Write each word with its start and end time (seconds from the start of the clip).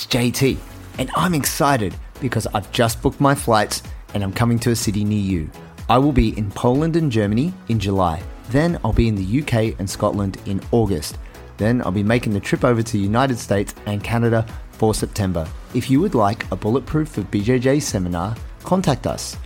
it's 0.00 0.14
JT, 0.14 0.56
and 0.98 1.10
I'm 1.14 1.34
excited 1.34 1.94
because 2.20 2.46
I've 2.54 2.72
just 2.72 3.02
booked 3.02 3.20
my 3.20 3.34
flights 3.34 3.82
and 4.14 4.22
I'm 4.22 4.32
coming 4.32 4.58
to 4.60 4.70
a 4.70 4.76
city 4.76 5.04
near 5.04 5.20
you. 5.20 5.50
I 5.90 5.98
will 5.98 6.12
be 6.12 6.38
in 6.38 6.50
Poland 6.50 6.96
and 6.96 7.12
Germany 7.12 7.52
in 7.68 7.78
July. 7.78 8.22
Then 8.48 8.80
I'll 8.82 8.94
be 8.94 9.08
in 9.08 9.14
the 9.14 9.42
UK 9.42 9.78
and 9.78 9.90
Scotland 9.90 10.38
in 10.46 10.62
August. 10.70 11.18
Then 11.58 11.82
I'll 11.82 11.92
be 11.92 12.02
making 12.02 12.32
the 12.32 12.40
trip 12.40 12.64
over 12.64 12.82
to 12.82 12.92
the 12.92 12.98
United 12.98 13.38
States 13.38 13.74
and 13.86 14.02
Canada 14.02 14.46
for 14.72 14.94
September. 14.94 15.46
If 15.74 15.90
you 15.90 16.00
would 16.00 16.14
like 16.14 16.50
a 16.50 16.56
Bulletproof 16.56 17.08
for 17.08 17.20
BJJ 17.22 17.82
seminar, 17.82 18.34
contact 18.64 19.06
us. 19.06 19.36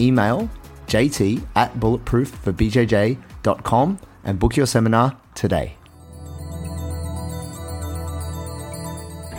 Email 0.00 0.50
jt 0.86 1.40
at 1.54 1.72
bulletproofforbjj.com 1.78 3.98
and 4.24 4.38
book 4.40 4.56
your 4.56 4.66
seminar 4.66 5.16
today. 5.34 5.76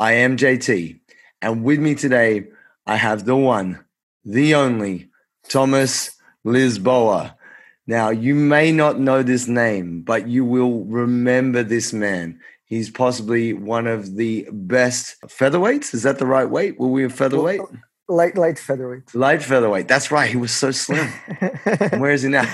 I 0.00 0.12
am 0.12 0.36
JT, 0.36 1.00
and 1.42 1.64
with 1.64 1.80
me 1.80 1.96
today, 1.96 2.46
I 2.86 2.94
have 2.96 3.24
the 3.24 3.34
one, 3.34 3.84
the 4.24 4.54
only, 4.54 5.10
Thomas 5.48 6.12
Lisboa. 6.46 7.34
Now, 7.88 8.10
you 8.10 8.36
may 8.36 8.70
not 8.70 9.00
know 9.00 9.24
this 9.24 9.48
name, 9.48 10.02
but 10.02 10.28
you 10.28 10.44
will 10.44 10.84
remember 10.84 11.64
this 11.64 11.92
man. 11.92 12.38
He's 12.64 12.90
possibly 12.90 13.52
one 13.54 13.88
of 13.88 14.14
the 14.14 14.46
best 14.52 15.16
featherweights. 15.22 15.92
Is 15.94 16.04
that 16.04 16.18
the 16.18 16.26
right 16.26 16.48
weight? 16.48 16.78
Were 16.78 16.86
we 16.86 17.04
a 17.04 17.10
featherweight? 17.10 17.62
Light, 18.08 18.36
light 18.36 18.58
featherweight. 18.58 19.14
Light 19.16 19.42
featherweight. 19.42 19.88
That's 19.88 20.12
right. 20.12 20.30
He 20.30 20.36
was 20.36 20.52
so 20.52 20.70
slim. 20.70 21.08
Where 21.98 22.12
is 22.12 22.22
he 22.22 22.28
now? 22.28 22.44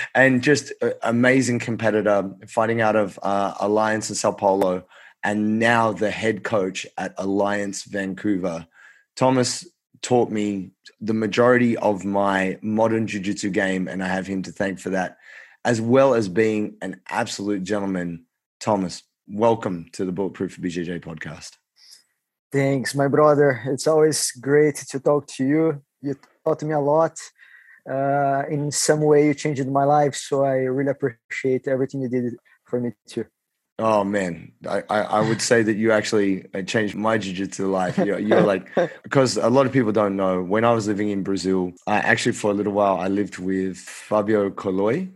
and 0.14 0.42
just 0.42 0.72
amazing 1.02 1.60
competitor, 1.60 2.30
fighting 2.46 2.80
out 2.82 2.94
of 2.94 3.18
uh, 3.22 3.54
Alliance 3.58 4.10
in 4.10 4.16
Sao 4.16 4.32
Paulo 4.32 4.84
and 5.22 5.58
now 5.58 5.92
the 5.92 6.10
head 6.10 6.44
coach 6.44 6.86
at 6.96 7.14
Alliance 7.18 7.84
Vancouver. 7.84 8.66
Thomas 9.16 9.66
taught 10.02 10.30
me 10.30 10.70
the 11.00 11.14
majority 11.14 11.76
of 11.76 12.04
my 12.04 12.58
modern 12.62 13.06
jiu-jitsu 13.06 13.50
game 13.50 13.88
and 13.88 14.02
I 14.02 14.08
have 14.08 14.26
him 14.26 14.42
to 14.42 14.52
thank 14.52 14.78
for 14.78 14.90
that 14.90 15.18
as 15.64 15.80
well 15.80 16.14
as 16.14 16.28
being 16.28 16.76
an 16.80 17.00
absolute 17.08 17.62
gentleman. 17.62 18.24
Thomas, 18.60 19.02
welcome 19.28 19.86
to 19.92 20.04
the 20.04 20.12
Bulletproof 20.12 20.56
BJJ 20.58 21.02
podcast. 21.02 21.52
Thanks, 22.52 22.94
my 22.94 23.08
brother. 23.08 23.62
It's 23.66 23.86
always 23.86 24.32
great 24.32 24.76
to 24.76 25.00
talk 25.00 25.26
to 25.36 25.44
you. 25.46 25.82
You 26.00 26.16
taught 26.44 26.62
me 26.62 26.72
a 26.72 26.80
lot. 26.80 27.18
Uh, 27.88 28.42
in 28.50 28.70
some 28.70 29.00
way, 29.00 29.26
you 29.26 29.34
changed 29.34 29.66
my 29.68 29.84
life, 29.84 30.14
so 30.14 30.44
I 30.44 30.56
really 30.56 30.90
appreciate 30.90 31.68
everything 31.68 32.02
you 32.02 32.08
did 32.08 32.34
for 32.64 32.80
me 32.80 32.92
too. 33.06 33.24
Oh 33.80 34.04
man, 34.04 34.52
I, 34.68 34.82
I 34.90 35.20
would 35.26 35.40
say 35.40 35.62
that 35.62 35.76
you 35.76 35.90
actually 35.90 36.46
uh, 36.52 36.60
changed 36.60 36.94
my 36.94 37.16
jiu-jitsu 37.16 37.66
life. 37.70 37.96
You're, 37.96 38.18
you're 38.18 38.42
like 38.42 38.68
because 39.02 39.38
a 39.38 39.48
lot 39.48 39.64
of 39.64 39.72
people 39.72 39.90
don't 39.90 40.16
know. 40.16 40.42
When 40.42 40.66
I 40.66 40.72
was 40.72 40.86
living 40.86 41.08
in 41.08 41.22
Brazil, 41.22 41.72
I 41.86 41.96
actually 41.96 42.32
for 42.32 42.50
a 42.50 42.54
little 42.54 42.74
while 42.74 42.98
I 42.98 43.08
lived 43.08 43.38
with 43.38 43.78
Fabio 43.78 44.50
Coloi, 44.50 45.08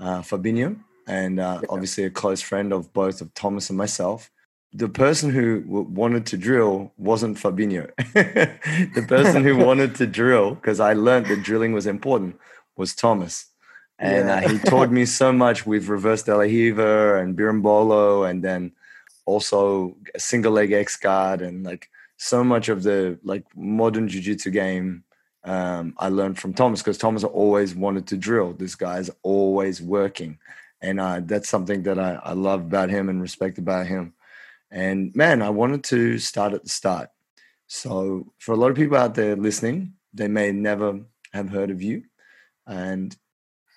uh, 0.00 0.20
Fabinho, 0.20 0.80
and 1.06 1.38
uh, 1.38 1.60
obviously 1.68 2.02
a 2.02 2.10
close 2.10 2.40
friend 2.42 2.72
of 2.72 2.92
both 2.92 3.20
of 3.20 3.32
Thomas 3.34 3.70
and 3.70 3.78
myself. 3.78 4.30
The 4.72 4.88
person 4.88 5.30
who 5.30 5.60
w- 5.60 5.86
wanted 5.88 6.26
to 6.26 6.36
drill 6.36 6.92
wasn't 6.96 7.36
Fabinho. 7.36 7.88
the 8.94 9.04
person 9.06 9.44
who 9.44 9.56
wanted 9.64 9.94
to 9.96 10.08
drill, 10.08 10.56
because 10.56 10.80
I 10.80 10.94
learned 10.94 11.26
that 11.26 11.44
drilling 11.44 11.72
was 11.72 11.86
important, 11.86 12.36
was 12.76 12.96
Thomas 12.96 13.51
and 14.02 14.28
yeah. 14.28 14.34
uh, 14.34 14.48
he 14.48 14.58
taught 14.58 14.90
me 14.90 15.04
so 15.04 15.32
much 15.32 15.64
with 15.64 15.88
reverse 15.88 16.22
de 16.24 16.34
la 16.34 16.42
Riva 16.42 17.18
and 17.18 17.36
berimbolo 17.36 18.28
and 18.28 18.42
then 18.42 18.72
also 19.26 19.96
a 20.14 20.18
single 20.18 20.52
leg 20.52 20.72
X 20.72 20.96
guard 20.96 21.40
and 21.40 21.64
like 21.64 21.88
so 22.16 22.42
much 22.42 22.68
of 22.68 22.82
the 22.82 23.18
like 23.22 23.44
modern 23.56 24.08
jiu-jitsu 24.08 24.50
game 24.50 25.04
um, 25.44 25.94
I 25.98 26.08
learned 26.08 26.38
from 26.38 26.54
Thomas 26.54 26.80
because 26.82 26.98
Thomas 26.98 27.24
always 27.24 27.74
wanted 27.74 28.06
to 28.08 28.16
drill. 28.16 28.52
This 28.52 28.74
guy's 28.74 29.10
always 29.22 29.82
working. 29.82 30.38
And 30.80 31.00
uh, 31.00 31.20
that's 31.24 31.48
something 31.48 31.82
that 31.84 31.98
I, 31.98 32.20
I 32.22 32.32
love 32.32 32.60
about 32.60 32.90
him 32.90 33.08
and 33.08 33.20
respect 33.20 33.58
about 33.58 33.86
him. 33.86 34.14
And 34.70 35.14
man, 35.14 35.42
I 35.42 35.50
wanted 35.50 35.84
to 35.84 36.18
start 36.18 36.54
at 36.54 36.62
the 36.62 36.68
start. 36.68 37.10
So 37.66 38.32
for 38.38 38.52
a 38.52 38.56
lot 38.56 38.70
of 38.70 38.76
people 38.76 38.96
out 38.96 39.14
there 39.14 39.36
listening, 39.36 39.94
they 40.14 40.28
may 40.28 40.52
never 40.52 41.00
have 41.32 41.50
heard 41.50 41.70
of 41.70 41.82
you. 41.82 42.04
And 42.66 43.16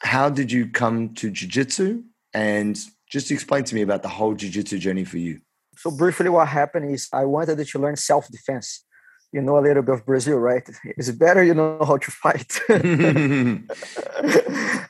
how 0.02 0.30
did 0.30 0.52
you 0.52 0.68
come 0.68 1.14
to 1.16 1.30
jiu-jitsu? 1.32 2.04
And 2.34 2.78
just 3.10 3.32
explain 3.32 3.64
to 3.66 3.76
me 3.76 3.82
about 3.82 4.04
the 4.04 4.10
whole 4.10 4.34
jiu-jitsu 4.34 4.80
journey 4.80 5.06
for 5.06 5.18
you. 5.18 5.42
So 5.78 5.92
briefly 5.92 6.30
what 6.30 6.48
happened 6.48 6.92
is 6.92 7.08
i 7.14 7.26
wanted 7.26 7.58
to 7.68 7.80
learn 7.80 7.96
self-defense 7.96 8.86
you 9.34 9.42
know 9.42 9.58
a 9.58 9.64
little 9.68 9.84
bit 9.84 9.96
of 9.96 10.06
brazil 10.06 10.38
right? 10.38 10.68
It's 10.84 11.12
better 11.12 11.44
you 11.44 11.54
know 11.54 11.84
how 11.90 11.98
to 11.98 12.12
fight. 12.12 12.52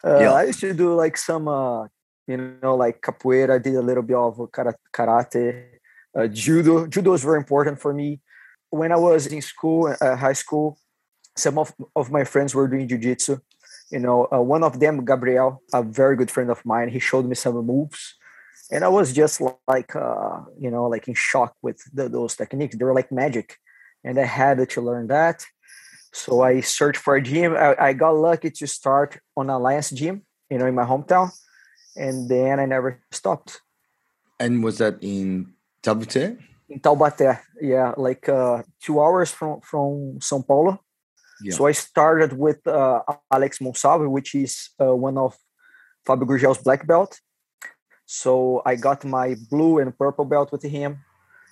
Uh, 0.06 0.20
yeah. 0.20 0.34
i 0.34 0.44
used 0.44 0.60
to 0.60 0.72
do 0.72 0.94
like 0.94 1.18
some 1.18 1.48
uh, 1.48 1.88
you 2.28 2.38
know 2.38 2.76
like 2.76 3.02
capoeira 3.02 3.56
i 3.56 3.58
did 3.58 3.74
a 3.76 3.82
little 3.82 4.04
bit 4.04 4.16
of 4.16 4.38
karate 4.94 5.66
uh, 6.16 6.28
judo. 6.28 6.86
Judo 6.86 7.14
is 7.14 7.24
very 7.24 7.38
important 7.38 7.82
for 7.82 7.92
me. 7.92 8.22
When 8.70 8.92
i 8.92 8.96
was 8.96 9.26
in 9.26 9.42
school 9.42 9.96
uh, 10.00 10.16
high 10.16 10.34
school 10.34 10.78
some 11.36 11.58
of, 11.58 11.74
of 11.96 12.12
my 12.12 12.24
friends 12.24 12.54
were 12.54 12.68
doing 12.68 12.88
jiu-jitsu 12.88 13.40
you 13.92 14.00
know 14.00 14.28
uh, 14.32 14.42
one 14.42 14.64
of 14.64 14.80
them 14.80 15.06
gabriel 15.06 15.62
a 15.74 15.84
very 15.84 16.16
good 16.16 16.32
friend 16.32 16.50
of 16.50 16.66
mine 16.66 16.90
he 16.90 17.00
showed 17.00 17.26
me 17.26 17.36
some 17.36 17.56
moves 17.66 18.16
and 18.72 18.84
i 18.84 18.88
was 18.88 19.14
just 19.14 19.42
like 19.68 19.96
uh, 19.96 20.40
you 20.60 20.72
know 20.72 20.86
like 20.88 21.08
in 21.08 21.14
shock 21.14 21.56
with 21.62 21.80
the, 21.94 22.10
those 22.10 22.36
techniques. 22.36 22.76
They 22.76 22.86
were 22.86 22.94
like 22.94 23.12
magic 23.12 23.58
and 24.04 24.20
i 24.20 24.26
had 24.26 24.68
to 24.70 24.82
learn 24.82 25.08
that. 25.08 25.46
So 26.14 26.42
i 26.42 26.62
searched 26.62 27.02
for 27.02 27.16
a 27.16 27.22
gym. 27.22 27.56
I, 27.56 27.76
I 27.80 27.94
got 27.94 28.16
lucky 28.16 28.50
to 28.50 28.68
start 28.68 29.20
on 29.38 29.50
alliance 29.50 29.92
gym 29.92 30.24
you 30.50 30.58
know 30.58 30.66
in 30.66 30.76
my 30.76 30.86
hometown 30.86 31.32
and 31.96 32.30
then 32.30 32.60
i 32.60 32.66
never 32.66 33.02
stopped. 33.12 33.62
And 34.40 34.64
was 34.64 34.80
that 34.80 34.98
in 35.02 35.54
taubaté? 35.84 36.38
In 36.70 36.80
taubaté 36.80 37.40
yeah 37.62 37.94
like 37.98 38.28
uh, 38.28 38.64
two 38.82 39.00
hours 39.00 39.32
from 39.32 39.62
from 39.62 40.18
são 40.20 40.42
paulo 40.42 40.80
yeah. 41.42 41.54
So 41.54 41.66
I 41.66 41.74
started 41.74 42.34
with 42.34 42.66
uh, 42.68 43.02
Alex 43.32 43.60
Monsalve, 43.60 44.10
which 44.10 44.36
is 44.36 44.70
uh, 44.80 44.96
one 44.96 45.18
of 45.18 45.36
Fabio 46.06 46.26
Gurgel's 46.26 46.60
black 46.60 46.88
belt. 46.88 47.20
So 48.06 48.62
I 48.66 48.76
got 48.76 49.04
my 49.04 49.36
blue 49.50 49.80
and 49.80 49.98
purple 49.98 50.26
belt 50.26 50.52
with 50.52 50.64
him. 50.64 51.00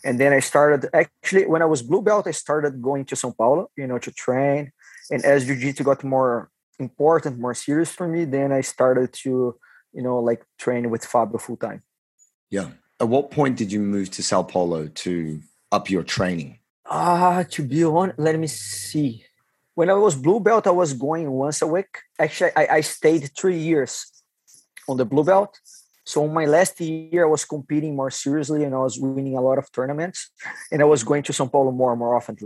And 0.06 0.20
then 0.20 0.34
I 0.34 0.40
started 0.40 0.90
actually 0.94 1.46
when 1.46 1.62
I 1.62 1.66
was 1.66 1.82
blue 1.82 2.02
belt, 2.02 2.28
I 2.28 2.32
started 2.32 2.82
going 2.82 3.06
to 3.06 3.16
Sao 3.16 3.32
Paulo, 3.32 3.70
you 3.76 3.88
know, 3.88 3.98
to 4.00 4.12
train. 4.12 4.72
And 5.10 5.24
as 5.26 5.46
jiu-jitsu 5.46 5.84
got 5.84 6.04
more 6.04 6.50
important, 6.80 7.40
more 7.40 7.54
serious 7.54 7.92
for 7.92 8.08
me, 8.08 8.26
then 8.26 8.52
I 8.52 8.62
started 8.62 9.14
to, 9.24 9.58
you 9.94 10.02
know, 10.02 10.20
like 10.20 10.44
train 10.60 10.90
with 10.90 11.06
Fabio 11.06 11.38
full 11.38 11.58
time. 11.58 11.84
Yeah. 12.50 12.70
At 13.00 13.08
what 13.08 13.32
point 13.32 13.58
did 13.58 13.72
you 13.72 13.80
move 13.80 14.12
to 14.12 14.24
Sao 14.24 14.44
Paulo 14.44 14.88
to 14.88 15.42
up 15.72 15.90
your 15.90 16.04
training? 16.04 16.60
Ah, 16.86 17.38
uh, 17.38 17.44
to 17.52 17.64
be 17.64 17.84
honest, 17.84 18.20
let 18.20 18.38
me 18.38 18.48
see 18.48 19.26
when 19.76 19.90
I 19.90 19.94
was 19.94 20.16
blue 20.16 20.40
belt, 20.40 20.68
I 20.68 20.72
was 20.72 20.94
going 20.94 21.30
once 21.32 21.62
a 21.62 21.68
week. 21.68 22.00
Actually, 22.20 22.52
I, 22.56 22.68
I 22.78 22.82
stayed 22.82 23.30
three 23.38 23.58
years 23.58 24.06
on 24.88 24.98
the 24.98 25.06
blue 25.06 25.24
belt. 25.24 25.60
So 26.06 26.28
my 26.28 26.46
last 26.46 26.80
year, 26.82 27.26
I 27.26 27.30
was 27.30 27.46
competing 27.46 27.96
more 27.96 28.12
seriously 28.12 28.64
and 28.64 28.76
I 28.76 28.80
was 28.80 29.00
winning 29.00 29.38
a 29.38 29.42
lot 29.42 29.58
of 29.58 29.72
tournaments. 29.72 30.30
And 30.72 30.82
I 30.82 30.86
was 30.86 31.04
going 31.04 31.24
to 31.24 31.34
São 31.34 31.52
Paulo 31.52 31.72
more 31.72 31.92
and 31.92 32.00
more 32.00 32.16
often. 32.16 32.38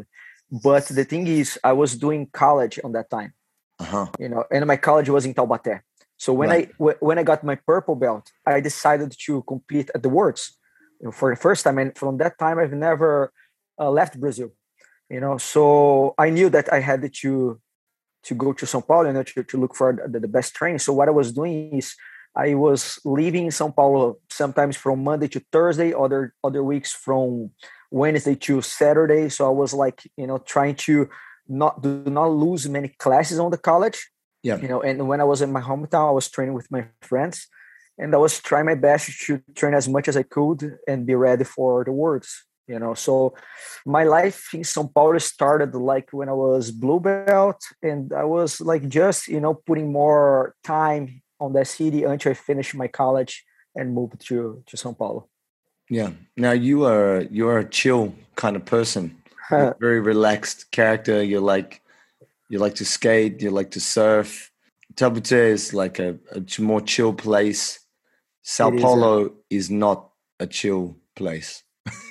But 0.51 0.85
the 0.87 1.03
thing 1.03 1.27
is, 1.27 1.59
I 1.63 1.73
was 1.73 1.95
doing 1.95 2.27
college 2.31 2.79
on 2.83 2.91
that 2.93 3.09
time. 3.09 3.33
Uh-huh. 3.79 4.07
You 4.19 4.29
know, 4.29 4.43
and 4.51 4.65
my 4.65 4.77
college 4.77 5.09
was 5.09 5.25
in 5.25 5.33
Taubaté. 5.33 5.81
So 6.17 6.33
when 6.33 6.49
right. 6.49 6.69
I 6.69 6.71
w- 6.79 6.97
when 6.99 7.19
I 7.19 7.23
got 7.23 7.43
my 7.43 7.55
purple 7.55 7.95
belt, 7.95 8.31
I 8.45 8.59
decided 8.59 9.13
to 9.25 9.43
compete 9.43 9.91
at 9.93 10.01
the 10.01 10.09
Worlds 10.09 10.57
you 10.99 11.05
know, 11.05 11.11
for 11.11 11.29
the 11.29 11.39
first 11.39 11.63
time. 11.63 11.77
And 11.77 11.95
from 11.95 12.17
that 12.17 12.39
time, 12.39 12.57
I've 12.57 12.73
never 12.73 13.31
uh, 13.79 13.91
left 13.91 14.19
Brazil 14.19 14.49
you 15.09 15.19
know 15.19 15.37
so 15.37 16.13
i 16.17 16.29
knew 16.29 16.49
that 16.49 16.71
i 16.71 16.79
had 16.79 17.01
to 17.13 17.59
to 18.23 18.35
go 18.35 18.53
to 18.53 18.65
sao 18.65 18.81
paulo 18.81 19.07
you 19.07 19.13
know, 19.13 19.23
to, 19.23 19.43
to 19.43 19.57
look 19.57 19.75
for 19.75 19.93
the, 20.07 20.19
the 20.19 20.27
best 20.27 20.53
training 20.55 20.79
so 20.79 20.93
what 20.93 21.07
i 21.07 21.11
was 21.11 21.31
doing 21.31 21.77
is 21.77 21.95
I 22.37 22.53
was 22.53 22.99
leaving 23.03 23.45
in 23.45 23.51
São 23.51 23.75
Paulo 23.75 24.19
sometimes 24.29 24.77
from 24.77 25.03
Monday 25.03 25.27
to 25.29 25.41
Thursday, 25.51 25.91
other 25.91 26.35
other 26.43 26.63
weeks 26.63 26.93
from 26.93 27.49
Wednesday 27.89 28.35
to 28.35 28.61
Saturday. 28.61 29.29
So 29.29 29.47
I 29.47 29.49
was 29.49 29.73
like, 29.73 30.07
you 30.17 30.27
know, 30.27 30.37
trying 30.37 30.75
to 30.85 31.09
not 31.47 31.81
do 31.81 32.03
not 32.05 32.27
lose 32.27 32.69
many 32.69 32.89
classes 32.89 33.39
on 33.39 33.49
the 33.49 33.57
college. 33.57 34.11
Yeah. 34.43 34.57
You 34.57 34.67
know, 34.67 34.81
and 34.81 35.07
when 35.07 35.19
I 35.19 35.23
was 35.23 35.41
in 35.41 35.51
my 35.51 35.61
hometown, 35.61 36.09
I 36.09 36.11
was 36.11 36.29
training 36.29 36.53
with 36.53 36.69
my 36.69 36.85
friends 37.01 37.47
and 37.97 38.13
I 38.13 38.17
was 38.17 38.39
trying 38.39 38.65
my 38.65 38.75
best 38.75 39.19
to 39.25 39.41
train 39.55 39.73
as 39.73 39.89
much 39.89 40.07
as 40.07 40.15
I 40.15 40.23
could 40.23 40.77
and 40.87 41.07
be 41.07 41.15
ready 41.15 41.43
for 41.43 41.83
the 41.83 41.91
worlds. 41.91 42.45
You 42.67 42.79
know, 42.79 42.93
so 42.93 43.33
my 43.85 44.03
life 44.03 44.53
in 44.53 44.61
São 44.61 44.93
Paulo 44.93 45.19
started 45.19 45.73
like 45.73 46.09
when 46.11 46.27
I 46.27 46.33
was 46.33 46.71
blue 46.71 46.99
belt, 46.99 47.61
and 47.81 48.11
I 48.11 48.25
was 48.25 48.59
like 48.59 48.89
just 48.89 49.27
you 49.29 49.39
know 49.39 49.53
putting 49.53 49.91
more 49.91 50.53
time 50.63 51.21
on 51.39 51.53
that 51.53 51.67
city 51.67 52.03
until 52.03 52.31
I 52.31 52.35
finished 52.35 52.75
my 52.75 52.87
college 52.87 53.45
and 53.75 53.93
moved 53.93 54.19
to 54.27 54.63
to 54.65 54.77
São 54.77 54.97
Paulo. 54.97 55.29
Yeah. 55.89 56.11
Now 56.35 56.51
you 56.51 56.85
are 56.85 57.21
you're 57.31 57.59
a 57.59 57.69
chill 57.69 58.13
kind 58.35 58.55
of 58.55 58.65
person. 58.65 59.17
very 59.79 60.01
relaxed 60.01 60.71
character. 60.71 61.23
You 61.23 61.39
like 61.39 61.81
you 62.49 62.59
like 62.59 62.75
to 62.75 62.85
skate. 62.85 63.41
You 63.41 63.51
like 63.51 63.71
to 63.71 63.79
surf. 63.79 64.51
Taubaté 64.95 65.51
is 65.51 65.73
like 65.73 65.99
a, 65.99 66.17
a 66.31 66.61
more 66.61 66.81
chill 66.81 67.13
place. 67.13 67.79
Sao 68.41 68.69
It 68.69 68.75
is 68.75 68.81
Paulo 68.81 69.31
is 69.49 69.69
not 69.69 70.09
a 70.39 70.47
chill 70.47 70.97
place. 71.15 71.63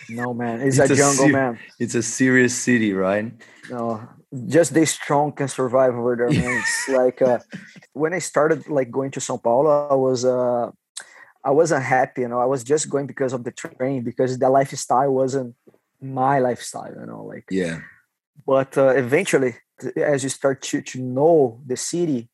No 0.09 0.33
man, 0.35 0.61
it's, 0.63 0.79
It's 0.79 0.91
a 0.91 0.93
a 0.93 0.97
jungle, 0.97 1.27
ser- 1.27 1.33
man. 1.33 1.59
It's 1.79 1.95
a 1.95 2.03
serious 2.03 2.55
city, 2.55 2.93
right? 2.93 3.33
No, 3.71 4.01
just 4.47 4.73
they 4.75 4.85
strong 4.85 5.33
can 5.33 5.49
survive 5.49 5.95
over 5.95 6.15
there, 6.17 6.33
man. 6.33 6.57
It's 6.63 6.89
like 6.89 7.21
uh, 7.23 7.39
when 7.93 8.13
I 8.15 8.21
started 8.21 8.69
like 8.69 8.91
going 8.91 9.11
to 9.13 9.21
São 9.21 9.43
Paulo, 9.43 9.89
I 9.91 9.95
was 9.95 10.25
uh, 10.25 10.71
I 11.45 11.51
wasn't 11.51 11.83
happy. 11.83 12.23
You 12.23 12.29
know, 12.29 12.41
I 12.41 12.47
was 12.47 12.63
just 12.65 12.89
going 12.89 13.07
because 13.07 13.33
of 13.33 13.43
the 13.45 13.51
train 13.53 14.03
because 14.05 14.39
the 14.39 14.49
lifestyle 14.49 15.13
wasn't 15.13 15.55
my 16.01 16.39
lifestyle. 16.39 16.95
You 17.01 17.07
know, 17.07 17.25
like 17.25 17.47
Yeah. 17.51 17.81
but 18.47 18.77
uh, 18.79 18.89
eventually 18.97 19.57
as 19.97 20.23
you 20.23 20.31
start 20.31 20.63
to, 20.63 20.81
to 20.81 21.01
know 21.01 21.61
the 21.67 21.77
city 21.77 22.29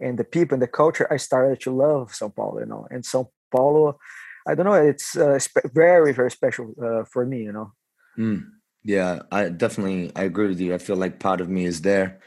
and 0.00 0.18
the 0.18 0.24
people 0.24 0.54
and 0.54 0.62
the 0.62 0.66
culture 0.66 1.06
i 1.12 1.16
started 1.16 1.60
to 1.60 1.70
love 1.70 2.12
sao 2.14 2.28
paulo 2.28 2.58
you 2.60 2.66
know 2.66 2.86
and 2.90 3.04
sao 3.04 3.30
paulo 3.52 3.98
i 4.46 4.54
don't 4.54 4.66
know 4.66 4.74
it's 4.74 5.16
uh, 5.16 5.38
spe- 5.38 5.70
very 5.72 6.12
very 6.12 6.30
special 6.30 6.74
uh, 6.82 7.04
for 7.04 7.24
me 7.26 7.42
you 7.42 7.52
know 7.52 7.72
Mm. 8.18 8.50
Yeah, 8.84 9.22
I 9.30 9.48
definitely 9.50 10.10
I 10.16 10.22
agree 10.24 10.48
with 10.48 10.60
you. 10.60 10.74
I 10.74 10.78
feel 10.78 10.96
like 10.96 11.20
part 11.20 11.40
of 11.40 11.48
me 11.48 11.64
is 11.64 11.82
there. 11.82 12.20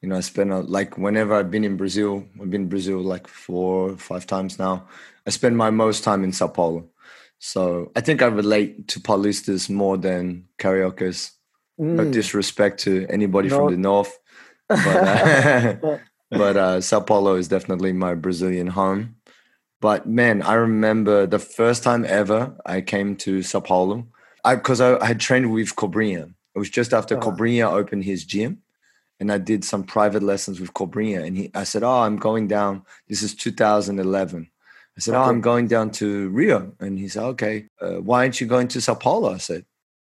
You 0.00 0.08
know, 0.08 0.16
I 0.16 0.20
spend 0.20 0.52
a, 0.52 0.60
like 0.60 0.96
whenever 0.96 1.34
I've 1.34 1.50
been 1.50 1.64
in 1.64 1.76
Brazil, 1.76 2.24
I've 2.40 2.50
been 2.50 2.62
in 2.62 2.68
Brazil 2.68 3.00
like 3.00 3.26
four, 3.26 3.96
five 3.98 4.26
times 4.26 4.58
now. 4.58 4.86
I 5.26 5.30
spend 5.30 5.56
my 5.56 5.70
most 5.70 6.04
time 6.04 6.24
in 6.24 6.32
Sao 6.32 6.48
Paulo. 6.48 6.88
So 7.38 7.92
I 7.94 8.00
think 8.00 8.22
I 8.22 8.26
relate 8.26 8.88
to 8.88 9.00
Paulistas 9.00 9.68
more 9.68 9.96
than 9.98 10.46
Cariocas. 10.58 11.32
No 11.78 12.04
Mm, 12.04 12.12
disrespect 12.12 12.80
to 12.80 13.06
anybody 13.08 13.48
No. 13.48 13.56
from 13.56 13.68
the 13.68 13.76
north, 13.76 14.18
but 14.68 15.04
uh, 15.06 15.76
but 16.30 16.56
uh, 16.56 16.80
Sao 16.80 17.00
Paulo 17.00 17.36
is 17.36 17.48
definitely 17.48 17.92
my 17.92 18.14
Brazilian 18.14 18.66
home. 18.66 19.16
But 19.80 20.08
man, 20.08 20.42
I 20.42 20.54
remember 20.54 21.26
the 21.26 21.38
first 21.38 21.82
time 21.82 22.04
ever 22.04 22.56
I 22.66 22.80
came 22.80 23.16
to 23.16 23.42
Sao 23.42 23.60
Paulo, 23.60 24.06
because 24.44 24.80
I, 24.80 24.96
I 24.98 25.06
had 25.06 25.20
trained 25.20 25.52
with 25.52 25.76
Cobrinha. 25.76 26.34
It 26.54 26.58
was 26.58 26.70
just 26.70 26.92
after 26.92 27.16
Uh-huh. 27.16 27.30
Cobrinha 27.30 27.70
opened 27.70 28.04
his 28.04 28.24
gym, 28.24 28.62
and 29.20 29.30
I 29.30 29.38
did 29.38 29.64
some 29.64 29.84
private 29.84 30.22
lessons 30.22 30.60
with 30.60 30.74
Cobrinha. 30.74 31.24
And 31.24 31.36
he, 31.36 31.50
I 31.54 31.64
said, 31.64 31.82
"Oh, 31.84 32.00
I'm 32.00 32.16
going 32.16 32.48
down. 32.48 32.82
This 33.08 33.22
is 33.22 33.34
2011." 33.34 34.50
I 34.96 35.00
said, 35.00 35.14
"Oh, 35.14 35.22
I'm 35.22 35.40
going 35.40 35.68
down 35.68 35.90
to 35.92 36.28
Rio," 36.30 36.72
and 36.80 36.98
he 36.98 37.08
said, 37.08 37.22
"Okay, 37.34 37.66
uh, 37.80 37.98
why 38.02 38.24
aren't 38.24 38.40
you 38.40 38.48
going 38.48 38.66
to 38.68 38.80
Sao 38.80 38.94
Paulo?" 38.94 39.32
I 39.34 39.38
said, 39.38 39.64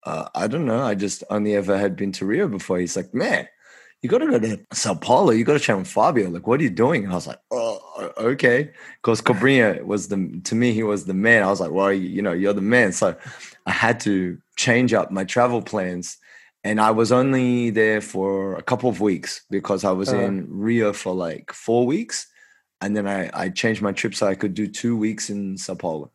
uh, 0.04 0.28
"I 0.34 0.46
don't 0.46 0.66
know. 0.66 0.82
I 0.82 0.94
just 0.94 1.24
only 1.28 1.56
ever 1.56 1.76
had 1.76 1.96
been 1.96 2.12
to 2.12 2.26
Rio 2.26 2.46
before." 2.46 2.78
He's 2.78 2.96
like, 2.96 3.12
"Man." 3.12 3.48
You 4.02 4.08
got 4.10 4.18
to 4.18 4.26
go 4.26 4.38
to 4.38 4.60
Sao 4.72 4.94
Paulo. 4.94 5.32
You 5.32 5.44
got 5.44 5.54
to 5.54 5.58
train 5.58 5.78
with 5.78 5.88
Fabio. 5.88 6.28
Like, 6.28 6.46
what 6.46 6.60
are 6.60 6.62
you 6.62 6.70
doing? 6.70 7.04
And 7.04 7.12
I 7.12 7.16
was 7.16 7.26
like, 7.26 7.40
oh, 7.50 8.12
okay. 8.18 8.70
Because 9.02 9.20
Cobrinha 9.20 9.82
was 9.84 10.08
the, 10.08 10.40
to 10.44 10.54
me, 10.54 10.72
he 10.72 10.82
was 10.82 11.06
the 11.06 11.14
man. 11.14 11.42
I 11.42 11.46
was 11.46 11.60
like, 11.60 11.72
well, 11.72 11.92
you, 11.92 12.08
you 12.08 12.22
know, 12.22 12.32
you're 12.32 12.52
the 12.52 12.60
man. 12.60 12.92
So 12.92 13.16
I 13.64 13.70
had 13.70 13.98
to 14.00 14.38
change 14.56 14.92
up 14.92 15.10
my 15.10 15.24
travel 15.24 15.62
plans. 15.62 16.18
And 16.62 16.80
I 16.80 16.90
was 16.90 17.10
only 17.10 17.70
there 17.70 18.00
for 18.00 18.56
a 18.56 18.62
couple 18.62 18.90
of 18.90 19.00
weeks 19.00 19.42
because 19.50 19.84
I 19.84 19.92
was 19.92 20.12
Uh. 20.12 20.18
in 20.18 20.46
Rio 20.50 20.92
for 20.92 21.14
like 21.14 21.52
four 21.52 21.86
weeks. 21.86 22.26
And 22.80 22.94
then 22.94 23.08
I, 23.08 23.30
I 23.32 23.48
changed 23.48 23.82
my 23.82 23.92
trip 23.92 24.14
so 24.14 24.26
I 24.26 24.34
could 24.34 24.52
do 24.54 24.66
two 24.66 24.96
weeks 24.96 25.30
in 25.30 25.56
Sao 25.56 25.74
Paulo. 25.74 26.12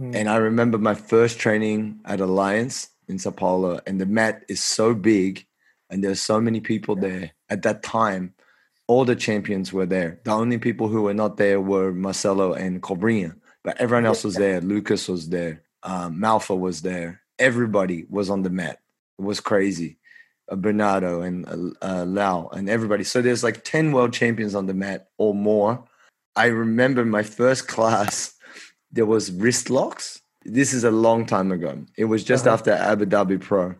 Mm. 0.00 0.14
And 0.14 0.28
I 0.28 0.36
remember 0.36 0.78
my 0.78 0.94
first 0.94 1.40
training 1.40 2.00
at 2.04 2.20
Alliance 2.20 2.88
in 3.08 3.18
Sao 3.18 3.32
Paulo, 3.32 3.80
and 3.86 4.00
the 4.00 4.06
mat 4.06 4.44
is 4.48 4.62
so 4.62 4.94
big, 4.94 5.46
and 5.90 6.02
there's 6.04 6.20
so 6.20 6.40
many 6.40 6.60
people 6.60 6.96
there. 6.96 7.32
At 7.48 7.62
that 7.62 7.82
time, 7.82 8.34
all 8.86 9.04
the 9.04 9.16
champions 9.16 9.72
were 9.72 9.86
there. 9.86 10.20
The 10.24 10.32
only 10.32 10.58
people 10.58 10.88
who 10.88 11.02
were 11.02 11.14
not 11.14 11.36
there 11.36 11.60
were 11.60 11.92
Marcelo 11.92 12.52
and 12.54 12.82
Cobrinha, 12.82 13.34
but 13.62 13.76
everyone 13.80 14.06
else 14.06 14.24
was 14.24 14.34
there. 14.36 14.60
Lucas 14.60 15.08
was 15.08 15.28
there. 15.28 15.62
Um, 15.82 16.18
Malfa 16.20 16.58
was 16.58 16.82
there. 16.82 17.20
Everybody 17.38 18.06
was 18.08 18.30
on 18.30 18.42
the 18.42 18.50
mat. 18.50 18.80
It 19.18 19.22
was 19.22 19.40
crazy. 19.40 19.96
Uh, 20.50 20.56
Bernardo 20.56 21.20
and 21.20 21.46
uh, 21.46 21.84
uh, 21.86 22.04
Lau 22.06 22.48
and 22.52 22.68
everybody. 22.70 23.04
So 23.04 23.20
there's 23.22 23.44
like 23.44 23.64
10 23.64 23.92
world 23.92 24.12
champions 24.12 24.54
on 24.54 24.66
the 24.66 24.74
mat 24.74 25.08
or 25.18 25.34
more. 25.34 25.84
I 26.36 26.46
remember 26.46 27.04
my 27.04 27.22
first 27.22 27.68
class, 27.74 28.34
there 28.90 29.06
was 29.06 29.30
wrist 29.30 29.68
locks. 29.70 30.22
This 30.44 30.72
is 30.72 30.84
a 30.84 30.90
long 30.90 31.26
time 31.26 31.52
ago. 31.52 31.84
It 31.98 32.06
was 32.06 32.24
just 32.24 32.46
Uh-huh. 32.46 32.54
after 32.54 32.72
Abu 32.72 33.04
Dhabi 33.04 33.38
Pro. 33.40 33.74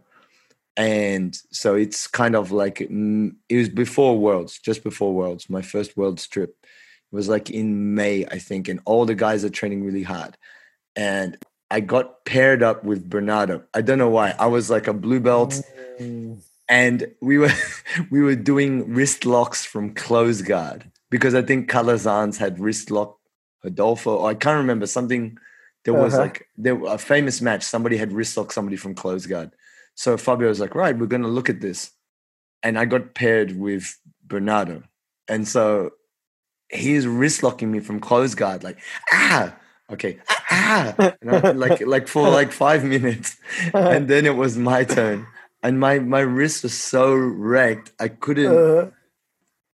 And 0.78 1.36
so 1.50 1.74
it's 1.74 2.06
kind 2.06 2.34
of 2.36 2.52
like, 2.52 2.76
mm, 2.78 3.34
it 3.48 3.56
was 3.56 3.68
before 3.68 4.16
Worlds, 4.18 4.58
just 4.60 4.84
before 4.84 5.12
Worlds, 5.12 5.50
my 5.50 5.60
first 5.60 5.96
Worlds 5.96 6.26
trip. 6.28 6.54
It 6.62 7.14
was 7.16 7.28
like 7.28 7.50
in 7.50 7.94
May, 7.94 8.24
I 8.26 8.38
think. 8.38 8.68
And 8.68 8.80
all 8.84 9.04
the 9.04 9.14
guys 9.16 9.44
are 9.44 9.50
training 9.50 9.84
really 9.84 10.04
hard. 10.04 10.36
And 10.94 11.36
I 11.70 11.80
got 11.80 12.24
paired 12.24 12.62
up 12.62 12.84
with 12.84 13.10
Bernardo. 13.10 13.64
I 13.74 13.80
don't 13.82 13.98
know 13.98 14.08
why. 14.08 14.34
I 14.38 14.46
was 14.46 14.70
like 14.70 14.86
a 14.88 14.94
blue 14.94 15.20
belt 15.20 15.60
Mm, 16.00 16.40
and 16.68 17.12
we 17.20 17.38
were 17.38 17.50
we 18.10 18.20
were 18.20 18.36
doing 18.36 18.94
wrist 18.94 19.26
locks 19.26 19.64
from 19.64 19.94
close 19.94 20.42
guard 20.42 20.88
because 21.10 21.34
I 21.34 21.42
think 21.42 21.68
Calazans 21.68 22.36
had 22.38 22.60
wrist 22.60 22.92
lock 22.92 23.18
Adolfo. 23.64 24.18
Or 24.18 24.30
I 24.30 24.34
can't 24.34 24.58
remember 24.58 24.86
something. 24.86 25.36
There 25.84 25.94
was 25.94 26.14
Uh-huh. 26.14 26.22
like 26.22 26.46
there 26.56 26.80
a 26.86 26.98
famous 26.98 27.40
match. 27.40 27.64
Somebody 27.64 27.96
had 27.96 28.12
wrist 28.12 28.36
locked 28.36 28.52
somebody 28.52 28.76
from 28.76 28.94
close 28.94 29.26
guard. 29.26 29.50
So 29.98 30.16
Fabio 30.16 30.46
was 30.46 30.60
like, 30.60 30.76
"Right, 30.76 30.96
we're 30.96 31.06
going 31.06 31.22
to 31.26 31.28
look 31.28 31.50
at 31.50 31.60
this," 31.60 31.90
and 32.62 32.78
I 32.78 32.84
got 32.84 33.14
paired 33.14 33.58
with 33.58 33.98
Bernardo, 34.24 34.84
and 35.26 35.46
so 35.46 35.90
he's 36.70 37.04
wrist 37.04 37.42
locking 37.42 37.72
me 37.72 37.80
from 37.80 37.98
close 37.98 38.36
guard, 38.36 38.62
like 38.62 38.78
ah. 39.12 39.56
Okay, 39.90 40.18
ah, 40.50 40.94
and 41.20 41.30
I- 41.34 41.50
like 41.64 41.80
like 41.80 42.06
for 42.06 42.28
like 42.28 42.52
five 42.52 42.84
minutes, 42.84 43.36
and 43.74 44.06
then 44.06 44.24
it 44.24 44.36
was 44.36 44.56
my 44.56 44.84
turn. 44.84 45.26
And 45.64 45.80
my 45.80 45.98
my 45.98 46.20
wrist 46.20 46.62
was 46.62 46.78
so 46.78 47.12
wrecked 47.16 47.90
i 47.98 48.06
couldn't 48.06 48.54
uh, 48.56 48.90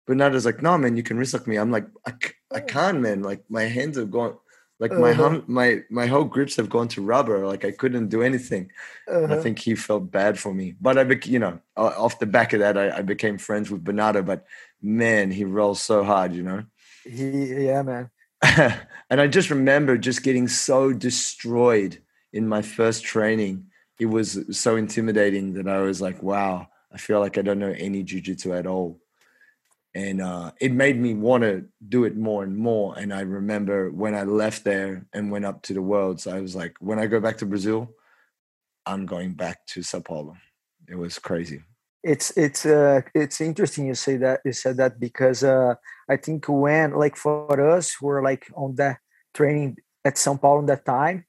bernardo's 0.07 0.47
like 0.47 0.63
no 0.63 0.79
man 0.79 0.97
you 0.97 1.03
can 1.03 1.19
wrist 1.19 1.35
lock 1.35 1.47
me. 1.47 1.57
I'm 1.59 1.71
like 1.71 1.87
I, 2.07 2.13
I 2.51 2.61
can't 2.61 3.01
man. 3.03 3.21
Like 3.23 3.45
my 3.51 3.65
hands 3.65 3.99
have 3.99 4.11
gone 4.11 4.39
like 4.81 4.99
my 4.99 5.13
Uh-huh. 5.13 5.23
hum, 5.31 5.45
my 5.47 5.81
my 5.91 6.07
whole 6.07 6.25
grips 6.25 6.57
have 6.57 6.69
gone 6.69 6.89
to 6.89 7.03
rubber 7.03 7.47
like 7.47 7.65
i 7.65 7.71
couldn't 7.71 8.09
do 8.09 8.23
anything 8.23 8.71
And 9.07 9.33
i 9.33 9.37
think 9.37 9.59
he 9.59 9.75
felt 9.75 10.11
bad 10.11 10.39
for 10.39 10.53
me 10.55 10.75
but 10.81 10.99
i 10.99 11.05
bec- 11.05 11.27
you 11.27 11.39
know 11.39 11.61
off 11.77 12.19
the 12.19 12.27
back 12.27 12.53
of 12.53 12.61
that 12.61 12.77
I, 12.77 12.99
I 12.99 13.03
became 13.03 13.39
friends 13.39 13.71
with 13.71 13.85
bernardo 13.85 14.23
but 14.23 14.45
man 14.83 15.31
he 15.31 15.45
rolls 15.45 15.81
so 15.83 16.05
hard 16.05 16.35
you 16.35 16.43
know 16.43 16.65
he, 17.05 17.67
yeah, 17.67 17.83
man. 17.83 18.11
and 19.11 19.21
I 19.21 19.27
just 19.27 19.51
remember 19.51 19.99
just 19.99 20.23
getting 20.23 20.49
so 20.49 20.93
destroyed 20.93 21.99
in 22.33 22.49
my 22.49 22.63
first 22.63 23.05
training. 23.05 23.67
It 24.01 24.07
was 24.07 24.39
so 24.59 24.77
intimidating 24.77 25.53
that 25.55 25.69
I 25.69 25.81
was 25.83 26.01
like, 26.01 26.23
wow, 26.23 26.69
I 26.93 26.99
feel 26.99 27.21
like 27.21 27.39
I 27.39 27.43
don't 27.43 27.59
know 27.59 27.75
any 27.77 28.05
jujitsu 28.05 28.59
at 28.59 28.67
all. 28.67 29.01
And 29.95 30.21
uh, 30.21 30.51
it 30.61 30.73
made 30.73 30.99
me 30.99 31.15
want 31.15 31.45
to 31.45 31.67
do 31.89 32.05
it 32.05 32.17
more 32.17 32.43
and 32.43 32.57
more. 32.57 32.99
And 32.99 33.15
I 33.15 33.21
remember 33.21 33.91
when 33.91 34.15
I 34.15 34.25
left 34.25 34.65
there 34.65 35.07
and 35.13 35.31
went 35.31 35.45
up 35.45 35.63
to 35.63 35.75
the 35.75 35.83
worlds, 35.83 36.27
I 36.27 36.41
was 36.41 36.57
like, 36.57 36.75
when 36.81 36.99
I 36.99 37.07
go 37.07 37.21
back 37.21 37.39
to 37.39 37.47
Brazil, 37.47 37.91
I'm 38.87 39.07
going 39.07 39.35
back 39.35 39.65
to 39.69 39.83
Sao 39.83 40.01
Paulo. 40.01 40.37
It 40.89 40.97
was 40.97 41.19
crazy. 41.19 41.63
it's 42.05 42.37
it's 42.37 42.67
uh 42.67 43.01
it's 43.15 43.41
interesting 43.41 43.87
you 43.87 43.95
say 43.95 44.17
that 44.19 44.41
you 44.45 44.53
said 44.53 44.77
that 44.77 45.01
because 45.01 45.43
uh 45.43 45.75
i 46.09 46.17
think 46.17 46.45
when 46.47 46.93
like 46.93 47.17
for 47.17 47.59
us 47.71 47.97
who 47.99 48.07
were 48.07 48.23
like 48.23 48.45
on 48.55 48.75
that 48.77 48.99
training 49.33 49.77
at 50.05 50.19
sao 50.19 50.37
paulo 50.37 50.61
in 50.61 50.67
that 50.67 50.85
time 50.85 51.25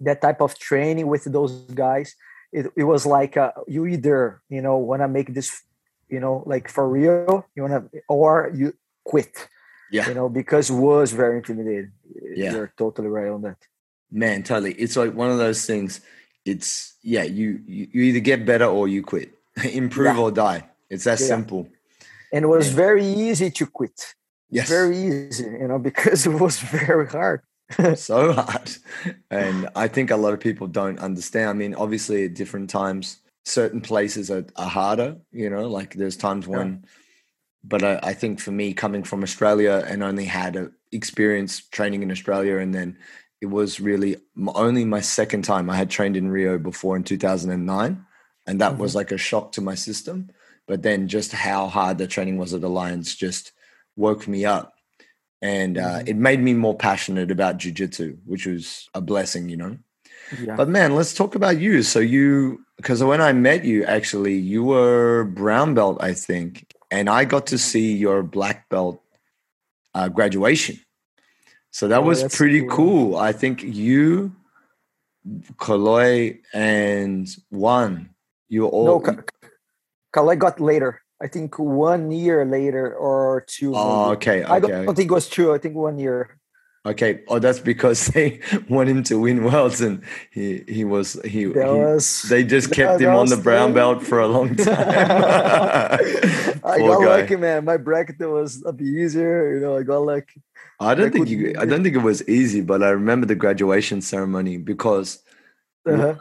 that 0.00 0.20
type 0.22 0.40
of 0.40 0.58
training 0.58 1.06
with 1.06 1.24
those 1.24 1.52
guys 1.74 2.16
it, 2.52 2.66
it 2.76 2.84
was 2.84 3.04
like 3.04 3.36
uh, 3.36 3.52
you 3.66 3.84
either 3.84 4.40
you 4.48 4.62
know 4.62 4.78
want 4.78 5.02
to 5.02 5.08
make 5.08 5.34
this 5.34 5.62
you 6.08 6.20
know 6.20 6.42
like 6.46 6.68
for 6.68 6.88
real 6.88 7.46
you 7.54 7.62
want 7.64 7.92
to 7.92 8.00
or 8.08 8.50
you 8.54 8.72
quit 9.04 9.48
Yeah. 9.90 10.06
You 10.08 10.14
know, 10.14 10.28
because 10.28 10.70
was 10.70 11.12
very 11.12 11.36
intimidating. 11.40 11.92
Yeah. 12.36 12.52
You're 12.52 12.72
totally 12.76 13.08
right 13.08 13.30
on 13.36 13.40
that. 13.46 13.56
Man, 14.10 14.42
totally. 14.42 14.74
It's 14.84 14.96
like 15.02 15.14
one 15.22 15.30
of 15.30 15.38
those 15.38 15.64
things. 15.70 15.90
It's 16.44 16.70
yeah, 17.02 17.24
you 17.38 17.48
you, 17.66 17.88
you 17.94 18.00
either 18.08 18.20
get 18.20 18.44
better 18.44 18.66
or 18.66 18.84
you 18.94 19.02
quit. 19.02 19.28
Improve 19.82 20.16
Yeah. 20.16 20.22
or 20.24 20.30
die. 20.30 20.60
It's 20.92 21.04
that 21.04 21.20
Yeah. 21.20 21.26
simple. 21.34 21.62
And 22.32 22.44
it 22.44 22.48
was 22.48 22.68
Yeah. 22.68 22.76
very 22.84 23.06
easy 23.28 23.50
to 23.58 23.64
quit. 23.78 23.98
Yes. 24.50 24.68
Very 24.68 24.96
easy, 24.96 25.44
you 25.60 25.68
know, 25.68 25.78
because 25.90 26.26
it 26.28 26.34
was 26.44 26.54
very 26.60 27.06
hard. 27.18 27.40
so 27.96 28.32
hard. 28.32 28.70
And 29.30 29.68
I 29.84 29.88
think 29.88 30.10
a 30.10 30.16
lot 30.24 30.32
of 30.36 30.40
people 30.40 30.66
don't 30.80 30.98
understand. 31.08 31.46
I 31.48 31.54
mean, 31.62 31.74
obviously, 31.74 32.24
at 32.26 32.34
different 32.34 32.68
times, 32.70 33.04
certain 33.48 33.80
places 33.80 34.30
are, 34.30 34.44
are 34.56 34.68
harder, 34.68 35.16
you 35.32 35.50
know, 35.50 35.68
like 35.68 35.94
there's 35.94 36.16
times 36.16 36.46
Yeah. 36.46 36.56
when, 36.56 36.84
but 37.64 37.82
I, 37.82 38.00
I 38.02 38.14
think 38.14 38.40
for 38.40 38.52
me, 38.52 38.74
coming 38.74 39.02
from 39.02 39.22
Australia 39.22 39.84
and 39.86 40.02
only 40.02 40.24
had 40.24 40.56
a 40.56 40.70
experience 40.92 41.60
training 41.68 42.02
in 42.02 42.10
Australia, 42.10 42.58
and 42.58 42.74
then 42.74 42.98
it 43.40 43.46
was 43.46 43.80
really 43.80 44.16
only 44.54 44.84
my 44.84 45.00
second 45.00 45.42
time. 45.42 45.70
I 45.70 45.76
had 45.76 45.90
trained 45.90 46.16
in 46.16 46.28
Rio 46.28 46.58
before 46.58 46.96
in 46.96 47.04
2009, 47.04 48.04
and 48.46 48.60
that 48.60 48.78
was 48.78 48.94
like 48.94 49.12
a 49.12 49.18
shock 49.18 49.52
to 49.52 49.60
my 49.60 49.74
system. 49.74 50.30
But 50.66 50.82
then 50.82 51.08
just 51.08 51.32
how 51.32 51.68
hard 51.68 51.98
the 51.98 52.06
training 52.06 52.36
was 52.36 52.52
at 52.54 52.62
Alliance 52.62 53.14
just 53.14 53.52
woke 53.96 54.28
me 54.28 54.44
up 54.44 54.74
and 55.40 55.78
uh, 55.78 56.00
Mhm. 56.00 56.08
it 56.08 56.16
made 56.16 56.40
me 56.40 56.54
more 56.54 56.76
passionate 56.76 57.30
about 57.30 57.58
jujitsu, 57.58 58.18
which 58.26 58.46
was 58.46 58.88
a 58.94 59.00
blessing, 59.00 59.48
you 59.48 59.56
know. 59.56 59.78
Yeah. 60.42 60.56
But 60.56 60.68
man, 60.68 60.94
let's 60.94 61.14
talk 61.14 61.34
about 61.34 61.58
you. 61.58 61.82
So 61.82 61.98
you, 62.00 62.64
because 62.76 63.02
when 63.02 63.20
I 63.20 63.32
met 63.32 63.64
you, 63.64 63.84
actually, 63.84 64.34
you 64.34 64.62
were 64.64 65.24
brown 65.24 65.74
belt, 65.74 65.98
I 66.00 66.12
think, 66.12 66.72
and 66.90 67.08
I 67.08 67.24
got 67.24 67.46
to 67.48 67.58
see 67.58 67.94
your 67.96 68.22
black 68.22 68.68
belt 68.68 69.02
uh, 69.94 70.08
graduation. 70.08 70.78
So 71.70 71.88
that 71.88 72.00
Oh, 72.00 72.06
was 72.06 72.24
pretty 72.34 72.60
cool. 72.60 73.12
cool. 73.12 73.16
I 73.16 73.32
think 73.32 73.62
you, 73.62 74.34
Kaloy, 75.56 76.40
and 76.54 77.28
Juan, 77.50 78.10
you 78.48 78.62
were 78.62 78.68
all. 78.68 78.86
no, 78.86 79.00
Ka- 79.00 79.22
Kalai 80.14 80.38
got 80.38 80.60
later. 80.60 81.00
I 81.20 81.26
think 81.26 81.58
one 81.58 82.10
year 82.12 82.44
later 82.44 82.94
or 82.94 83.44
two. 83.46 83.72
oh, 83.74 84.10
maybe. 84.10 84.16
okay, 84.16 84.42
I 84.44 84.60
don't, 84.60 84.70
okay. 84.70 84.84
don't 84.86 84.94
think 84.94 85.10
it 85.10 85.14
was 85.14 85.28
two. 85.28 85.52
I 85.52 85.58
think 85.58 85.74
one 85.74 85.98
year. 85.98 86.37
Okay. 86.88 87.20
Oh, 87.28 87.38
that's 87.38 87.60
because 87.60 88.06
they 88.14 88.40
want 88.68 88.88
him 88.88 89.02
to 89.04 89.18
win 89.20 89.44
worlds, 89.44 89.80
and 89.80 90.02
he 90.30 90.64
he 90.68 90.84
was 90.84 91.14
he. 91.24 91.44
That 91.46 91.66
he- 91.66 91.78
was. 91.84 92.22
they 92.30 92.44
just 92.44 92.72
kept 92.72 93.00
him 93.00 93.14
on 93.14 93.28
the 93.28 93.36
brown 93.36 93.72
belt 93.74 94.02
for 94.02 94.18
a 94.20 94.28
long 94.28 94.54
time. 94.68 94.76
I 96.64 96.78
got 96.78 97.00
guy. 97.00 97.06
lucky, 97.20 97.36
man. 97.36 97.64
My 97.64 97.76
bracket 97.76 98.18
was 98.20 98.62
a 98.64 98.72
bit 98.72 98.86
easier. 98.86 99.54
You 99.54 99.60
know, 99.60 99.76
I 99.76 99.82
got 99.82 99.98
lucky. 99.98 100.42
I 100.80 100.94
don't 100.94 101.08
I 101.08 101.10
think 101.10 101.28
you. 101.28 101.54
I 101.58 101.64
don't 101.66 101.82
think 101.82 101.96
it 101.96 102.02
was 102.02 102.26
easy, 102.28 102.60
but 102.60 102.82
I 102.82 102.90
remember 102.90 103.26
the 103.26 103.34
graduation 103.34 104.00
ceremony 104.00 104.56
because 104.58 105.18
Uh-huh. 105.86 106.14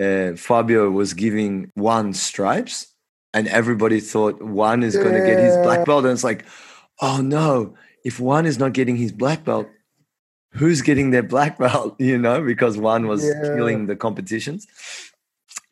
uh, 0.00 0.36
Fabio 0.36 0.90
was 0.90 1.14
giving 1.14 1.70
one 1.74 2.12
stripes, 2.14 2.86
and 3.34 3.48
everybody 3.48 4.00
thought 4.00 4.40
one 4.42 4.82
is 4.82 4.94
going 4.96 5.14
to 5.14 5.24
get 5.26 5.38
his 5.38 5.56
black 5.66 5.84
belt, 5.86 6.04
and 6.04 6.12
it's 6.12 6.24
like, 6.24 6.44
oh 7.00 7.20
no! 7.20 7.74
If 8.04 8.20
one 8.20 8.46
is 8.46 8.58
not 8.58 8.72
getting 8.72 8.96
his 8.96 9.12
black 9.12 9.44
belt, 9.44 9.66
who's 10.56 10.82
getting 10.82 11.10
their 11.10 11.22
black 11.22 11.58
belt? 11.64 11.94
You 12.00 12.18
know, 12.18 12.42
because 12.42 12.76
one 12.78 13.06
was 13.06 13.24
Yeah. 13.24 13.54
killing 13.54 13.86
the 13.86 13.96
competitions. 13.96 14.66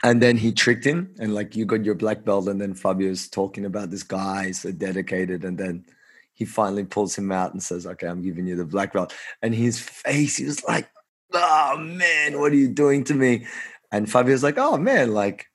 And 0.02 0.20
then 0.20 0.36
he 0.36 0.52
tricked 0.52 0.84
him, 0.84 1.14
and 1.18 1.34
like 1.34 1.56
you 1.56 1.64
got 1.64 1.84
your 1.84 1.94
black 1.94 2.24
belt, 2.24 2.46
and 2.48 2.60
then 2.60 2.74
Fabio's 2.74 3.26
talking 3.28 3.64
about 3.64 3.90
this 3.90 4.02
guy 4.02 4.50
so 4.52 4.70
dedicated, 4.70 5.44
and 5.44 5.56
then 5.56 5.84
he 6.34 6.44
finally 6.44 6.84
pulls 6.84 7.16
him 7.16 7.32
out 7.32 7.52
and 7.54 7.62
says, 7.62 7.86
"Okay, 7.86 8.06
I'm 8.06 8.20
giving 8.20 8.46
you 8.46 8.54
the 8.54 8.66
black 8.66 8.92
belt." 8.92 9.14
And 9.40 9.54
his 9.54 9.80
face, 9.80 10.36
he 10.36 10.44
was 10.44 10.62
like, 10.64 10.90
"Oh 11.32 11.78
man, 11.78 12.38
what 12.38 12.52
are 12.52 12.56
you 12.56 12.68
doing 12.68 13.02
to 13.04 13.14
me?" 13.14 13.46
And 13.92 14.10
Fabio's 14.10 14.42
like, 14.42 14.58
"Oh 14.58 14.76
man, 14.76 15.14
like 15.14 15.46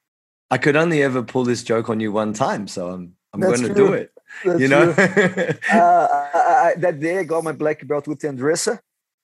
I 0.50 0.58
could 0.58 0.76
only 0.76 1.04
ever 1.04 1.22
pull 1.22 1.44
this 1.44 1.62
joke 1.62 1.88
on 1.90 2.00
you 2.00 2.12
one 2.12 2.34
time, 2.34 2.68
so 2.68 2.90
I'm 2.90 3.14
I'm 3.34 3.42
That's 3.42 3.62
to 3.62 3.74
do 3.74 3.94
it." 3.94 4.12
That's 4.44 4.60
you 4.60 4.68
know? 4.68 4.90
uh, 5.72 6.08
I, 6.12 6.72
I, 6.74 6.74
that 6.78 7.00
day 7.00 7.20
I 7.20 7.24
got 7.24 7.44
my 7.44 7.52
black 7.52 7.86
belt 7.86 8.08
with 8.08 8.20
Andressa, 8.22 8.80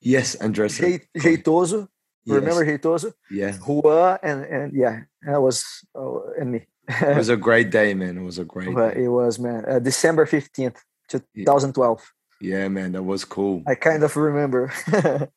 yes, 0.05 0.35
Andressa. 0.37 0.81
Jei- 0.81 1.07
Jeitoso. 1.17 1.87
Yes, 2.25 2.35
Remember 2.35 2.65
Jeitoso? 2.65 3.13
Yeah, 3.29 3.53
Juan 3.57 4.17
and 4.23 4.45
and 4.45 4.73
yeah, 4.73 5.01
that 5.27 5.41
was 5.41 5.63
uh, 5.93 6.31
and 6.39 6.53
me. 6.53 6.65
it 6.87 7.17
was 7.17 7.29
a 7.29 7.37
great 7.37 7.69
day, 7.69 7.93
man. 7.93 8.17
It 8.17 8.23
was 8.23 8.39
a 8.39 8.45
great. 8.45 8.73
but 8.73 8.93
Day. 8.95 9.03
it 9.03 9.09
was 9.09 9.37
man, 9.37 9.65
uh, 9.67 9.79
December 9.79 10.25
fifteenth, 10.25 10.81
two 11.09 11.21
thousand 11.45 11.73
twelve. 11.73 12.01
Yeah, 12.41 12.67
man, 12.67 12.93
that 12.93 13.03
was 13.03 13.25
cool. 13.25 13.63
I 13.67 13.75
kind 13.75 14.03
of 14.03 14.15
remember. 14.15 14.71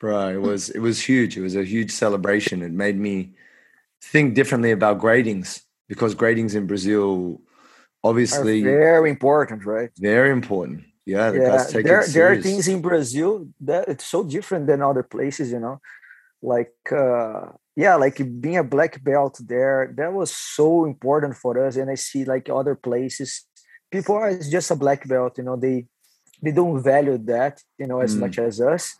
bro 0.00 0.28
it 0.28 0.40
was 0.40 0.70
it 0.70 0.80
was 0.80 1.00
huge 1.00 1.36
it 1.36 1.40
was 1.40 1.54
a 1.54 1.62
huge 1.62 1.92
celebration 1.92 2.62
it 2.62 2.72
made 2.72 2.98
me 2.98 3.32
think 4.00 4.34
differently 4.34 4.72
about 4.72 4.98
gradings 4.98 5.62
because 5.88 6.16
gradings 6.16 6.56
in 6.56 6.66
brazil 6.66 7.40
Are 8.02 8.10
obviously 8.10 8.60
very 8.62 9.08
important, 9.08 9.64
right? 9.64 9.90
very 9.98 10.30
important 10.32 10.82
yeah 11.06 11.32
yeah, 11.32 11.70
there 11.72 12.08
there 12.08 12.30
are 12.30 12.36
things 12.36 12.68
in 12.68 12.80
Brazil 12.82 13.48
that 13.60 13.88
it's 13.88 14.06
so 14.06 14.22
different 14.22 14.66
than 14.66 14.82
other 14.82 15.02
places, 15.02 15.50
you 15.52 15.60
know. 15.60 15.80
Like 16.42 16.74
uh 16.92 17.52
yeah, 17.76 17.96
like 17.96 18.18
being 18.40 18.58
a 18.58 18.64
black 18.64 19.02
belt 19.02 19.40
there, 19.46 19.92
that 19.96 20.12
was 20.12 20.34
so 20.36 20.84
important 20.84 21.36
for 21.36 21.64
us. 21.64 21.76
And 21.76 21.90
I 21.90 21.94
see 21.94 22.24
like 22.24 22.48
other 22.50 22.74
places, 22.74 23.46
people 23.90 24.14
are 24.16 24.38
just 24.38 24.70
a 24.70 24.76
black 24.76 25.08
belt, 25.08 25.38
you 25.38 25.44
know, 25.44 25.56
they 25.56 25.86
they 26.42 26.52
don't 26.52 26.82
value 26.82 27.18
that, 27.18 27.60
you 27.78 27.86
know, 27.86 28.00
as 28.00 28.14
Mm. 28.14 28.20
much 28.20 28.38
as 28.38 28.60
us. 28.60 28.94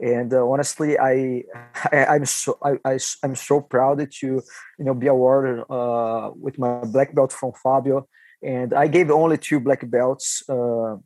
And 0.00 0.32
uh, 0.34 0.46
honestly, 0.46 0.98
I, 0.98 1.44
I 1.92 2.06
I'm 2.06 2.24
so 2.26 2.58
I, 2.62 2.78
I 2.84 2.98
I'm 3.22 3.34
so 3.36 3.60
proud 3.60 3.98
to 4.10 4.26
you 4.26 4.84
know 4.84 4.94
be 4.94 5.06
awarded 5.06 5.64
uh, 5.70 6.30
with 6.34 6.58
my 6.58 6.84
black 6.84 7.14
belt 7.14 7.32
from 7.32 7.52
Fabio, 7.62 8.08
and 8.42 8.74
I 8.74 8.88
gave 8.88 9.10
only 9.10 9.38
two 9.38 9.60
black 9.60 9.88
belts 9.88 10.42
uh, 10.48 10.96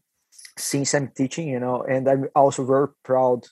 since 0.61 0.95
I'm 0.95 1.09
teaching, 1.09 1.49
you 1.49 1.61
know, 1.61 1.83
and 1.83 2.09
I'm 2.09 2.29
also 2.35 2.65
very 2.65 2.89
proud 3.05 3.47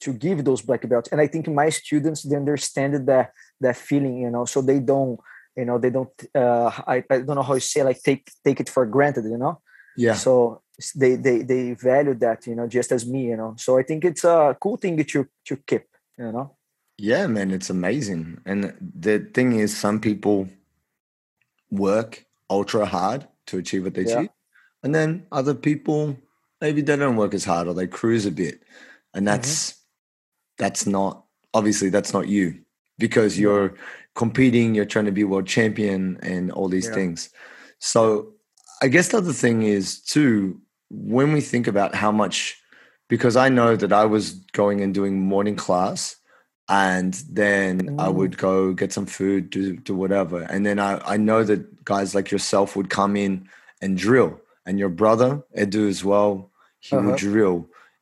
to 0.00 0.12
give 0.12 0.44
those 0.44 0.62
black 0.62 0.88
belts. 0.88 1.08
And 1.12 1.20
I 1.20 1.26
think 1.26 1.48
my 1.48 1.68
students 1.70 2.22
they 2.22 2.36
understand 2.36 3.06
that 3.08 3.32
that 3.60 3.76
feeling, 3.76 4.18
you 4.18 4.30
know, 4.30 4.44
so 4.44 4.62
they 4.62 4.80
don't, 4.80 5.20
you 5.56 5.64
know, 5.64 5.78
they 5.78 5.90
don't. 5.90 6.10
Uh, 6.34 6.70
I 6.86 7.04
I 7.10 7.18
don't 7.20 7.36
know 7.36 7.42
how 7.42 7.54
you 7.54 7.60
say 7.60 7.82
like 7.82 8.02
take 8.02 8.30
take 8.44 8.60
it 8.60 8.68
for 8.68 8.86
granted, 8.86 9.24
you 9.24 9.38
know. 9.38 9.60
yeah 9.96 10.22
So 10.22 10.62
they 10.96 11.16
they 11.16 11.42
they 11.42 11.74
value 11.74 12.14
that, 12.14 12.46
you 12.46 12.54
know, 12.56 12.66
just 12.68 12.92
as 12.92 13.06
me, 13.06 13.26
you 13.26 13.36
know. 13.36 13.54
So 13.58 13.78
I 13.78 13.82
think 13.82 14.04
it's 14.04 14.24
a 14.24 14.56
cool 14.60 14.76
thing 14.76 14.96
to 15.04 15.26
to 15.46 15.56
keep, 15.56 15.84
you 16.18 16.32
know. 16.32 16.56
yeah 16.98 17.26
man 17.26 17.50
it's 17.50 17.70
amazing 17.70 18.38
and 18.44 18.74
the 19.00 19.18
thing 19.34 19.52
is 19.52 19.76
some 19.76 20.00
people 20.00 20.48
work 21.70 22.26
ultra 22.50 22.86
hard 22.86 23.26
to 23.46 23.58
achieve 23.58 23.84
what 23.84 23.94
they 23.94 24.02
Yeah. 24.02 24.14
achieve 24.14 24.30
and 24.82 24.94
then 24.94 25.26
other 25.32 25.54
people 25.54 26.16
maybe 26.62 26.80
they 26.80 26.96
don't 26.96 27.16
work 27.16 27.34
as 27.34 27.44
hard 27.44 27.66
or 27.68 27.74
they 27.74 27.86
cruise 27.88 28.24
a 28.24 28.30
bit. 28.30 28.62
And 29.12 29.28
that's 29.28 29.74
that's 30.56 30.86
not 30.86 31.24
obviously 31.52 31.90
that's 31.90 32.14
not 32.14 32.28
you 32.28 32.46
because 32.98 33.38
you're 33.38 33.74
competing 34.14 34.74
you're 34.74 34.84
trying 34.94 35.04
to 35.06 35.12
be 35.12 35.24
world 35.24 35.46
champion 35.46 36.18
and 36.22 36.50
all 36.52 36.68
these 36.68 36.86
Yeah. 36.88 36.94
things. 36.94 37.28
So 37.78 38.32
i 38.84 38.88
guess 38.88 39.08
the 39.08 39.18
other 39.18 39.32
thing 39.32 39.62
is 39.62 40.00
too 40.14 40.60
when 40.90 41.32
we 41.32 41.40
think 41.40 41.66
about 41.68 41.94
how 41.94 42.10
much 42.22 42.36
because 43.08 43.36
i 43.36 43.48
know 43.48 43.76
that 43.76 43.92
i 43.92 44.04
was 44.04 44.24
going 44.60 44.80
and 44.82 44.92
doing 44.92 45.14
morning 45.20 45.54
class 45.56 46.16
and 46.68 47.14
then 47.30 47.74
i 47.98 48.08
Mm. 48.08 48.14
would 48.14 48.34
go 48.38 48.72
get 48.72 48.92
some 48.92 49.06
food 49.06 49.50
do, 49.50 49.76
do 49.88 49.94
whatever. 49.94 50.38
And 50.52 50.64
then 50.66 50.78
I, 50.78 50.92
I 51.14 51.16
know 51.16 51.44
that 51.44 51.84
guys 51.84 52.14
like 52.16 52.30
yourself 52.34 52.74
would 52.76 52.90
come 52.90 53.14
in 53.16 53.32
and 53.82 53.96
drill 53.96 54.40
and 54.66 54.78
your 54.78 54.92
brother 55.02 55.30
edu 55.56 55.88
as 55.88 56.04
well 56.04 56.51
he 56.82 56.96
would 56.96 57.16
Uh-huh. 57.16 57.16
drill 57.16 57.58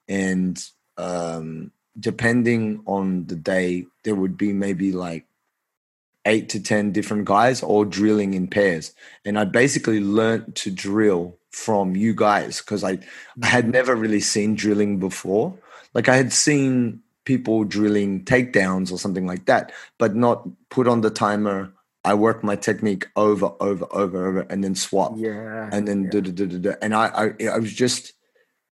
and 0.09 0.57
um, 0.99 1.71
depending 1.99 2.83
on 2.87 3.27
the 3.27 3.37
day 3.37 3.87
there 4.05 4.15
would 4.17 4.37
be 4.37 4.53
maybe 4.53 4.91
like 4.93 5.25
eight 6.27 6.49
to 6.51 6.61
ten 6.63 6.93
different 6.93 7.25
guys 7.25 7.63
all 7.63 7.85
drilling 7.85 8.35
in 8.35 8.47
pairs 8.47 8.93
and 9.25 9.39
i 9.39 9.45
basically 9.45 10.01
learned 10.01 10.55
to 10.55 10.71
drill 10.71 11.37
from 11.51 11.97
you 11.97 12.15
guys 12.15 12.61
because 12.61 12.85
I, 12.85 12.99
I 13.43 13.47
had 13.47 13.67
never 13.69 13.97
really 13.97 14.21
seen 14.21 14.55
drilling 14.55 14.99
before 14.99 15.57
like 15.95 16.09
i 16.09 16.17
had 16.17 16.33
seen 16.33 17.01
people 17.25 17.65
drilling 17.65 18.25
takedowns 18.25 18.93
or 18.93 18.99
something 18.99 19.27
like 19.27 19.47
that 19.47 19.73
but 19.99 20.15
not 20.15 20.47
put 20.69 20.87
on 20.87 21.01
the 21.01 21.11
timer 21.11 21.73
i 22.05 22.13
worked 22.15 22.45
my 22.45 22.55
technique 22.57 23.09
over 23.17 23.51
over 23.61 23.87
over 23.93 24.19
over 24.29 24.41
and 24.51 24.63
then 24.63 24.75
swap 24.75 25.13
Yeah. 25.17 25.71
and 25.73 25.89
then 25.89 26.05
yeah. 26.05 26.11
duh, 26.11 26.21
duh, 26.21 26.33
duh, 26.33 26.47
duh, 26.53 26.59
duh. 26.59 26.77
and 26.83 26.95
I, 26.95 27.07
I 27.41 27.47
I 27.57 27.59
was 27.59 27.73
just 27.73 28.13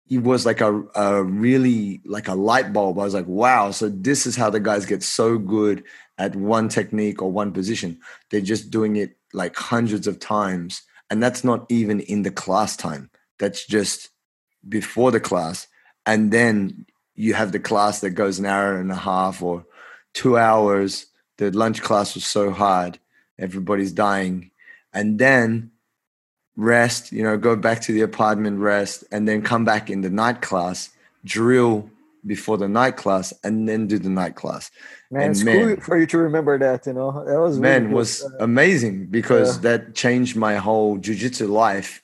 it 0.08 0.18
was 0.18 0.46
like 0.46 0.60
a, 0.60 0.82
a 0.94 1.22
really 1.22 2.00
like 2.04 2.28
a 2.28 2.34
light 2.34 2.72
bulb. 2.72 2.98
I 2.98 3.04
was 3.04 3.14
like, 3.14 3.26
wow, 3.26 3.70
so 3.70 3.88
this 3.88 4.26
is 4.26 4.36
how 4.36 4.50
the 4.50 4.60
guys 4.60 4.86
get 4.86 5.02
so 5.02 5.38
good 5.38 5.82
at 6.18 6.36
one 6.36 6.68
technique 6.68 7.20
or 7.20 7.30
one 7.30 7.52
position. 7.52 8.00
They're 8.30 8.40
just 8.40 8.70
doing 8.70 8.96
it 8.96 9.16
like 9.32 9.56
hundreds 9.56 10.06
of 10.06 10.20
times. 10.20 10.82
And 11.10 11.22
that's 11.22 11.44
not 11.44 11.66
even 11.68 12.00
in 12.00 12.22
the 12.22 12.30
class 12.30 12.76
time. 12.76 13.10
That's 13.38 13.66
just 13.66 14.10
before 14.68 15.10
the 15.10 15.20
class, 15.20 15.68
and 16.04 16.32
then 16.32 16.86
you 17.14 17.34
have 17.34 17.52
the 17.52 17.60
class 17.60 18.00
that 18.00 18.10
goes 18.10 18.38
an 18.38 18.46
hour 18.46 18.78
and 18.78 18.90
a 18.90 18.96
half 18.96 19.42
or 19.42 19.64
two 20.12 20.36
hours. 20.36 21.06
The 21.38 21.50
lunch 21.50 21.82
class 21.82 22.14
was 22.14 22.24
so 22.24 22.50
hard, 22.50 22.98
everybody's 23.38 23.92
dying, 23.92 24.50
and 24.92 25.18
then 25.18 25.70
rest. 26.56 27.12
You 27.12 27.22
know, 27.22 27.36
go 27.36 27.56
back 27.56 27.80
to 27.82 27.92
the 27.92 28.00
apartment, 28.02 28.58
rest, 28.60 29.04
and 29.12 29.28
then 29.28 29.42
come 29.42 29.64
back 29.64 29.90
in 29.90 30.00
the 30.00 30.10
night 30.10 30.42
class, 30.42 30.90
drill 31.24 31.88
before 32.26 32.58
the 32.58 32.68
night 32.68 32.96
class, 32.96 33.32
and 33.44 33.68
then 33.68 33.86
do 33.86 33.98
the 33.98 34.08
night 34.08 34.34
class. 34.34 34.70
Man, 35.10 35.22
And 35.22 35.30
it's 35.32 35.44
man- 35.44 35.76
cool 35.76 35.84
for 35.84 35.98
you 35.98 36.06
to 36.06 36.18
remember 36.18 36.58
that. 36.58 36.86
You 36.86 36.94
know, 36.94 37.24
that 37.24 37.38
was 37.40 37.58
man 37.60 37.84
good. 37.84 37.92
was 37.92 38.24
Uh, 38.24 38.30
amazing 38.40 39.06
because 39.06 39.56
yeah. 39.56 39.62
that 39.62 39.94
changed 39.94 40.34
my 40.36 40.56
whole 40.56 40.96
jiu-jitsu 40.98 41.46
life 41.46 42.02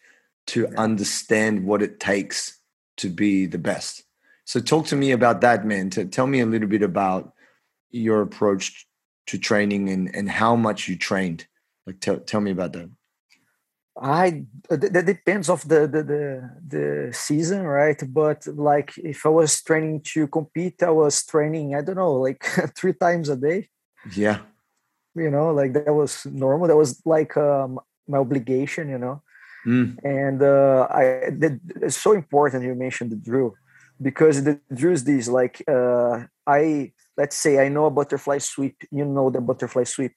to 0.49 0.69
understand 0.77 1.65
what 1.65 1.83
it 1.83 1.99
takes 2.01 2.59
to 2.99 3.09
be 3.09 3.47
the 3.47 3.59
best 3.59 4.03
so 4.45 4.61
talk 4.61 4.87
to 4.87 4.97
me 4.97 5.13
about 5.13 5.41
that 5.41 5.65
man 5.65 5.89
to 5.89 6.05
tell 6.05 6.27
me 6.27 6.41
a 6.41 6.47
little 6.47 6.69
bit 6.69 6.83
about 6.83 7.33
your 7.91 8.21
approach 8.23 8.87
to 9.27 9.39
training 9.39 9.89
and 9.89 10.15
and 10.15 10.29
how 10.29 10.55
much 10.57 10.89
you 10.89 10.97
trained 10.97 11.47
like 11.87 11.99
tell, 12.01 12.19
tell 12.19 12.41
me 12.41 12.51
about 12.51 12.73
that 12.73 12.91
I 14.03 14.45
uh, 14.71 14.77
that 14.77 15.07
depends 15.07 15.49
of 15.49 15.67
the, 15.69 15.87
the 15.87 16.03
the 16.03 16.51
the 16.69 17.13
season, 17.13 17.63
right? 17.63 18.01
But 18.13 18.47
like 18.49 18.99
if 18.99 19.25
I 19.25 19.29
was 19.29 19.63
training 19.63 20.03
to 20.15 20.27
compete, 20.27 20.83
I 20.83 20.91
was 20.91 21.25
training. 21.25 21.75
I 21.77 21.83
don't 21.83 21.97
know, 21.97 22.15
like 22.15 22.45
three 22.77 22.95
times 22.95 23.29
a 23.29 23.37
day. 23.37 23.69
yeah 24.05 24.41
You 25.15 25.31
know, 25.31 25.53
like 25.53 25.73
that 25.75 25.95
was 25.95 26.27
normal. 26.27 26.69
That 26.69 26.77
was 26.77 27.01
like 27.05 27.37
um, 27.37 27.79
my 28.09 28.19
obligation. 28.19 28.89
You 28.89 28.99
know, 28.99 29.23
Mm, 29.67 29.99
and 30.05 30.43
uh, 30.43 30.89
I 30.91 31.31
the, 31.31 31.61
it's 31.83 31.97
so 31.97 32.13
important 32.13 32.65
you 32.65 32.75
mentioned 32.75 33.13
the 33.13 33.17
drill 33.17 33.55
because 34.01 34.43
the 34.43 34.61
drill 34.75 34.95
is 34.95 35.05
this 35.05 35.29
like 35.29 35.63
uh, 35.69 36.25
I 36.47 36.93
let's 37.17 37.37
say 37.37 37.65
I 37.65 37.69
know 37.69 37.87
a 37.87 37.91
butterfly 37.91 38.39
sweep, 38.39 38.77
you 38.91 39.05
know 39.05 39.31
the 39.31 39.41
butterfly 39.41 39.85
sweep. 39.85 40.15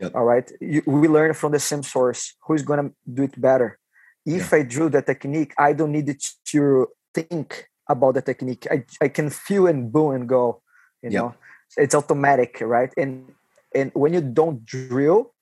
Yep. 0.00 0.14
All 0.14 0.24
right, 0.24 0.50
you, 0.60 0.82
we 0.86 1.08
learn 1.08 1.34
from 1.34 1.52
the 1.52 1.60
same 1.60 1.82
source. 1.82 2.34
Who's 2.46 2.62
gonna 2.62 2.90
do 3.12 3.24
it 3.24 3.38
better? 3.40 3.78
If 4.24 4.52
I 4.52 4.62
drill 4.62 4.88
the 4.90 5.02
technique, 5.02 5.52
I 5.58 5.72
don't 5.72 5.92
need 5.92 6.18
to 6.52 6.88
think 7.14 7.68
about 7.88 8.14
the 8.14 8.22
technique. 8.22 8.66
I, 8.70 8.84
I 9.00 9.08
can 9.08 9.28
feel 9.30 9.66
and 9.66 9.92
boom 9.92 10.14
and 10.14 10.28
go. 10.28 10.62
You 11.02 11.10
Yep. 11.10 11.22
know, 11.22 11.34
it's 11.76 11.94
automatic, 11.94 12.58
right? 12.62 12.92
And 12.96 13.32
and 13.74 13.90
when 13.94 14.12
you 14.14 14.20
don't 14.20 14.64
drill, 14.64 15.34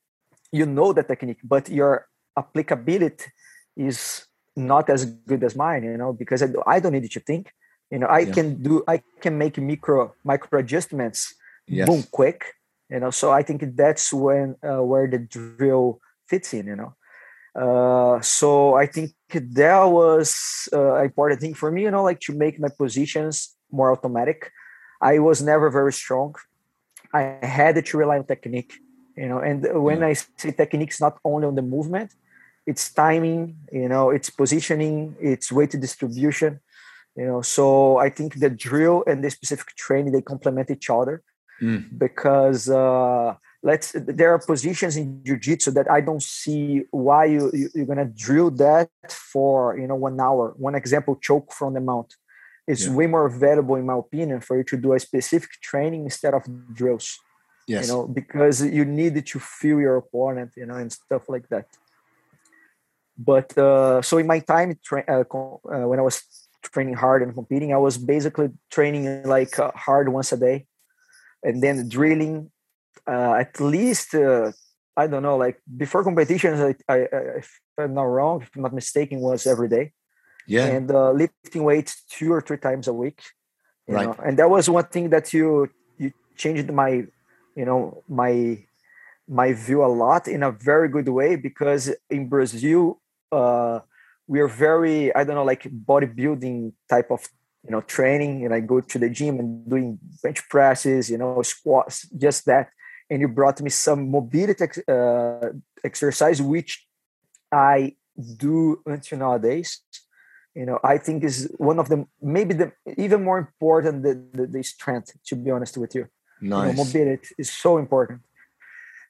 you 0.52 0.66
know 0.66 0.92
the 0.92 1.02
technique, 1.02 1.40
but 1.44 1.68
your 1.68 2.06
applicability 2.36 3.26
is 3.76 4.26
not 4.56 4.90
as 4.90 5.04
good 5.04 5.44
as 5.44 5.54
mine. 5.54 5.84
You 5.84 5.96
know, 5.96 6.12
because 6.12 6.42
I, 6.42 6.48
I 6.66 6.80
don't 6.80 6.92
need 6.92 7.10
to 7.10 7.20
think. 7.20 7.52
You 7.90 8.00
know, 8.00 8.08
I 8.08 8.24
Yeah. 8.24 8.32
can 8.34 8.62
do 8.62 8.82
I 8.88 9.02
can 9.20 9.38
make 9.38 9.56
micro 9.58 10.14
micro 10.24 10.58
adjustments 10.60 11.34
yes 11.66 11.86
boom 11.86 12.02
quick 12.10 12.54
you 12.90 13.00
know 13.00 13.10
so 13.10 13.30
i 13.30 13.42
think 13.42 13.62
that's 13.76 14.12
when 14.12 14.56
uh, 14.62 14.82
where 14.82 15.06
the 15.06 15.18
drill 15.18 16.00
fits 16.26 16.52
in 16.54 16.66
you 16.66 16.76
know. 16.76 16.94
Uh, 17.54 18.20
so 18.20 18.74
i 18.74 18.86
think 18.86 19.12
that 19.32 19.84
was 19.84 20.68
uh, 20.72 20.94
an 20.94 21.04
important 21.04 21.40
thing 21.40 21.54
for 21.54 21.70
me 21.70 21.82
you 21.82 21.90
know 21.90 22.02
like 22.02 22.20
to 22.20 22.32
make 22.32 22.58
my 22.58 22.68
positions 22.68 23.56
more 23.70 23.92
automatic. 23.92 24.50
I 25.00 25.18
was 25.18 25.42
never 25.42 25.70
very 25.70 25.92
strong. 25.92 26.34
I 27.12 27.38
had 27.42 27.84
to 27.84 27.96
rely 27.96 28.18
on 28.18 28.24
technique 28.24 28.72
you 29.18 29.28
know 29.28 29.40
and 29.48 29.58
when 29.86 30.02
i 30.02 30.12
say 30.12 30.52
techniques 30.52 31.00
not 31.00 31.14
only 31.24 31.46
on 31.50 31.56
the 31.56 31.66
movement 31.76 32.10
it's 32.66 32.84
timing 32.92 33.56
you 33.72 33.88
know 33.88 34.10
it's 34.10 34.30
positioning 34.30 35.16
it's 35.20 35.50
weight 35.50 35.72
distribution 35.86 36.60
you 37.16 37.26
know. 37.26 37.40
So 37.42 37.98
i 37.98 38.08
think 38.16 38.30
the 38.44 38.50
drill 38.50 39.02
and 39.08 39.24
the 39.24 39.30
specific 39.30 39.68
training 39.84 40.12
they 40.12 40.22
complement 40.22 40.70
each 40.70 40.88
other 40.98 41.22
Mm, 41.62 41.98
because 41.98 42.68
uh, 42.68 43.34
let's 43.62 43.92
there 43.96 44.30
are 44.34 44.38
positions 44.38 44.96
in 44.96 45.22
jiu-jitsu 45.24 45.72
that 45.72 45.90
I 45.90 46.00
don't 46.00 46.22
see 46.22 46.82
why 46.90 47.24
you, 47.24 47.50
you 47.52 47.68
you're 47.74 47.86
gonna 47.86 48.04
drill 48.06 48.50
that 48.52 48.90
for 49.10 49.76
you 49.76 49.86
know 49.88 49.96
one 49.96 50.20
hour. 50.20 50.54
One 50.56 50.74
example, 50.74 51.16
choke 51.16 51.52
from 51.52 51.74
the 51.74 51.80
mount. 51.80 52.14
It's 52.66 52.86
Yeah. 52.86 52.94
way 52.94 53.06
more 53.06 53.28
valuable, 53.28 53.76
in 53.76 53.86
my 53.86 53.96
opinion, 53.96 54.40
for 54.40 54.56
you 54.58 54.64
to 54.64 54.76
do 54.76 54.92
a 54.92 55.00
specific 55.00 55.50
training 55.62 56.04
instead 56.04 56.34
of 56.34 56.42
drills. 56.74 57.18
yes 57.66 57.82
You 57.82 57.88
know, 57.92 58.06
because 58.06 58.62
you 58.62 58.84
need 58.84 59.26
to 59.26 59.38
feel 59.40 59.80
your 59.80 59.96
opponent, 59.96 60.52
you 60.56 60.66
know, 60.66 60.76
and 60.76 60.92
stuff 60.92 61.28
like 61.28 61.48
that. 61.48 61.66
But 63.16 63.56
uh, 63.58 64.00
so 64.02 64.18
in 64.18 64.26
my 64.26 64.38
time 64.38 64.78
tra- 64.84 65.04
uh, 65.08 65.24
uh, 65.36 65.88
when 65.88 65.98
I 65.98 66.02
was 66.02 66.22
training 66.62 66.94
hard 66.94 67.22
and 67.22 67.34
competing, 67.34 67.72
I 67.72 67.78
was 67.78 67.98
basically 67.98 68.50
training 68.70 69.22
like 69.24 69.58
uh, 69.58 69.72
hard 69.74 70.08
once 70.08 70.32
a 70.32 70.36
day, 70.36 70.66
and 71.42 71.62
then 71.62 71.88
drilling 71.88 72.50
uh, 73.06 73.34
at 73.34 73.58
least 73.60 74.14
uh, 74.14 74.52
I 74.96 75.06
don't 75.06 75.22
know, 75.22 75.36
like 75.36 75.60
before 75.76 76.02
competitions. 76.02 76.60
I, 76.60 76.74
I, 76.92 76.98
I, 77.02 77.18
if 77.38 77.60
I'm 77.78 77.94
not 77.94 78.02
wrong, 78.02 78.42
if 78.42 78.50
I'm 78.56 78.62
not 78.62 78.74
mistaken, 78.74 79.20
was 79.20 79.46
every 79.46 79.68
day, 79.68 79.92
yeah 80.46 80.66
and 80.66 80.90
uh, 80.90 81.12
lifting 81.12 81.64
weights 81.64 82.02
two 82.10 82.32
or 82.32 82.40
three 82.40 82.58
times 82.58 82.88
a 82.88 82.92
week. 82.92 83.22
You 83.86 83.94
Right. 83.94 84.06
know? 84.06 84.16
and 84.24 84.38
that 84.38 84.50
was 84.50 84.68
one 84.68 84.84
thing 84.84 85.10
that 85.10 85.32
you 85.32 85.70
you 85.98 86.12
changed 86.36 86.70
my, 86.70 87.06
you 87.56 87.64
know, 87.64 88.02
my 88.08 88.64
my 89.28 89.52
view 89.52 89.84
a 89.84 89.86
lot 89.86 90.26
in 90.26 90.42
a 90.42 90.50
very 90.50 90.88
good 90.88 91.08
way 91.08 91.36
because 91.36 91.94
in 92.10 92.28
Brazil, 92.28 93.00
uh, 93.30 93.80
we 94.26 94.40
are 94.40 94.48
very 94.48 95.14
I 95.14 95.24
don't 95.24 95.36
know 95.36 95.44
like 95.44 95.62
bodybuilding 95.62 96.72
type 96.88 97.10
of 97.10 97.28
you 97.64 97.70
know 97.70 97.80
training, 97.80 98.44
and 98.44 98.54
I 98.54 98.60
go 98.60 98.80
to 98.80 98.98
the 98.98 99.10
gym 99.10 99.38
and 99.38 99.68
doing 99.68 99.98
bench 100.22 100.48
presses, 100.48 101.10
you 101.10 101.18
know, 101.18 101.42
squats, 101.42 102.08
just 102.10 102.46
that. 102.46 102.70
And 103.10 103.20
you 103.22 103.28
brought 103.28 103.60
me 103.60 103.70
some 103.70 104.10
mobility 104.10 104.64
ex- 104.64 104.86
uh, 104.88 105.50
exercise, 105.82 106.42
which 106.42 106.86
I 107.50 107.96
do 108.36 108.82
until 108.84 109.18
nowadays. 109.18 109.82
You 110.54 110.66
know, 110.66 110.78
I 110.82 110.98
think 110.98 111.24
is 111.24 111.50
one 111.56 111.78
of 111.78 111.88
the 111.88 112.06
maybe 112.20 112.54
the 112.54 112.72
even 112.96 113.24
more 113.24 113.38
important 113.38 114.02
the, 114.02 114.14
the, 114.32 114.46
the 114.46 114.62
strength. 114.62 115.12
To 115.26 115.36
be 115.36 115.50
honest 115.50 115.76
with 115.78 115.94
you 115.94 116.06
you 116.54 116.62
know, 116.62 116.72
nice 116.72 116.76
mobility 116.86 117.28
is 117.38 117.50
so 117.50 117.78
important 117.78 118.20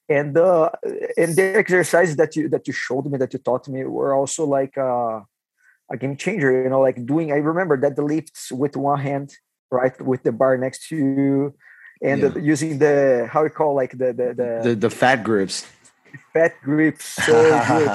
and 0.08 0.36
uh 0.38 0.70
and 1.16 1.36
the 1.36 1.56
exercises 1.56 2.16
that 2.16 2.34
you 2.34 2.48
that 2.48 2.66
you 2.66 2.72
showed 2.72 3.06
me 3.06 3.18
that 3.18 3.32
you 3.32 3.38
taught 3.38 3.68
me 3.68 3.84
were 3.84 4.14
also 4.14 4.44
like 4.44 4.76
uh, 4.78 5.20
a 5.90 5.96
game 5.96 6.16
changer 6.16 6.62
you 6.62 6.68
know 6.68 6.80
like 6.80 7.04
doing 7.06 7.32
i 7.32 7.36
remember 7.36 7.76
that 7.80 7.96
the 7.96 8.02
lifts 8.02 8.52
with 8.52 8.76
one 8.76 9.00
hand 9.00 9.32
right 9.70 10.00
with 10.00 10.22
the 10.22 10.32
bar 10.32 10.56
next 10.56 10.88
to 10.88 10.96
you 10.96 11.54
and 12.02 12.22
Yeah. 12.22 12.28
the, 12.28 12.40
using 12.40 12.78
the 12.78 13.28
how 13.32 13.42
you 13.44 13.50
call 13.50 13.74
like 13.74 13.92
the 13.92 14.12
the, 14.12 14.34
the, 14.34 14.50
the 14.70 14.74
the 14.74 14.90
fat 14.90 15.24
grips 15.24 15.66
fat 16.32 16.54
grips 16.62 17.04
so 17.26 17.32
good 17.66 17.90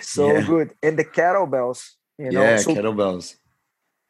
so 0.00 0.26
Yeah. 0.32 0.46
good 0.46 0.74
and 0.82 0.98
the 0.98 1.04
kettlebells 1.04 1.90
you 2.18 2.32
know 2.32 2.42
yeah 2.44 2.56
so 2.56 2.74
kettlebells 2.74 3.36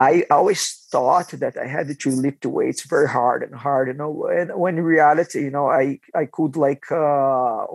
I 0.00 0.24
always 0.32 0.88
thought 0.90 1.28
that 1.28 1.56
I 1.56 1.66
had 1.68 1.86
to 1.96 2.10
lift 2.10 2.44
weights 2.44 2.82
very 2.82 3.08
hard 3.08 3.44
and 3.44 3.54
hard, 3.54 3.86
you 3.86 3.94
know. 3.94 4.26
And 4.26 4.50
when 4.58 4.76
in 4.76 4.82
reality, 4.82 5.42
you 5.42 5.50
know, 5.52 5.68
I 5.68 6.00
I 6.12 6.26
could 6.26 6.56
like, 6.56 6.90
uh, 6.90 7.66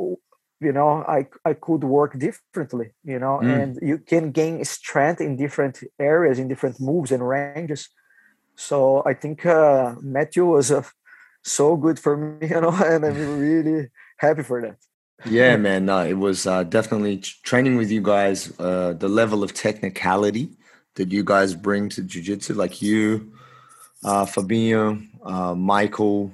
you 0.59 0.71
know, 0.73 1.03
I 1.07 1.27
I 1.45 1.53
could 1.53 1.83
work 1.83 2.17
differently, 2.17 2.87
you 3.03 3.19
know, 3.19 3.41
Mm. 3.41 3.61
and 3.61 3.79
you 3.81 3.97
can 3.99 4.31
gain 4.31 4.63
strength 4.65 5.21
in 5.21 5.35
different 5.37 5.83
areas, 5.99 6.39
in 6.39 6.47
different 6.47 6.79
moves 6.79 7.11
and 7.11 7.27
ranges. 7.27 7.89
So 8.55 9.03
I 9.05 9.13
think 9.13 9.45
uh, 9.45 9.95
Matthew 10.01 10.45
was 10.45 10.71
uh, 10.71 10.83
so 11.43 11.75
good 11.77 11.99
for 11.99 12.17
me, 12.21 12.47
you 12.49 12.61
know, 12.61 12.71
and 12.73 13.05
I'm 13.05 13.39
really 13.47 13.89
happy 14.17 14.43
for 14.43 14.61
that. 14.61 14.77
yeah 15.25 15.57
man 15.57 15.85
no 15.85 15.99
it 16.05 16.13
was 16.27 16.45
uh, 16.45 16.63
definitely 16.63 17.17
training 17.49 17.75
with 17.75 17.89
you 17.95 18.01
guys 18.01 18.53
uh, 18.59 18.93
the 19.03 19.09
level 19.09 19.39
of 19.43 19.49
technicality 19.51 20.45
that 20.95 21.11
you 21.11 21.23
guys 21.23 21.55
bring 21.67 21.89
to 21.89 22.01
jiu-jitsu 22.11 22.53
like 22.53 22.81
you 22.81 23.31
uh, 24.09 24.25
fabinho 24.25 24.85
uh, 25.25 25.55
michael 25.55 26.33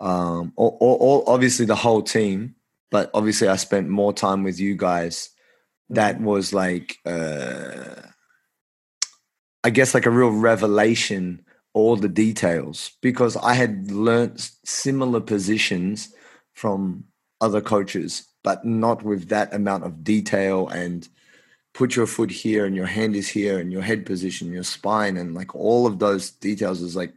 um, 0.00 0.52
all, 0.56 0.76
all, 0.80 0.96
all, 1.06 1.24
obviously 1.34 1.64
the 1.64 1.76
whole 1.84 2.02
team 2.02 2.54
but 2.92 3.10
obviously 3.12 3.48
i 3.48 3.56
spent 3.56 3.88
more 3.88 4.12
time 4.12 4.44
with 4.44 4.60
you 4.60 4.76
guys 4.76 5.30
that 5.90 6.20
was 6.20 6.52
like 6.52 6.98
uh, 7.04 8.00
i 9.64 9.70
guess 9.70 9.94
like 9.94 10.06
a 10.06 10.10
real 10.10 10.30
revelation 10.30 11.44
all 11.74 11.96
the 11.96 12.08
details 12.08 12.92
because 13.00 13.36
i 13.38 13.54
had 13.54 13.90
learnt 13.90 14.52
similar 14.64 15.20
positions 15.20 16.14
from 16.54 17.04
other 17.42 17.60
coaches, 17.60 18.28
but 18.42 18.64
not 18.64 19.02
with 19.02 19.28
that 19.28 19.52
amount 19.52 19.84
of 19.84 20.04
detail 20.04 20.68
and 20.68 21.08
put 21.74 21.96
your 21.96 22.06
foot 22.06 22.30
here 22.30 22.64
and 22.64 22.76
your 22.76 22.86
hand 22.86 23.16
is 23.16 23.28
here 23.28 23.58
and 23.58 23.72
your 23.72 23.82
head 23.82 24.06
position, 24.06 24.52
your 24.52 24.62
spine, 24.62 25.16
and 25.16 25.34
like 25.34 25.54
all 25.54 25.86
of 25.86 25.98
those 25.98 26.30
details 26.30 26.80
is 26.80 26.94
like 26.94 27.12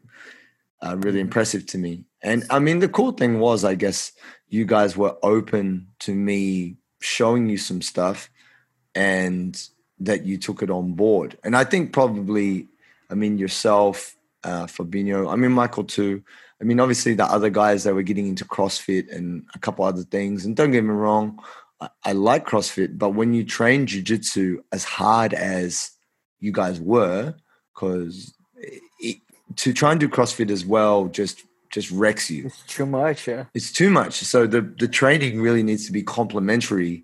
uh, 0.81 0.97
really 0.97 1.19
impressive 1.19 1.65
to 1.67 1.77
me. 1.77 2.03
And 2.25 2.43
I 2.49 2.57
mean, 2.57 2.79
the 2.79 2.89
cool 2.89 3.11
thing 3.11 3.39
was, 3.39 3.63
I 3.63 3.75
guess 3.75 4.11
you 4.49 4.65
guys 4.65 4.97
were 4.97 5.15
open 5.21 5.88
to 5.99 6.13
me 6.13 6.75
showing 6.99 7.47
you 7.47 7.57
some 7.57 7.83
stuff 7.83 8.31
and 8.95 9.55
that 9.99 10.25
you 10.25 10.38
took 10.39 10.63
it 10.63 10.71
on 10.71 10.93
board. 10.93 11.38
And 11.43 11.55
I 11.55 11.63
think 11.63 11.93
probably, 11.93 12.67
I 13.11 13.13
mean, 13.13 13.38
yourself, 13.38 14.15
uh, 14.43 14.65
Fabinho, 14.65 15.31
I 15.31 15.35
mean, 15.35 15.51
Michael 15.51 15.83
too. 15.83 16.23
I 16.59 16.63
mean, 16.63 16.79
obviously 16.79 17.13
the 17.13 17.25
other 17.25 17.51
guys 17.51 17.83
that 17.83 17.93
were 17.93 18.01
getting 18.01 18.27
into 18.27 18.43
CrossFit 18.43 19.15
and 19.15 19.45
a 19.53 19.59
couple 19.59 19.85
other 19.85 20.03
things. 20.03 20.45
And 20.45 20.55
don't 20.55 20.71
get 20.71 20.83
me 20.83 20.89
wrong, 20.89 21.39
I, 21.79 21.89
I 22.05 22.11
like 22.13 22.47
CrossFit, 22.47 22.97
but 22.97 23.09
when 23.09 23.33
you 23.33 23.43
train 23.43 23.85
Jiu 23.85 24.01
Jitsu 24.01 24.63
as 24.71 24.83
hard 24.83 25.35
as 25.35 25.91
you 26.39 26.51
guys 26.51 26.81
were, 26.81 27.35
because 27.73 28.33
to 29.57 29.73
try 29.73 29.91
and 29.91 29.99
do 29.99 30.09
CrossFit 30.09 30.49
as 30.49 30.65
well 30.65 31.05
just 31.05 31.43
just 31.75 31.91
wrecks 31.91 32.31
you. 32.31 32.45
It's 32.45 32.63
too 32.63 32.85
much, 32.85 33.27
yeah. 33.27 33.45
It's 33.53 33.71
too 33.71 33.89
much. 33.89 34.13
So 34.13 34.47
the 34.47 34.61
the 34.61 34.88
training 34.88 35.41
really 35.41 35.61
needs 35.61 35.85
to 35.88 35.91
be 35.91 36.03
complementary 36.03 37.03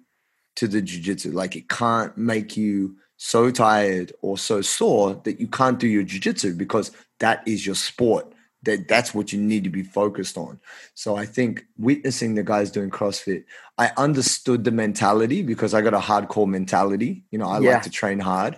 to 0.56 0.68
the 0.68 0.82
jiu-jitsu. 0.82 1.32
Like 1.32 1.56
it 1.58 1.68
can't 1.68 2.18
make 2.18 2.56
you 2.56 2.96
so 3.18 3.52
tired 3.52 4.14
or 4.22 4.38
so 4.38 4.62
sore 4.62 5.22
that 5.26 5.40
you 5.42 5.48
can't 5.48 5.78
do 5.78 5.88
your 5.88 6.04
jiu-jitsu 6.04 6.56
because 6.56 6.92
that 7.20 7.44
is 7.46 7.66
your 7.66 7.76
sport. 7.76 8.26
That 8.64 8.88
that's 8.88 9.14
what 9.14 9.34
you 9.34 9.40
need 9.42 9.64
to 9.66 9.70
be 9.70 9.84
focused 9.84 10.38
on. 10.38 10.60
So 10.94 11.16
I 11.18 11.26
think 11.26 11.66
witnessing 11.78 12.36
the 12.36 12.44
guys 12.44 12.72
doing 12.72 12.92
CrossFit, 12.92 13.44
I 13.78 13.92
understood 13.98 14.64
the 14.64 14.72
mentality 14.72 15.42
because 15.44 15.74
I 15.74 15.82
got 15.82 15.94
a 15.94 16.00
hardcore 16.00 16.48
mentality. 16.48 17.26
You 17.32 17.40
know, 17.40 17.50
I 17.50 17.60
Yeah. 17.60 17.74
like 17.74 17.84
to 17.84 17.90
train 17.90 18.20
hard. 18.20 18.54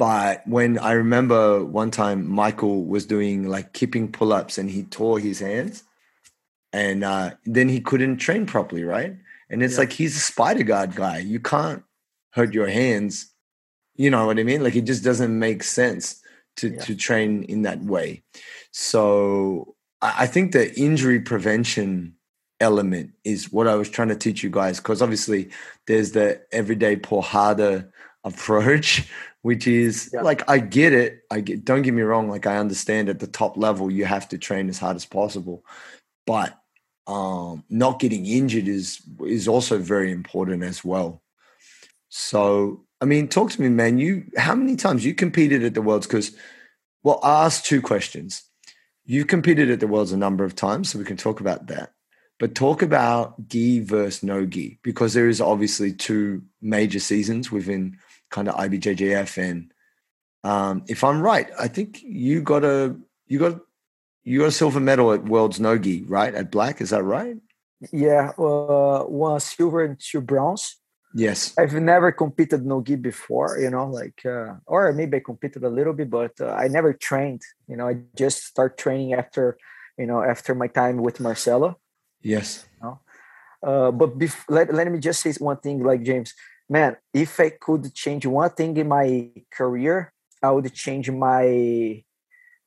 But 0.00 0.46
when 0.46 0.78
I 0.78 0.92
remember 0.92 1.62
one 1.62 1.90
time 1.90 2.26
Michael 2.26 2.86
was 2.86 3.04
doing 3.04 3.48
like 3.48 3.74
kipping 3.74 4.10
pull-ups 4.10 4.56
and 4.56 4.70
he 4.70 4.84
tore 4.84 5.18
his 5.18 5.40
hands 5.40 5.84
and 6.72 7.04
uh, 7.04 7.32
then 7.44 7.68
he 7.68 7.82
couldn't 7.82 8.16
train 8.16 8.46
properly, 8.46 8.82
right? 8.82 9.14
And 9.50 9.62
it's 9.62 9.74
Yeah. 9.74 9.80
like 9.80 9.92
he's 9.92 10.16
a 10.16 10.20
spider 10.20 10.62
guard 10.62 10.94
guy. 10.94 11.18
You 11.18 11.38
can't 11.38 11.82
hurt 12.30 12.54
your 12.54 12.68
hands. 12.68 13.34
You 13.94 14.08
know 14.08 14.24
what 14.24 14.38
I 14.38 14.42
mean? 14.42 14.64
Like 14.64 14.74
it 14.74 14.86
just 14.86 15.04
doesn't 15.04 15.38
make 15.38 15.62
sense 15.62 16.22
to 16.56 16.70
Yeah. 16.70 16.80
to 16.80 16.94
train 16.94 17.42
in 17.42 17.60
that 17.68 17.82
way. 17.82 18.22
So 18.72 19.76
I, 20.00 20.26
think 20.26 20.52
the 20.52 20.74
injury 20.80 21.20
prevention 21.20 22.14
element 22.58 23.10
is 23.24 23.52
what 23.52 23.68
I 23.68 23.74
was 23.74 23.90
trying 23.90 24.08
to 24.08 24.16
teach 24.16 24.42
you 24.42 24.48
guys 24.48 24.78
because 24.78 25.02
obviously 25.02 25.50
there's 25.86 26.12
the 26.12 26.40
everyday 26.52 26.96
porrada 26.96 27.90
approach, 28.24 29.06
which 29.42 29.66
is 29.66 30.10
Yeah. 30.12 30.22
like 30.22 30.48
I 30.48 30.58
get 30.58 30.92
it. 30.92 31.22
I 31.30 31.40
get 31.40 31.64
don't 31.64 31.82
get 31.82 31.94
me 31.94 32.02
wrong, 32.02 32.28
like 32.28 32.46
I 32.46 32.58
understand 32.58 33.08
at 33.08 33.18
the 33.20 33.26
top 33.26 33.56
level 33.56 33.90
you 33.90 34.04
have 34.04 34.28
to 34.30 34.38
train 34.38 34.68
as 34.68 34.78
hard 34.78 34.96
as 34.96 35.06
possible. 35.06 35.64
But 36.26 36.56
um 37.06 37.64
not 37.68 37.98
getting 37.98 38.26
injured 38.26 38.68
is 38.68 39.00
is 39.24 39.48
also 39.48 39.78
very 39.78 40.12
important 40.12 40.62
as 40.62 40.84
well. 40.84 41.22
So 42.08 42.84
I 43.00 43.06
mean, 43.06 43.28
talk 43.28 43.50
to 43.52 43.62
me, 43.62 43.68
man. 43.70 43.98
You 43.98 44.24
how 44.36 44.54
many 44.54 44.76
times 44.76 45.04
you 45.04 45.14
competed 45.14 45.64
at 45.64 45.74
the 45.74 45.82
worlds? 45.82 46.06
Because 46.06 46.32
well, 47.02 47.20
I 47.22 47.46
asked 47.46 47.64
two 47.64 47.80
questions. 47.80 48.42
You 49.06 49.24
competed 49.24 49.70
at 49.70 49.80
the 49.80 49.86
worlds 49.86 50.12
a 50.12 50.16
number 50.18 50.44
of 50.44 50.54
times, 50.54 50.90
so 50.90 50.98
we 50.98 51.04
can 51.04 51.16
talk 51.16 51.40
about 51.40 51.68
that. 51.68 51.92
But 52.38 52.54
talk 52.54 52.82
about 52.82 53.48
gi 53.48 53.80
versus 53.80 54.22
no 54.22 54.44
gi, 54.46 54.78
because 54.82 55.14
there 55.14 55.28
is 55.28 55.40
obviously 55.40 55.92
two 55.92 56.42
major 56.60 57.00
seasons 57.00 57.50
within 57.50 57.96
kind 58.30 58.48
of 58.48 58.54
IBJJF. 58.56 59.38
And 59.38 59.72
um, 60.44 60.84
if 60.88 61.04
I'm 61.04 61.20
right, 61.20 61.48
I 61.58 61.68
think 61.68 62.02
you 62.02 62.42
got 62.42 62.64
a 62.64 62.96
you 63.26 63.38
got 63.38 63.60
you 64.24 64.40
got 64.40 64.48
a 64.48 64.52
silver 64.52 64.80
medal 64.80 65.12
at 65.12 65.24
Worlds 65.24 65.60
Nogi, 65.60 66.04
right? 66.04 66.34
At 66.34 66.50
Black, 66.50 66.80
is 66.80 66.90
that 66.90 67.02
right? 67.02 67.36
Yeah, 67.92 68.32
uh, 68.38 69.04
one 69.04 69.40
silver 69.40 69.84
and 69.84 69.98
two 69.98 70.20
bronze. 70.20 70.76
Yes. 71.14 71.54
I've 71.58 71.74
never 71.74 72.12
competed 72.12 72.64
Nogi 72.64 72.94
before, 72.94 73.58
you 73.58 73.70
know, 73.70 73.86
like 73.86 74.24
uh, 74.24 74.54
or 74.66 74.92
maybe 74.92 75.16
I 75.16 75.20
competed 75.20 75.64
a 75.64 75.68
little 75.68 75.92
bit, 75.92 76.08
but 76.08 76.32
uh, 76.40 76.50
I 76.52 76.68
never 76.68 76.92
trained. 76.92 77.42
You 77.66 77.76
know, 77.76 77.88
I 77.88 77.98
just 78.14 78.44
start 78.44 78.78
training 78.78 79.14
after, 79.14 79.58
you 79.98 80.06
know, 80.06 80.22
after 80.22 80.54
my 80.54 80.68
time 80.68 80.98
with 80.98 81.18
Marcelo. 81.18 81.78
Yes. 82.22 82.66
Uh, 83.62 83.90
but 83.90 84.18
bef- 84.18 84.44
let, 84.48 84.72
let 84.72 84.90
me 84.90 84.98
just 84.98 85.20
say 85.20 85.32
one 85.38 85.58
thing, 85.58 85.82
like 85.82 86.02
James, 86.02 86.32
man, 86.70 86.96
if 87.12 87.38
I 87.40 87.50
could 87.50 87.92
change 87.94 88.24
one 88.24 88.50
thing 88.50 88.76
in 88.76 88.88
my 88.88 89.30
career, 89.52 90.12
I 90.42 90.50
would 90.52 90.72
change 90.72 91.10
my 91.10 92.02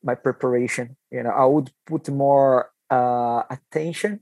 my 0.08 0.14
preparation. 0.14 0.96
You 1.10 1.22
know, 1.24 1.30
I 1.30 1.46
would 1.46 1.70
put 1.86 2.08
more 2.10 2.70
uh, 2.90 3.42
attention 3.50 4.20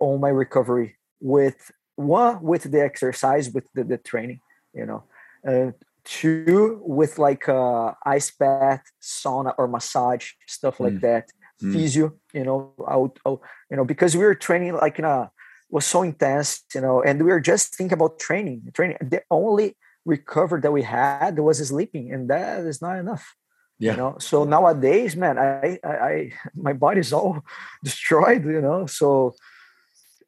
on 0.00 0.20
my 0.20 0.30
recovery 0.30 0.96
with 1.20 1.70
one 1.96 2.42
with 2.42 2.64
the 2.72 2.80
exercise, 2.82 3.50
with 3.54 3.66
the, 3.74 3.84
the 3.84 3.98
training. 3.98 4.40
You 4.74 4.86
know, 4.86 5.04
uh, 5.46 5.72
two 6.04 6.80
with 6.82 7.18
like 7.18 7.48
uh, 7.48 7.92
ice 8.06 8.30
bath, 8.40 8.82
sauna, 9.00 9.54
or 9.58 9.68
massage 9.68 10.26
stuff 10.48 10.80
like 10.80 10.94
Mm. 10.94 11.00
that. 11.02 11.24
Mm. 11.62 11.72
Physio, 11.72 12.06
you 12.32 12.44
know, 12.44 12.72
I 12.88 12.96
would, 12.96 13.12
I 13.24 13.28
would- 13.30 13.44
you 13.70 13.76
know, 13.76 13.84
because 13.84 14.16
we 14.16 14.24
were 14.24 14.34
training 14.34 14.74
like 14.74 14.98
in 14.98 15.04
a 15.04 15.30
was 15.72 15.86
so 15.86 16.02
intense, 16.02 16.62
you 16.74 16.82
know, 16.82 17.02
and 17.02 17.24
we 17.24 17.30
were 17.32 17.40
just 17.40 17.74
thinking 17.74 17.94
about 17.94 18.20
training. 18.20 18.60
Training. 18.74 18.98
The 19.00 19.22
only 19.30 19.74
recovery 20.04 20.60
that 20.60 20.70
we 20.70 20.82
had 20.82 21.38
was 21.38 21.66
sleeping, 21.66 22.12
and 22.12 22.28
that 22.28 22.60
is 22.60 22.82
not 22.82 22.98
enough. 22.98 23.34
Yeah. 23.78 23.92
You 23.92 23.96
know, 23.96 24.16
so 24.18 24.44
nowadays, 24.44 25.16
man, 25.16 25.38
I, 25.38 25.78
I, 25.82 25.94
I 26.10 26.32
my 26.54 26.74
body's 26.74 27.12
all 27.12 27.42
destroyed, 27.82 28.44
you 28.44 28.60
know. 28.60 28.86
So 28.86 29.34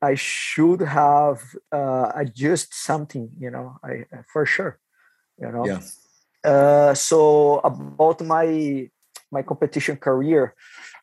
I 0.01 0.15
should 0.15 0.81
have 0.81 1.43
uh, 1.71 2.11
adjust 2.15 2.75
something, 2.75 3.29
you 3.39 3.51
know, 3.51 3.77
I 3.85 4.07
for 4.33 4.47
sure, 4.47 4.81
you 5.39 5.53
know. 5.53 5.67
Yeah. 5.67 5.81
Uh, 6.43 6.95
so 6.95 7.61
about 7.63 8.25
my 8.25 8.89
my 9.31 9.43
competition 9.43 9.97
career, 9.99 10.55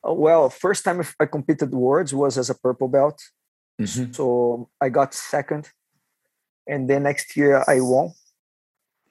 uh, 0.07 0.13
well, 0.13 0.49
first 0.49 0.83
time 0.83 1.05
I 1.19 1.27
competed 1.27 1.71
worlds 1.71 2.11
was 2.11 2.39
as 2.39 2.49
a 2.49 2.55
purple 2.55 2.87
belt. 2.87 3.21
Mhm. 3.81 4.15
So 4.15 4.69
I 4.79 4.89
got 4.89 5.13
second, 5.13 5.69
and 6.67 6.89
then 6.89 7.03
next 7.03 7.35
year 7.35 7.63
I 7.67 7.81
won. 7.81 8.13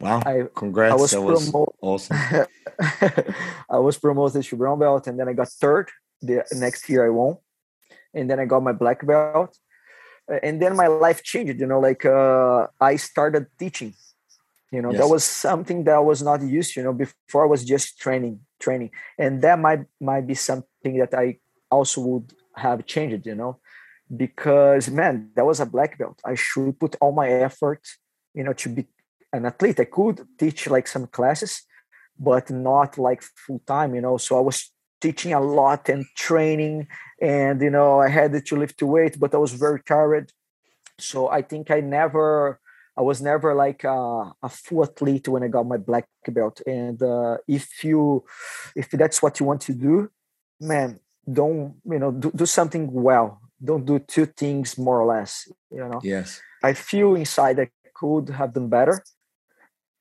Wow. 0.00 0.22
I 0.24 0.48
Congrats. 0.54 0.92
I 0.92 0.96
was 0.96 1.10
that 1.10 1.20
was 1.20 1.50
promoted. 1.50 1.74
awesome. 1.82 2.16
I 3.76 3.78
was 3.78 3.98
promoted 3.98 4.42
to 4.44 4.56
brown 4.56 4.78
belt, 4.78 5.06
and 5.06 5.18
then 5.18 5.28
I 5.28 5.34
got 5.34 5.48
third. 5.48 5.90
The 6.22 6.44
next 6.52 6.88
year 6.88 7.04
I 7.06 7.10
won, 7.10 7.36
and 8.14 8.28
then 8.28 8.38
I 8.40 8.44
got 8.46 8.62
my 8.62 8.72
black 8.72 9.06
belt, 9.06 9.56
and 10.42 10.60
then 10.60 10.76
my 10.76 10.86
life 10.86 11.22
changed. 11.22 11.60
You 11.60 11.66
know, 11.66 11.80
like 11.80 12.04
uh, 12.04 12.66
I 12.80 12.96
started 12.96 13.46
teaching. 13.58 13.94
You 14.72 14.82
know, 14.82 14.92
that 14.92 15.08
was 15.08 15.24
something 15.24 15.84
that 15.84 15.96
I 15.96 15.98
was 15.98 16.22
not 16.22 16.42
used 16.42 16.74
to. 16.74 16.80
You 16.80 16.84
know, 16.84 16.92
before 16.92 17.44
I 17.44 17.48
was 17.48 17.64
just 17.64 17.98
training, 17.98 18.40
training, 18.60 18.90
and 19.18 19.42
that 19.42 19.58
might 19.58 19.84
might 20.00 20.26
be 20.26 20.34
something 20.34 20.98
that 20.98 21.12
I 21.12 21.38
also 21.70 22.00
would 22.02 22.32
have 22.54 22.86
changed. 22.86 23.26
You 23.26 23.34
know, 23.34 23.60
because 24.14 24.90
man, 24.90 25.30
that 25.36 25.46
was 25.46 25.60
a 25.60 25.66
black 25.66 25.98
belt. 25.98 26.20
I 26.24 26.34
should 26.34 26.78
put 26.78 26.96
all 27.00 27.12
my 27.12 27.28
effort, 27.28 27.82
you 28.34 28.44
know, 28.44 28.52
to 28.54 28.68
be 28.68 28.86
an 29.32 29.46
athlete. 29.46 29.80
I 29.80 29.84
could 29.84 30.26
teach 30.38 30.68
like 30.68 30.88
some 30.88 31.06
classes, 31.06 31.62
but 32.18 32.50
not 32.50 32.98
like 32.98 33.22
full 33.22 33.62
time, 33.66 33.94
you 33.94 34.00
know. 34.00 34.16
So 34.16 34.36
I 34.36 34.40
was 34.40 34.70
teaching 35.00 35.32
a 35.32 35.40
lot 35.40 35.88
and 35.88 36.04
training, 36.16 36.88
and 37.20 37.60
you 37.62 37.70
know, 37.70 38.00
I 38.00 38.08
had 38.08 38.44
to 38.44 38.56
lift 38.56 38.82
weight, 38.82 39.18
but 39.18 39.34
I 39.34 39.38
was 39.38 39.52
very 39.52 39.80
tired. 39.82 40.32
So 40.98 41.28
I 41.28 41.42
think 41.42 41.70
I 41.70 41.80
never, 41.80 42.60
I 42.96 43.02
was 43.02 43.22
never 43.22 43.54
like 43.54 43.84
a, 43.84 44.32
a 44.42 44.48
full 44.48 44.84
athlete 44.84 45.28
when 45.28 45.42
I 45.42 45.48
got 45.48 45.66
my 45.66 45.78
black 45.78 46.06
belt. 46.28 46.60
And 46.66 47.02
uh, 47.02 47.38
if 47.48 47.82
you, 47.84 48.24
if 48.76 48.90
that's 48.90 49.22
what 49.22 49.40
you 49.40 49.46
want 49.46 49.62
to 49.62 49.72
do, 49.72 50.10
man, 50.60 51.00
don't 51.30 51.76
you 51.84 51.98
know 51.98 52.12
do, 52.12 52.30
do 52.34 52.46
something 52.46 52.90
well. 52.92 53.40
Don't 53.62 53.84
do 53.84 53.98
two 53.98 54.26
things 54.26 54.78
more 54.78 55.00
or 55.00 55.06
less. 55.06 55.50
You 55.70 55.88
know. 55.88 56.00
Yes. 56.02 56.40
I 56.62 56.72
feel 56.74 57.14
inside 57.14 57.60
I 57.60 57.70
could 57.94 58.30
have 58.30 58.52
done 58.52 58.68
better, 58.68 59.02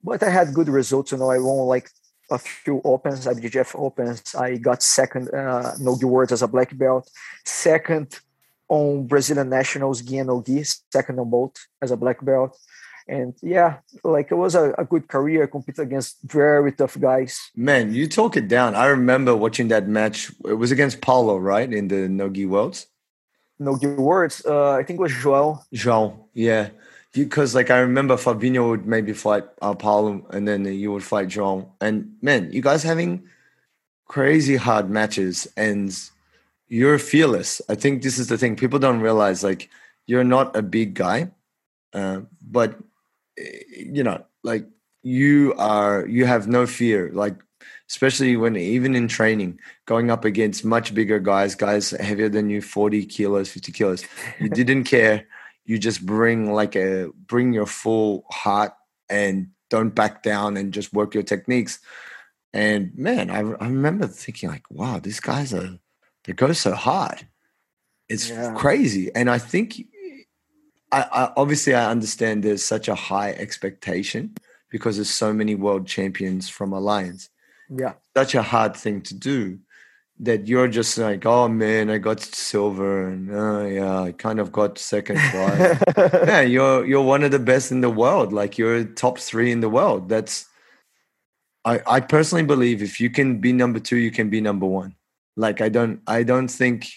but 0.04 0.24
I 0.24 0.30
had 0.30 0.54
good 0.54 0.69
results. 0.69 1.12
You 1.12 1.17
know, 1.17 1.32
I 1.32 1.39
won 1.39 1.67
like 1.67 1.89
a 2.32 2.38
few 2.38 2.82
opens, 2.84 3.26
IBJJF 3.26 3.76
opens. 3.78 4.36
I 4.36 4.58
got 4.58 4.84
second, 4.84 5.34
uh, 5.34 5.74
no 5.80 5.98
words 6.04 6.32
as 6.32 6.41
a 6.41 6.48
black 6.48 6.78
belt, 6.78 7.10
second 7.45 8.19
on 8.67 9.08
Brazilian 9.08 9.50
nationals, 9.50 10.02
gi 10.02 10.19
and 10.19 10.28
no 10.28 10.41
gi, 10.41 10.63
second 10.91 11.19
on 11.19 11.30
both 11.30 11.56
as 11.82 11.91
a 11.91 11.98
black 11.98 12.24
belt. 12.24 12.58
And 13.08 13.34
yeah, 13.41 13.78
like 14.04 14.32
it 14.32 14.36
was 14.36 14.54
a, 14.54 14.76
a 14.78 14.86
good 14.86 15.08
career. 15.08 15.43
I 15.43 15.48
competed 15.48 15.80
against 15.80 16.17
very 16.24 16.72
tough 16.72 17.00
guys. 17.00 17.50
Man, 17.56 17.91
you 17.91 18.08
talk 18.08 18.38
it 18.38 18.48
down. 18.48 18.76
I 18.76 18.86
remember 18.86 19.36
watching 19.36 19.69
that 19.69 19.88
match. 19.88 20.32
It 20.45 20.54
was 20.54 20.72
against 20.72 21.02
Paulo, 21.02 21.38
right? 21.38 21.74
In 21.74 21.88
the 21.88 22.08
Nogi 22.08 22.45
Worlds. 22.45 22.86
No 23.60 23.78
gi 23.78 23.88
Worlds. 23.88 24.45
Uh, 24.45 24.72
I 24.72 24.84
think 24.84 25.00
it 25.00 25.04
was 25.04 25.13
Joel. 25.13 25.65
João, 25.74 26.17
yeah. 26.34 26.69
Because 27.13 27.56
like 27.56 27.69
I 27.72 27.80
remember 27.80 28.15
Fabinho 28.15 28.69
would 28.69 28.86
maybe 28.86 29.13
fight 29.13 29.45
uh, 29.62 29.74
Paulo 29.74 30.26
and 30.30 30.48
then 30.48 30.65
you 30.65 30.91
would 30.91 31.04
fight 31.04 31.28
João. 31.28 31.67
And 31.82 32.15
man, 32.22 32.52
you 32.52 32.62
guys 32.62 32.84
having 32.84 33.24
crazy 34.08 34.56
hard 34.56 34.89
matches 34.89 35.48
and 35.58 35.93
you're 36.67 37.00
fearless. 37.00 37.62
I 37.67 37.76
think 37.76 38.04
this 38.04 38.17
is 38.17 38.28
the 38.28 38.38
thing. 38.38 38.56
People 38.56 38.80
don't 38.80 39.02
realize 39.02 39.43
like 39.43 39.69
you're 40.06 40.24
not 40.24 40.56
a 40.56 40.62
big 40.62 40.93
guy, 40.93 41.32
uh, 41.93 42.22
but 42.41 42.78
eh, 43.38 43.60
you 43.76 44.04
know, 44.04 44.24
like 44.43 44.65
you 45.02 45.54
are 45.58 46.06
you 46.06 46.26
have 46.26 46.48
no 46.48 46.65
fear 46.67 47.10
like 47.13 47.36
especially 47.89 48.38
when 48.38 48.56
even 48.56 48.95
in 48.95 49.08
training 49.08 49.60
going 49.86 50.12
up 50.12 50.23
against 50.23 50.63
much 50.63 50.93
bigger 50.93 51.19
guys 51.19 51.56
guys 51.56 51.89
heavier 51.91 52.30
than 52.30 52.49
you 52.49 52.62
40 52.62 53.06
kilos 53.06 53.49
50 53.49 53.71
kilos 53.71 54.04
you 54.39 54.49
didn't 54.62 54.84
care. 54.84 55.25
You 55.65 55.78
just 55.78 56.06
bring 56.06 56.52
like 56.54 56.75
a 56.75 57.10
bring 57.28 57.54
your 57.54 57.65
full 57.67 58.25
heart 58.32 58.73
and 59.10 59.49
don't 59.69 59.93
back 59.93 60.23
down 60.23 60.58
and 60.58 60.73
just 60.73 60.93
work 60.93 61.13
your 61.13 61.23
techniques. 61.23 61.80
And 62.54 62.91
man 62.95 63.30
i, 63.30 63.39
I 63.39 63.65
remember 63.65 64.08
thinking 64.08 64.49
like 64.49 64.65
wow 64.69 64.99
these 64.99 65.19
guys 65.19 65.54
are 65.54 65.78
they 66.23 66.34
go 66.34 66.54
so 66.54 66.73
hard. 66.73 67.28
It's 68.08 68.30
Yeah. 68.30 68.54
crazy. 68.56 69.13
And 69.15 69.30
i 69.30 69.38
think 69.38 69.82
I, 70.91 71.02
I 71.12 71.32
obviously 71.38 71.75
i 71.75 71.89
understand 71.89 72.43
there's 72.43 72.65
such 72.65 72.88
a 72.88 72.95
high 72.95 73.32
expectation 73.34 74.34
because 74.69 74.95
there's 74.97 75.10
so 75.10 75.34
many 75.34 75.54
world 75.56 75.86
champions 75.88 76.49
from 76.49 76.73
alliance 76.73 77.30
Yeah. 77.69 77.93
such 78.17 78.34
a 78.36 78.41
hard 78.41 78.75
thing 78.75 79.01
to 79.03 79.13
do 79.13 79.60
that 80.21 80.47
you're 80.47 80.67
just 80.67 80.97
like 80.97 81.25
oh 81.25 81.47
man 81.47 81.89
i 81.89 81.97
got 81.97 82.19
silver 82.19 83.08
and 83.08 83.32
oh 83.32 83.65
yeah 83.65 84.01
i 84.01 84.12
kind 84.12 84.39
of 84.39 84.51
got 84.51 84.77
second 84.77 85.17
prize. 85.32 85.79
Yeah 85.95 86.41
you're 86.41 86.86
you're 86.86 87.03
one 87.03 87.23
of 87.23 87.32
the 87.32 87.39
best 87.39 87.71
in 87.71 87.82
the 87.82 87.89
world. 87.89 88.34
Like 88.34 88.58
you're 88.58 88.84
top 88.84 89.17
three 89.17 89.51
in 89.51 89.62
the 89.62 89.69
world. 89.69 90.10
That's 90.10 90.45
i 91.63 91.79
i 91.88 91.99
personally 92.01 92.43
believe 92.43 92.82
if 92.82 92.99
you 92.99 93.10
can 93.10 93.39
be 93.39 93.53
number 93.53 93.79
two 93.79 93.97
you 93.97 94.12
can 94.12 94.29
be 94.29 94.41
number 94.41 94.65
one. 94.65 94.95
Like 95.38 95.62
i 95.62 95.69
don't 95.69 96.01
i 96.05 96.23
don't 96.23 96.49
think 96.49 96.88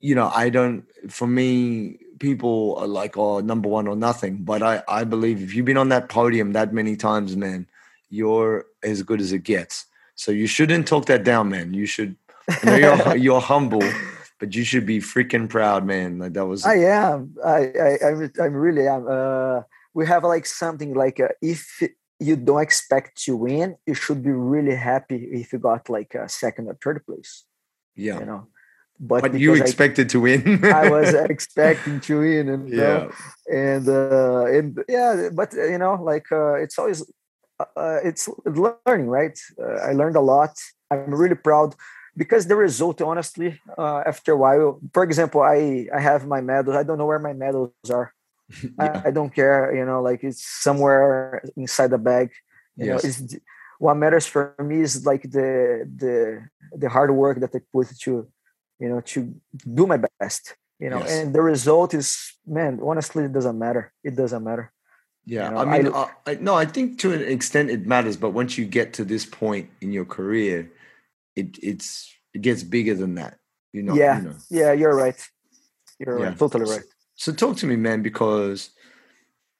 you 0.00 0.14
know 0.14 0.30
i 0.34 0.50
don't 0.50 0.84
for 1.08 1.26
me 1.26 1.98
people 2.18 2.76
are 2.78 2.86
like 2.86 3.16
oh 3.16 3.40
number 3.40 3.68
one 3.70 3.88
or 3.88 3.96
nothing. 3.96 4.44
But 4.44 4.62
i 4.62 4.82
i 4.86 5.04
believe 5.04 5.42
if 5.42 5.54
you've 5.54 5.66
been 5.66 5.78
on 5.78 5.88
that 5.88 6.10
podium 6.10 6.52
that 6.52 6.74
many 6.74 6.94
times 6.96 7.36
man 7.36 7.66
you're 8.08 8.66
as 8.82 9.02
good 9.02 9.20
as 9.20 9.32
it 9.32 9.42
gets. 9.44 9.86
So 10.14 10.32
you 10.32 10.46
shouldn't 10.46 10.86
talk 10.86 11.06
that 11.06 11.24
down 11.24 11.48
man. 11.48 11.74
You 11.74 11.86
should 11.86 12.16
I 12.48 12.64
know 12.64 12.76
you're, 12.76 13.16
you're 13.16 13.40
humble 13.40 13.82
but 14.38 14.54
you 14.54 14.64
should 14.64 14.86
be 14.86 14.98
freaking 14.98 15.48
proud 15.48 15.84
man. 15.84 16.18
Like 16.18 16.32
that 16.34 16.46
was 16.46 16.64
I 16.64 16.76
am. 16.76 17.34
I 17.44 17.58
I 17.58 17.98
I, 18.04 18.08
re- 18.08 18.40
I 18.40 18.44
really 18.44 18.86
am. 18.86 19.06
Uh, 19.08 19.62
we 19.94 20.06
have 20.06 20.24
like 20.24 20.46
something 20.46 20.94
like 20.94 21.20
uh, 21.20 21.28
if 21.42 21.82
you 22.20 22.36
don't 22.36 22.62
expect 22.62 23.22
to 23.24 23.36
win, 23.36 23.76
you 23.86 23.94
should 23.94 24.22
be 24.22 24.30
really 24.30 24.74
happy 24.74 25.28
if 25.32 25.52
you 25.52 25.58
got 25.58 25.88
like 25.88 26.14
a 26.14 26.28
second 26.28 26.68
or 26.68 26.76
third 26.82 27.04
place. 27.06 27.44
yeah. 27.94 28.18
You 28.20 28.26
know, 28.26 28.46
but, 29.00 29.22
but 29.22 29.34
you 29.34 29.52
because 29.52 29.62
I- 29.62 29.64
expected 29.64 30.08
to 30.10 30.20
win. 30.20 30.64
I, 30.64 30.90
was 30.90 31.14
expecting 31.34 32.00
to 32.00 32.20
win, 32.20 32.48
and 32.48 32.72
uh, 32.72 32.76
yeah. 32.76 33.10
And 33.52 33.88
uh, 33.88 34.44
and 34.46 34.84
yeah, 34.88 35.28
but 35.32 35.54
uh, 35.56 35.66
you 35.66 35.78
know, 35.78 35.94
like 35.94 36.30
uh, 36.32 36.54
it's 36.54 36.78
always 36.78 37.04
uh, 37.60 37.98
it's 38.04 38.28
learning, 38.44 39.08
right? 39.08 39.38
Uh, 39.60 39.88
I 39.88 39.92
learned 39.92 40.16
a 40.16 40.20
lot. 40.20 40.56
I'm 40.90 41.14
really 41.14 41.34
proud 41.34 41.74
because 42.16 42.46
the 42.46 42.56
result, 42.56 43.00
honestly, 43.02 43.60
uh, 43.76 44.02
after 44.06 44.32
a 44.32 44.36
while, 44.36 44.80
for 44.92 45.02
example, 45.04 45.42
I 45.42 45.88
I 45.94 46.00
have 46.00 46.26
my 46.26 46.40
medals. 46.40 46.76
I 46.76 46.82
don't 46.82 46.98
know 46.98 47.06
where 47.06 47.18
my 47.18 47.32
medals 47.34 47.72
are. 47.90 48.12
Yeah. 48.78 49.02
I, 49.04 49.08
I 49.08 49.10
don't 49.10 49.34
care. 49.34 49.74
You 49.74 49.84
know, 49.84 50.02
like 50.02 50.24
it's 50.24 50.44
somewhere 50.44 51.42
inside 51.56 51.90
the 51.90 51.98
bag. 51.98 52.30
You 52.76 52.86
Yes. 52.86 53.04
know, 53.04 53.08
it's 53.08 53.36
what 53.78 53.94
matters 53.94 54.26
for 54.26 54.54
me 54.58 54.80
is 54.80 55.04
like 55.06 55.22
the 55.22 55.84
the 56.02 56.48
the 56.76 56.88
hard 56.88 57.10
work 57.10 57.40
that 57.40 57.54
I 57.54 57.60
put 57.72 57.88
to, 58.04 58.28
you 58.78 58.88
know, 58.88 59.00
to 59.12 59.34
do 59.74 59.86
my 59.86 59.98
best. 60.20 60.56
You 60.80 60.90
know, 60.90 61.00
Yes. 61.00 61.10
and 61.10 61.34
the 61.34 61.42
result 61.42 61.92
is, 61.94 62.38
man, 62.46 62.80
honestly, 62.82 63.24
it 63.24 63.32
doesn't 63.32 63.58
matter. 63.58 63.92
It 64.02 64.14
doesn't 64.16 64.42
matter. 64.44 64.72
Yeah, 65.28 65.48
You 65.48 65.54
know, 65.54 65.60
I 65.60 65.64
mean, 65.78 65.86
I- 65.88 65.90
I, 65.90 66.02
uh, 66.02 66.08
I, 66.26 66.34
no, 66.40 66.54
I 66.54 66.64
think 66.64 66.98
to 67.00 67.12
an 67.12 67.20
extent 67.22 67.68
it 67.70 67.86
matters, 67.86 68.16
but 68.16 68.30
once 68.30 68.56
you 68.56 68.64
get 68.64 68.94
to 68.94 69.04
this 69.04 69.26
point 69.26 69.68
in 69.82 69.92
your 69.92 70.06
career, 70.06 70.72
it 71.36 71.58
it's 71.62 72.10
it 72.32 72.40
gets 72.40 72.62
bigger 72.62 72.94
than 72.94 73.12
that. 73.16 73.34
You 73.74 73.82
know. 73.82 73.94
yeah, 73.94 74.16
You 74.18 74.24
know. 74.28 74.36
yeah, 74.48 74.72
you're 74.72 74.96
right. 74.96 75.20
You're 75.98 76.18
Yeah. 76.18 76.28
right. 76.28 76.38
Totally 76.38 76.64
right. 76.64 76.86
So 77.14 77.32
talk 77.32 77.58
to 77.58 77.66
me, 77.66 77.76
man, 77.76 78.00
because 78.02 78.70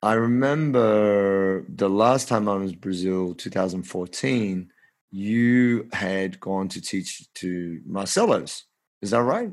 I 0.03 0.15
remember 0.15 1.67
the 1.69 1.91
last 1.91 2.29
time 2.29 2.49
I 2.49 2.55
was 2.55 2.73
in 2.73 2.79
Brazil, 2.79 3.35
2014. 3.35 4.71
You 5.11 5.89
had 5.93 6.41
gone 6.41 6.69
to 6.69 6.81
teach 6.81 7.11
to 7.35 7.81
Marcelo's. 7.87 8.65
Is 9.03 9.11
that 9.11 9.23
right? 9.23 9.53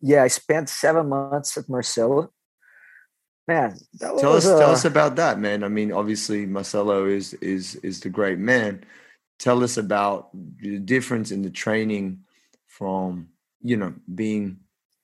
Yeah, 0.00 0.22
I 0.22 0.28
spent 0.28 0.68
seven 0.68 1.08
months 1.08 1.56
at 1.58 1.68
Marcelo. 1.68 2.30
Man, 3.48 3.78
that 4.00 4.18
Tell 4.18 4.32
us, 4.32 4.44
tell 4.44 4.70
uh, 4.70 4.72
us 4.72 4.84
about 4.84 5.14
that, 5.16 5.38
man. 5.38 5.62
I 5.62 5.68
mean, 5.68 5.92
obviously 5.92 6.46
Marcelo 6.46 7.06
is 7.06 7.34
is 7.34 7.76
is 7.76 8.00
the 8.00 8.08
great 8.08 8.38
man. 8.38 8.84
Tell 9.38 9.62
us 9.62 9.76
about 9.76 10.30
the 10.32 10.78
difference 10.78 11.30
in 11.30 11.42
the 11.42 11.50
training 11.50 12.24
from 12.66 13.28
you 13.62 13.76
know 13.76 13.94
being 14.12 14.58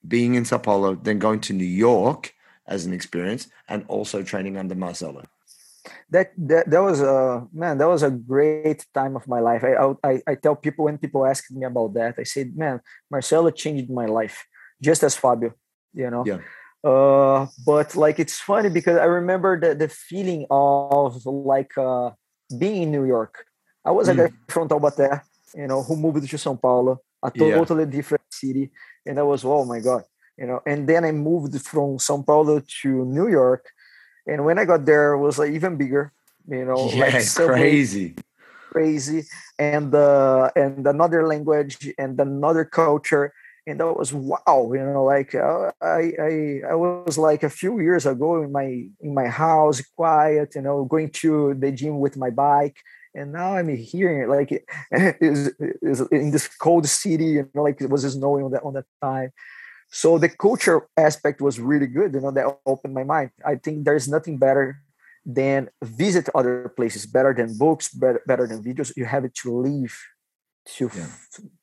being 0.07 0.35
in 0.35 0.45
Sao 0.45 0.59
Paulo, 0.59 0.97
then 0.97 1.21
going 1.21 1.41
to 1.41 1.53
New 1.53 1.65
York 1.65 2.35
as 2.67 2.85
an 2.85 2.93
experience, 2.93 3.47
and 3.69 3.85
also 3.87 4.23
training 4.23 4.57
under 4.57 4.75
Marcelo. 4.75 5.25
that 6.11 6.31
that 6.37 6.71
that 6.71 6.83
was 6.83 7.01
a 7.01 7.47
man 7.53 7.79
that 7.79 7.89
was 7.89 8.03
a 8.03 8.11
great 8.11 8.87
time 8.95 9.17
of 9.17 9.27
my 9.27 9.41
life 9.41 9.65
I, 9.65 9.75
I 10.05 10.23
i 10.31 10.35
tell 10.35 10.55
people 10.55 10.85
when 10.85 10.99
people 10.99 11.27
ask 11.27 11.51
me 11.51 11.65
about 11.67 11.95
that 11.95 12.15
i 12.19 12.23
said 12.23 12.57
man 12.57 12.81
marcelo 13.11 13.51
changed 13.51 13.91
my 13.91 14.07
life 14.07 14.47
just 14.81 15.03
as 15.03 15.17
fabio 15.17 15.51
you 15.93 16.11
know 16.11 16.23
Yeah. 16.25 16.39
Uh 16.85 17.47
but 17.65 17.95
like 17.97 18.19
it's 18.19 18.41
funny 18.41 18.69
because 18.69 18.99
i 18.99 19.05
remember 19.05 19.59
the 19.59 19.75
the 19.75 19.89
feeling 19.89 20.47
of 20.51 21.25
like 21.27 21.77
uh 21.79 22.11
being 22.59 22.83
in 22.83 22.91
new 22.91 23.05
york 23.05 23.47
i 23.85 23.91
was 23.91 24.09
a 24.09 24.15
Mm. 24.15 24.17
guy 24.17 24.31
from 24.49 24.69
taubaté 24.69 25.21
you 25.55 25.67
know 25.67 25.83
who 25.83 25.97
moved 25.97 26.29
to 26.29 26.39
sao 26.39 26.55
paulo 26.55 26.99
a 27.23 27.31
Yeah. 27.35 27.65
totally 27.65 27.87
different 27.87 28.23
city 28.31 28.71
and 29.07 29.19
i 29.19 29.23
was 29.23 29.45
oh 29.45 29.65
my 29.65 29.79
god 29.81 30.03
you 30.37 30.47
know 30.47 30.61
and 30.67 30.89
then 30.89 31.05
i 31.05 31.13
moved 31.13 31.55
from 31.63 31.99
sao 31.99 32.21
paulo 32.23 32.61
to 32.83 33.05
new 33.05 33.29
york 33.29 33.71
and 34.27 34.45
when 34.45 34.59
I 34.59 34.65
got 34.65 34.85
there, 34.85 35.15
it 35.15 35.19
was 35.19 35.39
like 35.39 35.51
even 35.53 35.77
bigger, 35.77 36.13
you 36.49 36.65
know, 36.65 36.85
yeah, 36.95 37.05
like 37.05 37.21
subway, 37.21 37.59
crazy. 37.61 38.15
crazy, 38.73 39.25
and 39.59 39.95
uh, 39.95 40.51
and 40.57 40.87
another 40.87 41.27
language 41.27 41.93
and 41.99 42.19
another 42.21 42.65
culture, 42.65 43.33
and 43.67 43.81
that 43.81 43.97
was 43.97 44.13
wow, 44.13 44.71
you 44.75 44.85
know, 44.85 45.05
like 45.05 45.35
uh, 45.35 45.71
I 45.81 46.13
I 46.21 46.61
I 46.71 46.75
was 46.75 47.19
like 47.19 47.43
a 47.43 47.51
few 47.51 47.81
years 47.81 48.07
ago 48.07 48.43
in 48.43 48.53
my 48.53 48.87
in 49.01 49.15
my 49.15 49.29
house, 49.29 49.83
quiet, 49.97 50.55
you 50.55 50.63
know, 50.63 50.85
going 50.85 51.11
to 51.23 51.55
the 51.55 51.71
gym 51.73 51.99
with 52.01 52.17
my 52.17 52.31
bike, 52.31 52.77
and 53.15 53.33
now 53.33 53.55
I'm 53.57 53.69
here, 53.69 54.27
like 54.29 54.51
is 55.21 55.53
is 55.83 56.01
in 56.11 56.31
this 56.33 56.49
cold 56.49 56.87
city, 56.89 57.27
you 57.39 57.51
know, 57.55 57.63
like 57.63 57.81
it 57.81 57.91
was 57.91 58.03
snowing 58.11 58.45
on 58.45 58.51
that 58.53 58.65
on 58.65 58.75
that 58.75 58.87
time. 59.03 59.31
So 59.91 60.19
the 60.19 60.29
culture 60.29 60.89
aspect 60.97 61.41
was 61.41 61.61
really 61.61 61.87
good, 61.87 62.15
you 62.15 62.21
know, 62.21 62.31
that 62.33 62.47
opened 62.67 62.95
my 62.95 63.05
mind. 63.05 63.31
I 63.45 63.57
think 63.57 63.85
there's 63.85 64.09
nothing 64.09 64.39
better 64.39 64.79
than 65.25 65.69
visit 65.83 66.29
other 66.35 66.71
places, 66.71 67.07
better 67.07 67.35
than 67.35 67.57
books, 67.59 67.91
better, 67.93 68.23
better 68.27 68.47
than 68.47 68.63
videos. 68.63 68.97
You 68.97 69.05
have 69.05 69.31
to 69.33 69.49
live 69.61 69.95
to, 70.77 70.91
Yeah. 70.97 71.07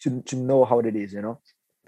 to 0.02 0.22
to 0.22 0.36
know 0.36 0.66
how 0.66 0.80
it 0.80 0.96
is, 0.96 1.14
you 1.14 1.22
know. 1.22 1.40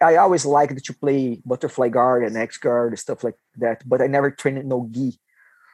I 0.02 0.16
always 0.18 0.46
liked 0.46 0.84
to 0.84 0.94
play 0.94 1.42
butterfly 1.46 1.90
guard 1.90 2.24
and 2.24 2.36
X 2.38 2.58
guard 2.58 2.94
and 2.94 3.00
stuff 3.00 3.24
like 3.24 3.36
that, 3.58 3.88
but 3.88 4.02
I 4.02 4.08
never 4.08 4.32
trained 4.32 4.66
no 4.66 4.88
gi. 4.92 5.20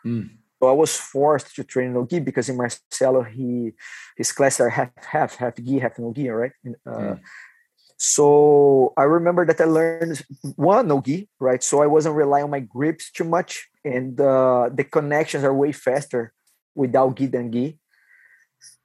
Mm. 0.06 0.30
So 0.60 0.70
I 0.70 0.74
was 0.74 0.98
forced 0.98 1.56
to 1.56 1.64
train 1.64 1.94
no 1.94 2.06
gi 2.06 2.20
because 2.20 2.50
in 2.50 2.58
Marcelo 2.58 3.24
he 3.24 3.74
his 4.16 4.32
classes 4.32 4.62
are 4.62 4.70
half 4.70 4.92
half 5.06 5.36
half 5.36 5.56
gi 5.56 5.80
half 5.80 6.00
no 6.00 6.14
gi, 6.14 6.30
right? 6.30 6.52
Uh, 6.86 7.16
Mm. 7.16 7.20
So 7.98 8.94
I 8.96 9.04
remember 9.10 9.44
that 9.46 9.60
I 9.60 9.66
learned 9.66 10.22
one 10.56 10.88
no 10.88 11.02
gi, 11.02 11.30
right? 11.40 11.64
So 11.64 11.82
I 11.82 11.88
wasn't 11.88 12.16
relying 12.16 12.46
on 12.46 12.52
my 12.52 12.60
grips 12.60 13.10
too 13.12 13.24
much, 13.24 13.68
and 13.84 14.22
uh, 14.22 14.70
the 14.72 14.84
connections 14.84 15.44
are 15.44 15.54
way 15.54 15.72
faster 15.72 16.32
without 16.76 17.18
gi 17.18 17.26
than 17.26 17.52
gi. 17.52 17.80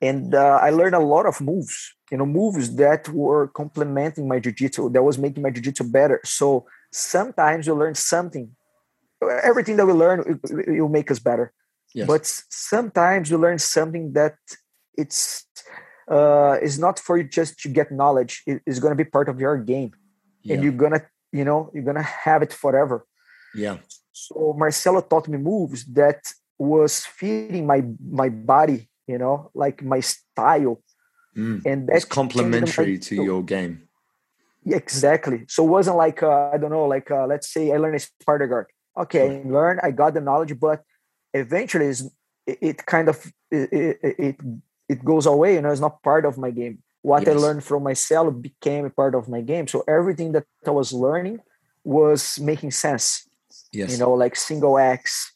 And 0.00 0.34
uh, 0.34 0.58
I 0.60 0.70
learned 0.70 0.94
a 0.96 1.00
lot 1.00 1.26
of 1.26 1.40
moves, 1.40 1.94
you 2.10 2.18
know, 2.18 2.26
moves 2.26 2.74
that 2.76 3.08
were 3.08 3.48
complementing 3.48 4.26
my 4.26 4.40
jiu-jitsu, 4.40 4.90
that 4.90 5.02
was 5.02 5.16
making 5.16 5.42
my 5.42 5.50
jiu-jitsu 5.50 5.84
better. 5.84 6.20
So 6.24 6.66
sometimes 6.92 7.66
you 7.66 7.74
learn 7.74 7.94
something. 7.94 8.50
Everything 9.44 9.76
that 9.76 9.86
we 9.86 9.92
learn, 9.92 10.40
it, 10.42 10.80
will 10.80 10.88
make 10.88 11.10
us 11.10 11.20
better 11.20 11.52
Yes. 11.94 12.06
but 12.06 12.26
sometimes 12.48 13.30
you 13.30 13.38
learn 13.38 13.58
something 13.58 14.12
that 14.14 14.36
it's 14.96 15.46
uh 16.10 16.56
is 16.62 16.78
not 16.78 16.98
for 16.98 17.18
you 17.18 17.24
just 17.24 17.58
to 17.60 17.68
get 17.68 17.92
knowledge 17.92 18.42
it 18.46 18.62
is 18.66 18.80
going 18.80 18.92
to 18.96 19.04
be 19.04 19.08
part 19.08 19.28
of 19.28 19.38
your 19.38 19.56
game 19.58 19.92
yeah. 20.42 20.54
and 20.54 20.62
you're 20.62 20.72
gonna 20.72 21.02
you 21.32 21.44
know 21.44 21.70
you're 21.74 21.84
gonna 21.84 22.02
have 22.02 22.42
it 22.42 22.52
forever 22.52 23.06
yeah. 23.54 23.76
so 24.12 24.54
marcelo 24.56 25.00
taught 25.00 25.28
me 25.28 25.38
moves 25.38 25.84
that 25.84 26.20
was 26.58 27.04
feeding 27.04 27.66
my 27.66 27.84
my 28.10 28.28
body 28.28 28.88
you 29.06 29.18
know 29.18 29.50
like 29.54 29.82
my 29.82 30.00
style 30.00 30.82
Mm. 31.36 31.64
and 31.64 31.88
that's 31.88 32.04
complementary 32.04 32.98
to 32.98 33.14
your 33.14 33.42
game. 33.42 33.88
Yeah, 34.64 34.76
exactly. 34.76 35.44
So 35.48 35.64
it 35.64 35.68
wasn't 35.68 35.96
like 35.96 36.22
uh, 36.22 36.50
I 36.52 36.58
don't 36.58 36.70
know, 36.70 36.84
like 36.86 37.10
uh, 37.10 37.26
let's 37.26 37.52
say 37.52 37.72
I 37.72 37.78
learned 37.78 37.96
a 37.96 38.00
Sparta 38.00 38.46
guard. 38.46 38.66
Okay, 38.96 39.40
I 39.40 39.48
learned, 39.48 39.80
I 39.82 39.90
got 39.90 40.12
the 40.12 40.20
knowledge, 40.20 40.58
but 40.60 40.82
eventually 41.32 41.86
it, 42.46 42.58
it 42.60 42.86
kind 42.86 43.08
of 43.08 43.32
it, 43.50 43.98
it 44.02 44.36
it 44.88 45.04
goes 45.04 45.24
away. 45.26 45.54
You 45.54 45.62
know, 45.62 45.70
it's 45.70 45.80
not 45.80 46.02
part 46.02 46.26
of 46.26 46.36
my 46.36 46.50
game. 46.50 46.82
What 47.00 47.26
I 47.26 47.32
learned 47.32 47.64
from 47.64 47.82
myself 47.82 48.40
became 48.40 48.84
a 48.84 48.90
part 48.90 49.14
of 49.14 49.28
my 49.28 49.40
game. 49.40 49.66
So 49.66 49.82
everything 49.88 50.32
that 50.32 50.44
I 50.66 50.70
was 50.70 50.92
learning 50.92 51.40
was 51.82 52.38
making 52.38 52.70
sense. 52.70 53.26
Yes. 53.72 53.90
You 53.90 53.98
know, 53.98 54.12
like 54.12 54.36
single 54.36 54.78
X, 54.78 55.31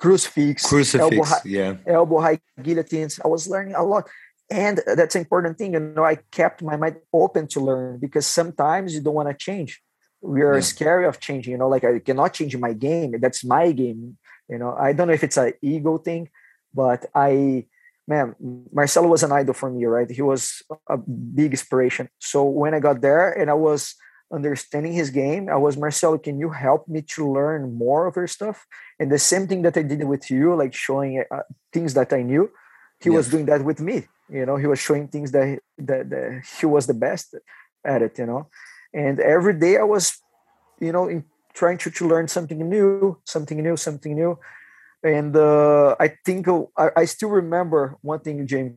crucifix, 0.00 0.64
elbow 0.64 1.22
Crucifix. 1.22 1.28
high, 1.30 1.42
Yeah. 1.44 1.72
elbow 1.86 2.20
high 2.20 2.38
guillotines. 2.66 3.20
I 3.24 3.28
was 3.28 3.42
learning 3.48 3.74
a 3.74 3.84
lot. 3.84 4.04
And 4.50 4.80
that's 4.98 5.14
an 5.14 5.22
important 5.26 5.58
thing. 5.58 5.74
You 5.74 5.80
know, 5.80 6.04
I 6.04 6.16
kept 6.40 6.62
my 6.62 6.76
mind 6.76 6.96
open 7.12 7.46
to 7.54 7.60
learn 7.60 7.98
because 8.04 8.26
sometimes 8.26 8.94
you 8.94 9.00
don't 9.00 9.14
want 9.14 9.28
to 9.28 9.36
change. 9.48 9.72
We 10.20 10.42
are 10.42 10.58
Yeah. 10.58 10.70
scary 10.74 11.04
of 11.06 11.20
changing, 11.20 11.52
you 11.52 11.58
know, 11.60 11.68
like 11.68 11.84
I 11.84 11.98
cannot 12.00 12.30
change 12.38 12.56
my 12.56 12.72
game. 12.72 13.10
That's 13.24 13.44
my 13.44 13.66
game. 13.72 14.00
You 14.48 14.58
know, 14.60 14.74
I 14.86 14.92
don't 14.92 15.06
know 15.08 15.14
if 15.20 15.22
it's 15.22 15.36
an 15.36 15.52
ego 15.62 15.98
thing, 15.98 16.22
but 16.74 17.00
I 17.14 17.66
man, 18.08 18.34
Marcelo 18.72 19.06
was 19.06 19.22
an 19.22 19.30
idol 19.30 19.54
for 19.54 19.70
me, 19.70 19.84
right? 19.86 20.10
He 20.10 20.22
was 20.32 20.64
a 20.88 20.96
big 20.98 21.52
inspiration. 21.52 22.08
So 22.18 22.42
when 22.42 22.74
I 22.74 22.80
got 22.80 23.00
there 23.00 23.30
and 23.30 23.48
I 23.48 23.54
was 23.54 23.94
understanding 24.32 24.92
his 24.92 25.10
game, 25.10 25.48
I 25.48 25.56
was 25.56 25.76
Marcelo, 25.76 26.18
can 26.18 26.38
you 26.38 26.50
help 26.50 26.86
me 26.88 27.02
to 27.14 27.30
learn 27.30 27.74
more 27.74 28.06
of 28.06 28.16
your 28.16 28.26
stuff? 28.26 28.66
And 28.98 29.10
the 29.10 29.18
same 29.18 29.46
thing 29.46 29.62
that 29.62 29.76
I 29.76 29.82
did 29.82 30.04
with 30.04 30.30
you, 30.30 30.54
like 30.54 30.74
showing 30.74 31.24
uh, 31.30 31.42
things 31.72 31.94
that 31.94 32.12
I 32.12 32.22
knew, 32.22 32.50
he 33.00 33.10
was 33.10 33.28
doing 33.28 33.46
that 33.46 33.64
with 33.64 33.80
me. 33.80 34.06
You 34.28 34.46
know, 34.46 34.56
he 34.56 34.66
was 34.66 34.78
showing 34.78 35.08
things 35.08 35.32
that, 35.32 35.58
that 35.78 36.10
that 36.10 36.42
he 36.60 36.66
was 36.66 36.86
the 36.86 36.94
best 36.94 37.34
at 37.84 38.02
it. 38.02 38.18
You 38.18 38.26
know, 38.26 38.48
and 38.94 39.18
every 39.18 39.54
day 39.54 39.76
I 39.78 39.82
was, 39.82 40.18
you 40.78 40.92
know, 40.92 41.08
in, 41.08 41.24
trying 41.54 41.78
to, 41.78 41.90
to 41.90 42.06
learn 42.06 42.28
something 42.28 42.58
new, 42.68 43.18
something 43.24 43.60
new, 43.60 43.76
something 43.76 44.14
new. 44.14 44.38
And 45.02 45.34
uh, 45.34 45.96
I 45.98 46.14
think 46.24 46.46
uh, 46.46 46.64
I, 46.76 46.90
I 46.98 47.04
still 47.06 47.30
remember 47.30 47.96
one 48.02 48.20
thing, 48.20 48.46
James. 48.46 48.76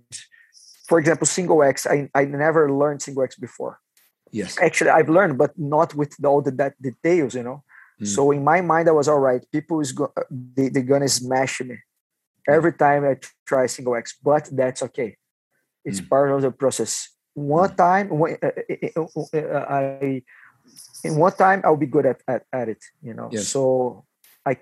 For 0.88 1.00
example, 1.00 1.28
single 1.28 1.62
X. 1.64 1.86
I, 1.86 2.10
I 2.16 2.26
never 2.26 2.72
learned 2.72 3.02
single 3.02 3.24
X 3.24 3.36
before. 3.36 3.80
Yes. 4.34 4.58
Actually, 4.60 4.90
I've 4.90 5.10
learned, 5.10 5.38
but 5.38 5.52
not 5.58 5.94
with 5.94 6.14
all 6.26 6.42
the 6.42 6.52
that 6.52 6.74
details, 6.82 7.36
you 7.36 7.44
know. 7.44 7.64
Mm. 8.02 8.08
So 8.08 8.32
in 8.32 8.44
my 8.44 8.62
mind, 8.62 8.90
I 8.90 8.92
was 8.92 9.08
all 9.08 9.20
right. 9.20 9.42
People 9.52 9.80
is 9.80 9.92
go, 9.92 10.12
they, 10.56 10.70
they're 10.70 10.82
gonna 10.94 11.08
smash 11.08 11.62
me 11.62 11.78
every 12.48 12.74
time 12.74 13.06
I 13.06 13.18
try 13.46 13.68
single 13.68 13.96
X, 13.96 14.18
but 14.22 14.50
that's 14.52 14.82
okay. 14.84 15.16
It's 15.86 16.02
Mm. 16.02 16.10
part 16.10 16.32
of 16.32 16.42
the 16.42 16.52
process. 16.52 17.10
One 17.36 17.76
time, 17.76 18.10
when, 18.10 18.38
uh, 18.42 18.52
uh, 18.98 19.38
uh, 19.38 19.66
I 19.70 20.24
in 21.04 21.16
one 21.18 21.34
time 21.34 21.62
I'll 21.64 21.78
be 21.78 21.92
good 21.96 22.06
at, 22.06 22.22
at, 22.28 22.44
at 22.52 22.70
it, 22.70 22.82
you 23.02 23.14
know. 23.14 23.30
Yes. 23.32 23.48
So 23.50 24.06
I 24.46 24.58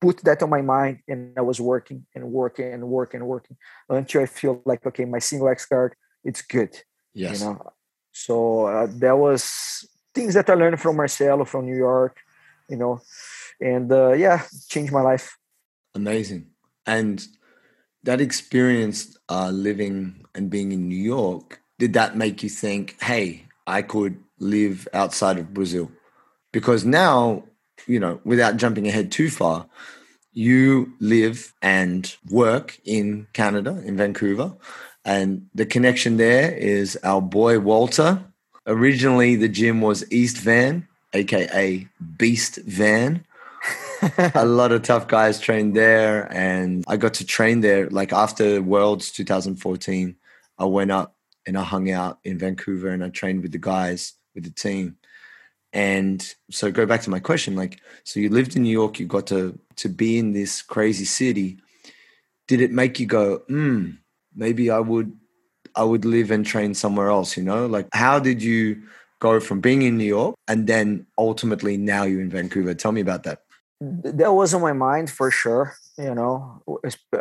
put 0.00 0.18
that 0.24 0.42
on 0.42 0.50
my 0.50 0.62
mind, 0.62 1.00
and 1.08 1.32
I 1.36 1.42
was 1.42 1.60
working 1.60 2.06
and 2.14 2.30
working 2.30 2.72
and 2.72 2.82
working 2.88 3.20
and 3.20 3.28
working 3.28 3.56
until 3.88 4.22
I 4.22 4.26
feel 4.26 4.62
like 4.64 4.86
okay, 4.86 5.04
my 5.04 5.18
single 5.18 5.48
X 5.48 5.66
guard, 5.66 5.94
it's 6.22 6.42
good 6.42 6.72
Yes. 7.14 7.40
you 7.40 7.46
know 7.46 7.72
so 8.24 8.66
uh, 8.66 8.86
that 9.02 9.16
was 9.24 9.42
things 10.14 10.32
that 10.34 10.48
i 10.48 10.54
learned 10.54 10.80
from 10.80 10.96
marcelo 10.96 11.44
from 11.44 11.66
new 11.66 11.76
york 11.76 12.14
you 12.70 12.76
know 12.76 12.94
and 13.60 13.92
uh, 13.92 14.12
yeah 14.12 14.38
changed 14.68 14.92
my 14.92 15.04
life 15.12 15.36
Amazing. 15.96 16.48
And 16.84 17.26
that 18.04 18.20
experience 18.20 19.16
uh, 19.30 19.48
living 19.48 20.26
and 20.34 20.50
being 20.50 20.70
in 20.70 20.88
New 20.88 21.02
York, 21.02 21.60
did 21.78 21.94
that 21.94 22.16
make 22.16 22.42
you 22.42 22.50
think, 22.50 22.96
hey, 23.00 23.46
I 23.66 23.80
could 23.80 24.22
live 24.38 24.86
outside 24.92 25.38
of 25.38 25.54
Brazil? 25.54 25.90
Because 26.52 26.84
now, 26.84 27.44
you 27.86 27.98
know, 27.98 28.20
without 28.24 28.58
jumping 28.58 28.86
ahead 28.86 29.10
too 29.10 29.30
far, 29.30 29.66
you 30.34 30.92
live 31.00 31.54
and 31.62 32.14
work 32.30 32.78
in 32.84 33.26
Canada, 33.32 33.82
in 33.86 33.96
Vancouver. 33.96 34.54
And 35.06 35.46
the 35.54 35.64
connection 35.64 36.16
there 36.16 36.50
is 36.52 36.98
our 37.04 37.22
boy 37.22 37.60
Walter. 37.60 38.20
Originally, 38.66 39.36
the 39.36 39.48
gym 39.48 39.80
was 39.80 40.04
East 40.10 40.38
Van, 40.38 40.88
aka 41.12 41.86
Beast 42.18 42.56
Van. 42.66 43.24
A 44.34 44.44
lot 44.44 44.72
of 44.72 44.82
tough 44.82 45.06
guys 45.06 45.40
trained 45.40 45.74
there 45.74 46.30
and 46.32 46.84
i 46.86 46.96
got 46.96 47.14
to 47.14 47.24
train 47.24 47.60
there. 47.60 47.88
Like 47.88 48.12
after 48.12 48.60
worlds 48.60 49.10
2014 49.10 50.14
i 50.58 50.64
went 50.64 50.90
up 50.90 51.16
and 51.46 51.56
i 51.56 51.62
hung 51.62 51.90
out 51.90 52.18
in 52.22 52.38
vancouver 52.38 52.90
and 52.90 53.02
i 53.02 53.08
trained 53.08 53.42
with 53.42 53.52
the 53.52 53.58
guys 53.58 54.12
with 54.34 54.44
the 54.44 54.50
team. 54.50 54.96
And 55.72 56.22
so 56.50 56.70
go 56.70 56.84
back 56.84 57.02
to 57.02 57.10
my 57.10 57.20
question 57.20 57.56
like 57.56 57.80
so 58.04 58.20
you 58.20 58.28
lived 58.28 58.54
in 58.54 58.62
new 58.62 58.70
york 58.70 59.00
you 59.00 59.06
got 59.06 59.26
to 59.28 59.58
to 59.76 59.88
be 59.88 60.18
in 60.18 60.32
this 60.32 60.62
crazy 60.62 61.04
city. 61.04 61.58
Did 62.48 62.60
it 62.60 62.70
make 62.70 63.00
you 63.00 63.06
go 63.06 63.38
hmm 63.48 63.92
maybe 64.36 64.70
i 64.70 64.78
would 64.78 65.12
i 65.74 65.82
would 65.82 66.04
live 66.04 66.30
and 66.30 66.44
train 66.46 66.74
somewhere 66.74 67.08
else 67.10 67.36
you 67.36 67.42
know 67.42 67.66
like 67.66 67.86
how 67.92 68.18
did 68.18 68.42
you 68.42 68.82
go 69.20 69.40
from 69.40 69.60
being 69.60 69.82
in 69.82 69.96
new 69.96 70.04
york 70.04 70.34
and 70.48 70.66
then 70.66 71.06
ultimately 71.18 71.76
now 71.76 72.02
you're 72.04 72.20
in 72.20 72.30
vancouver 72.30 72.74
tell 72.74 72.92
me 72.92 73.00
about 73.00 73.22
that 73.24 73.38
that 73.80 74.32
was 74.32 74.54
on 74.54 74.62
my 74.62 74.72
mind 74.72 75.10
for 75.10 75.30
sure 75.30 75.74
you 75.98 76.14
know 76.14 76.62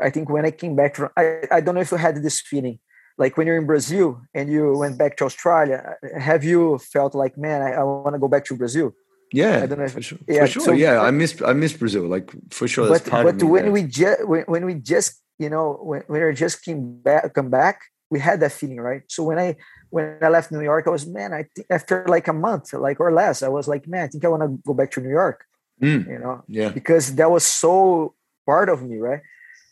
i 0.02 0.10
think 0.10 0.30
when 0.30 0.46
i 0.46 0.52
came 0.52 0.76
back 0.76 0.96
from 0.96 1.10
i, 1.18 1.42
I 1.52 1.60
don't 1.62 1.76
know 1.76 1.82
if 1.82 1.92
you 1.92 1.98
had 1.98 2.16
this 2.24 2.40
feeling 2.42 2.80
like 3.18 3.38
when 3.38 3.48
you're 3.48 3.58
in 3.58 3.66
brazil 3.66 4.22
and 4.34 4.52
you 4.52 4.78
went 4.78 4.98
back 4.98 5.18
to 5.18 5.26
australia 5.26 5.96
have 6.18 6.44
you 6.44 6.78
felt 6.80 7.16
like 7.16 7.38
man 7.38 7.62
i, 7.62 7.72
I 7.74 7.84
want 7.84 8.14
to 8.16 8.20
go 8.20 8.28
back 8.28 8.46
to 8.46 8.56
brazil 8.56 8.92
Yeah, 9.34 9.64
I 9.64 9.66
don't 9.68 9.80
know 9.82 9.86
if- 9.90 9.98
for 10.00 10.06
sure. 10.10 10.20
yeah, 10.30 10.46
for 10.46 10.52
sure. 10.54 10.66
so- 10.68 10.72
yeah, 10.86 10.96
I 11.10 11.12
miss 11.12 11.32
I 11.52 11.54
miss 11.64 11.74
Brazil. 11.82 12.06
Like 12.16 12.28
for 12.58 12.68
sure, 12.74 12.86
that's 12.88 13.04
but 13.04 13.12
part 13.14 13.24
but 13.26 13.38
when 13.54 13.64
there. 13.64 13.76
we 13.78 13.82
just 14.00 14.18
when, 14.32 14.44
when 14.54 14.64
we 14.70 14.76
just 14.94 15.10
you 15.40 15.50
know 15.50 15.80
when, 15.82 16.02
when 16.08 16.24
we 16.26 16.34
just 16.34 16.64
came 16.64 16.98
back 17.02 17.34
come 17.34 17.50
back 17.50 17.82
we 18.10 18.20
had 18.20 18.40
that 18.40 18.52
feeling 18.52 18.80
right? 18.80 19.04
So 19.08 19.24
when 19.24 19.40
i 19.40 19.56
when 19.90 20.18
i 20.22 20.30
left 20.30 20.52
new 20.52 20.62
york 20.62 20.88
i 20.88 20.90
was 20.90 21.06
man 21.06 21.34
i 21.34 21.44
think 21.56 21.68
after 21.70 22.06
like 22.08 22.28
a 22.28 22.34
month 22.34 22.74
like 22.74 23.00
or 23.00 23.12
less. 23.12 23.44
I 23.44 23.50
was 23.50 23.68
like 23.68 23.88
man 23.88 24.06
i 24.06 24.08
think 24.08 24.24
i 24.26 24.28
want 24.28 24.44
to 24.44 24.60
go 24.66 24.74
back 24.74 24.92
to 24.92 25.02
new 25.02 25.10
york. 25.10 25.46
Mm, 25.82 26.08
you 26.08 26.20
know? 26.20 26.44
Yeah, 26.48 26.70
because 26.70 27.16
that 27.16 27.30
was 27.30 27.46
so 27.46 28.14
part 28.46 28.70
of 28.70 28.84
me 28.84 28.98
right? 28.98 29.22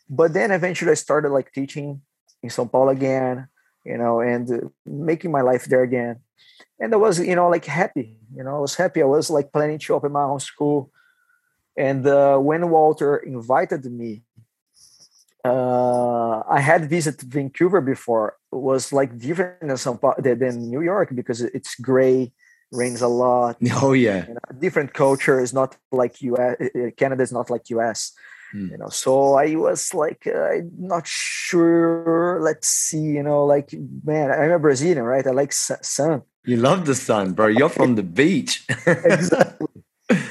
But 0.08 0.34
then 0.34 0.50
eventually 0.50 0.90
i 0.90 0.94
started 0.94 1.30
like 1.30 1.52
teaching 1.52 2.02
in 2.42 2.50
sao 2.50 2.66
paulo 2.66 2.90
again 2.90 3.48
you 3.84 3.96
know 3.96 4.20
and 4.20 4.50
uh, 4.50 4.58
making 4.84 5.30
my 5.30 5.40
life 5.40 5.64
there 5.66 5.82
again. 5.82 6.16
And 6.80 6.92
i 6.92 6.96
was 6.96 7.20
you 7.20 7.36
know 7.36 7.48
like 7.48 7.64
happy 7.64 8.18
you 8.36 8.42
know 8.44 8.56
i 8.56 8.60
was 8.60 8.74
happy. 8.74 9.00
I 9.00 9.06
was 9.06 9.30
like 9.30 9.52
planning 9.52 9.78
to 9.78 9.94
open 9.94 10.12
my 10.12 10.24
own 10.24 10.40
school. 10.40 10.90
And 11.76 12.06
uh, 12.06 12.38
when 12.38 12.70
walter 12.70 13.16
invited 13.16 13.84
me 14.00 14.22
uh, 15.44 16.42
i 16.48 16.60
had 16.60 16.88
visited 16.88 17.32
vancouver 17.32 17.80
before. 17.80 18.36
It 18.52 18.62
was 18.70 18.92
like 18.92 19.18
different 19.18 19.60
than, 19.60 19.76
Sao 19.76 19.94
Paulo, 19.96 20.14
than 20.18 20.70
new 20.70 20.80
york 20.80 21.14
because 21.14 21.40
it's 21.42 21.74
gray 21.76 22.32
rains 22.72 23.02
a 23.02 23.08
lot 23.08 23.56
oh 23.82 23.92
yeah, 23.92 24.26
you 24.28 24.34
know, 24.34 24.58
different 24.58 24.92
culture 24.94 25.38
is 25.40 25.52
not 25.52 25.76
like 25.92 26.16
us 26.22 26.56
canada 26.96 27.22
is 27.22 27.32
not 27.32 27.50
like 27.50 27.64
us 27.70 28.12
Mm. 28.54 28.70
you 28.70 28.78
know. 28.78 28.88
So 28.88 29.34
i 29.34 29.56
was 29.56 29.92
like 29.94 30.28
uh, 30.30 30.54
i'm 30.54 30.70
not 30.78 31.06
sure. 31.06 32.38
Let's 32.40 32.68
see 32.68 33.18
you 33.18 33.22
know 33.22 33.44
like 33.44 33.74
man 34.04 34.30
i'm 34.30 34.52
a 34.52 34.58
brazilian 34.58 35.02
right? 35.02 35.26
I 35.26 35.30
like 35.30 35.52
sun. 35.52 36.22
You 36.44 36.58
love 36.58 36.84
the 36.86 36.94
sun, 36.94 37.32
bro. 37.32 37.46
You're 37.48 37.70
from 37.70 37.96
the 37.96 38.02
beach. 38.02 38.64
exactly 38.86 39.68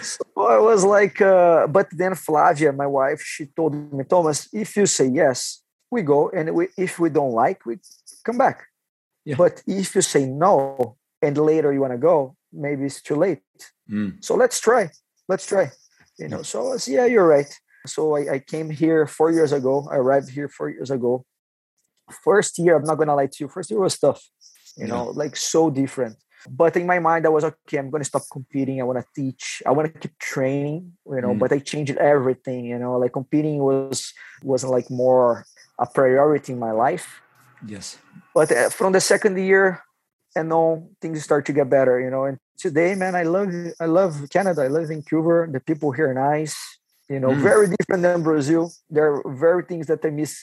so 0.01 0.23
i 0.37 0.57
was 0.57 0.83
like 0.83 1.21
uh, 1.21 1.67
but 1.67 1.87
then 1.91 2.15
flavia 2.15 2.71
my 2.71 2.87
wife 2.87 3.21
she 3.21 3.45
told 3.45 3.73
me 3.93 4.03
thomas 4.03 4.47
if 4.53 4.75
you 4.75 4.85
say 4.85 5.07
yes 5.07 5.63
we 5.93 6.01
go 6.01 6.29
and 6.29 6.53
we, 6.53 6.67
if 6.77 6.99
we 6.99 7.09
don't 7.09 7.31
like 7.31 7.65
we 7.65 7.77
come 8.25 8.37
back. 8.37 8.65
Yeah. 9.25 9.35
but 9.37 9.63
if 9.65 9.95
you 9.95 10.01
say 10.01 10.25
no 10.25 10.97
and 11.21 11.37
later 11.37 11.71
you 11.71 11.79
want 11.79 11.93
to 11.93 11.97
go 11.97 12.35
maybe 12.51 12.83
it's 12.83 13.01
too 13.01 13.15
late. 13.15 13.41
Mm, 13.89 14.23
so 14.25 14.35
let's 14.35 14.59
try 14.59 14.89
let's 15.29 15.45
try 15.45 15.71
you 16.19 16.27
know 16.27 16.41
so 16.41 16.55
I 16.59 16.69
was, 16.73 16.87
yeah 16.87 17.05
you're 17.05 17.27
right. 17.27 17.51
So 17.85 18.15
I, 18.15 18.21
I 18.35 18.39
came 18.39 18.69
here 18.69 19.07
four 19.07 19.29
years 19.31 19.51
ago 19.51 19.87
i 19.91 19.95
arrived 19.95 20.29
here 20.29 20.49
four 20.49 20.69
years 20.69 20.91
ago. 20.91 21.25
First 22.23 22.59
year 22.59 22.75
i'm 22.75 22.83
not 22.83 22.95
gonna 22.95 23.15
lie 23.15 23.27
to 23.27 23.37
you 23.39 23.47
first 23.47 23.69
year 23.71 23.79
was 23.79 23.97
tough 23.97 24.21
you 24.75 24.87
know 24.87 25.05
like 25.21 25.35
so 25.35 25.69
different 25.69 26.17
but 26.49 26.75
in 26.75 26.85
my 26.85 26.99
mind 26.99 27.25
i 27.25 27.29
was 27.29 27.43
okay 27.43 27.77
i'm 27.77 27.89
gonna 27.89 28.03
stop 28.03 28.23
competing. 28.31 28.79
I 28.81 28.83
want 28.83 28.99
to 28.99 29.05
teach. 29.15 29.61
I 29.65 29.71
want 29.71 29.93
to 29.93 29.99
keep 29.99 30.17
training 30.19 30.93
you 31.05 31.21
know 31.21 31.33
Mm. 31.33 31.39
but 31.39 31.51
i 31.51 31.59
changed 31.59 31.97
everything 31.97 32.65
you 32.65 32.77
know? 32.77 32.97
Like 32.97 33.13
competing 33.13 33.57
was 33.59 34.13
wasn't 34.43 34.71
like 34.71 34.89
more 34.89 35.45
a 35.79 35.85
priority 35.87 36.53
in 36.53 36.59
my 36.59 36.71
life. 36.71 37.21
Yes, 37.65 37.97
but 38.35 38.51
uh, 38.51 38.69
from 38.69 38.93
the 38.93 39.01
second 39.01 39.37
year 39.37 39.81
and 40.35 40.51
on 40.53 40.89
things 41.01 41.23
start 41.23 41.45
to 41.45 41.53
get 41.53 41.69
better 41.69 41.99
you 41.99 42.09
know? 42.09 42.25
And 42.25 42.37
today 42.57 42.95
man 42.95 43.15
i 43.15 43.23
love 43.23 43.49
i 43.79 43.85
love 43.85 44.13
canada. 44.29 44.61
I 44.63 44.67
love 44.67 44.87
vancouver. 44.87 45.49
The 45.51 45.59
people 45.59 45.91
here 45.91 46.09
are 46.11 46.13
nice 46.13 46.55
you 47.09 47.19
know? 47.19 47.31
Mm. 47.31 47.41
very 47.41 47.67
different 47.75 48.01
than 48.03 48.23
brazil. 48.23 48.71
There 48.89 49.13
are 49.13 49.35
very 49.35 49.63
things 49.63 49.87
that 49.87 50.03
i 50.05 50.09
miss 50.09 50.33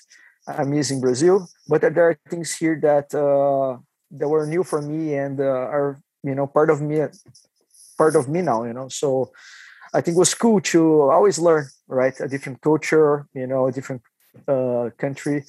i 0.49 0.64
miss 0.64 0.91
in 0.91 1.01
brazil 1.01 1.47
but 1.68 1.81
there 1.83 2.09
are 2.09 2.16
things 2.29 2.57
here 2.57 2.79
that 2.83 3.12
uh 3.14 3.77
that 4.11 4.29
were 4.29 4.47
new 4.47 4.63
for 4.65 4.81
me 4.83 5.15
and 5.15 5.41
uh, 5.41 5.45
are 5.45 6.01
you 6.23 6.35
know 6.35 6.47
part 6.47 6.71
of 6.71 6.81
me 6.81 7.01
part 7.97 8.17
of 8.17 8.29
me 8.29 8.43
now 8.43 8.65
you 8.65 8.73
know 8.73 8.89
so 8.89 9.31
i 9.95 10.01
think 10.01 10.17
it 10.17 10.19
was 10.19 10.35
cool 10.35 10.61
to 10.61 11.03
always 11.11 11.39
learn 11.39 11.67
right 11.89 12.21
a 12.21 12.29
different 12.29 12.61
culture 12.61 13.27
you 13.35 13.47
know 13.47 13.67
a 13.67 13.73
different 13.73 14.03
uh, 14.49 14.91
country, 14.99 15.45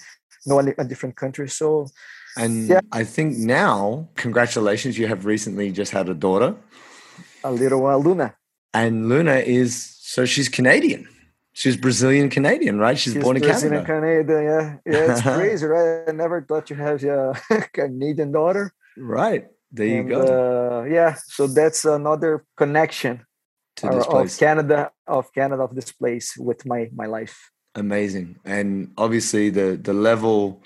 no, 0.46 0.60
a, 0.60 0.74
a 0.78 0.86
different 0.86 1.16
country. 1.16 1.50
So 1.50 1.88
And 2.38 2.70
Yeah. 2.70 2.82
I 2.92 3.04
think 3.04 3.38
now, 3.38 4.08
congratulations, 4.16 4.98
you 4.98 5.08
have 5.08 5.26
recently 5.26 5.72
just 5.72 5.92
had 5.92 6.08
a 6.10 6.14
daughter. 6.14 6.56
a 7.44 7.52
little 7.52 7.86
uh, 7.86 7.98
Luna. 7.98 8.36
And 8.74 9.10
Luna 9.10 9.36
is 9.38 9.98
so 10.00 10.26
she's 10.26 10.48
Canadian. 10.50 11.08
She's 11.54 11.76
Brazilian 11.76 12.30
Canadian, 12.30 12.80
right? 12.80 12.98
She's, 12.98 13.16
born 13.16 13.36
in 13.36 13.44
Brazilian 13.44 13.86
Canada. 13.86 14.24
Canada, 14.24 14.80
yeah, 14.86 14.94
yeah, 14.94 15.12
it's 15.12 15.22
crazy, 15.38 15.66
right? 15.66 16.08
I 16.08 16.12
never 16.12 16.42
thought 16.42 16.70
you 16.70 16.78
have 16.78 17.04
a 17.04 17.36
Canadian 17.74 18.32
daughter. 18.32 18.74
Right. 18.98 19.48
There 19.72 19.86
you 19.86 20.00
and, 20.00 20.10
go. 20.10 20.22
Uh, 20.22 20.84
yeah, 20.86 21.16
so 21.26 21.48
that's 21.48 21.86
another 21.86 22.46
connection 22.58 23.26
to 23.78 23.88
uh, 23.88 24.22
of. 24.22 24.38
Canada, 24.38 24.92
of 25.08 25.34
Canada, 25.34 25.64
of 25.64 25.76
this 25.76 25.92
place 25.92 26.38
with 26.38 26.66
my 26.66 26.90
my 26.94 27.06
life. 27.06 27.52
Amazing. 27.76 28.38
And 28.44 28.92
obviously 28.98 29.50
the 29.50 29.80
the 29.82 29.94
level 29.94 30.62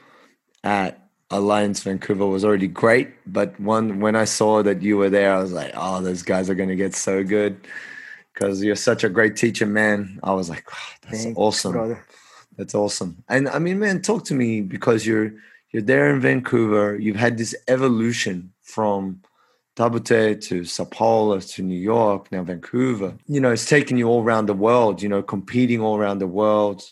at 0.63 1.09
Alliance 1.29 1.83
Vancouver 1.83 2.25
was 2.25 2.43
already 2.43 2.67
great, 2.67 3.09
but 3.25 3.59
one 3.59 3.99
when 3.99 4.15
I 4.15 4.25
saw 4.25 4.63
that 4.63 4.81
you 4.81 4.97
were 4.97 5.09
there, 5.09 5.33
I 5.35 5.41
was 5.41 5.51
like, 5.51 5.71
oh, 5.75 6.01
those 6.01 6.23
guys 6.23 6.49
are 6.49 6.55
gonna 6.55 6.75
get 6.75 6.95
so 6.95 7.23
good. 7.23 7.67
Because 8.35 8.63
you're 8.63 8.75
such 8.75 9.03
a 9.03 9.09
great 9.09 9.35
teacher, 9.37 9.65
man. 9.65 10.19
I 10.21 10.33
was 10.33 10.49
like, 10.49 10.65
oh, 10.71 10.93
that's 11.03 11.23
Thanks, 11.23 11.39
awesome. 11.39 11.71
brother. 11.71 12.05
That's 12.57 12.75
awesome. 12.75 13.23
And 13.27 13.47
I 13.49 13.59
mean, 13.59 13.79
man, 13.79 14.01
talk 14.01 14.25
to 14.25 14.33
me 14.33 14.61
because 14.61 15.05
you're 15.05 15.33
you're 15.71 15.81
there 15.81 16.13
in 16.13 16.21
Vancouver. 16.21 16.97
You've 16.97 17.15
had 17.15 17.37
this 17.37 17.55
evolution 17.67 18.53
from 18.61 19.21
Taubaté 19.75 20.39
to 20.43 20.63
Sao 20.63 20.85
Paulo 20.85 21.39
to 21.39 21.61
New 21.61 21.79
York, 21.79 22.31
now 22.31 22.43
Vancouver. 22.43 23.15
You 23.27 23.41
know, 23.41 23.51
it's 23.51 23.65
taken 23.65 23.97
you 23.97 24.07
all 24.07 24.23
around 24.23 24.45
the 24.45 24.53
world, 24.53 25.01
you 25.01 25.09
know, 25.09 25.21
competing 25.21 25.81
all 25.81 25.97
around 25.97 26.19
the 26.19 26.27
world. 26.27 26.83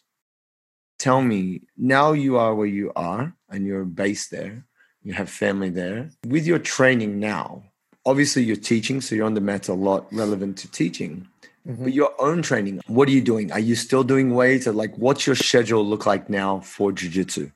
Tell 0.99 1.21
me, 1.21 1.61
now 1.77 2.11
you 2.11 2.37
are 2.37 2.53
where 2.55 2.67
you 2.67 2.91
are 2.95 3.33
and 3.49 3.65
you're 3.65 3.85
based 3.85 4.31
there, 4.31 4.65
you 5.01 5.13
have 5.13 5.29
family 5.29 5.69
there. 5.69 6.09
With 6.27 6.45
your 6.45 6.59
training 6.59 7.19
now, 7.19 7.63
obviously 8.05 8.43
you're 8.43 8.55
teaching, 8.55 8.99
so 8.99 9.15
you're 9.15 9.25
on 9.25 9.33
the 9.33 9.41
mat 9.41 9.69
a 9.69 9.73
lot 9.73 10.11
relevant 10.11 10.57
to 10.57 10.71
teaching. 10.71 11.27
Mhm. 11.67 11.83
But 11.83 11.93
your 11.93 12.11
own 12.21 12.41
training, 12.41 12.81
what 12.87 13.07
are 13.07 13.11
you 13.11 13.21
doing? 13.21 13.51
Are 13.51 13.59
you 13.59 13.75
still 13.75 14.03
doing 14.03 14.33
weights? 14.35 14.67
Or 14.67 14.73
like, 14.73 14.93
what's 14.97 15.25
your 15.25 15.35
schedule 15.35 15.85
look 15.85 16.05
like 16.05 16.29
now 16.29 16.59
for 16.59 16.91
jujitsu, 16.91 17.51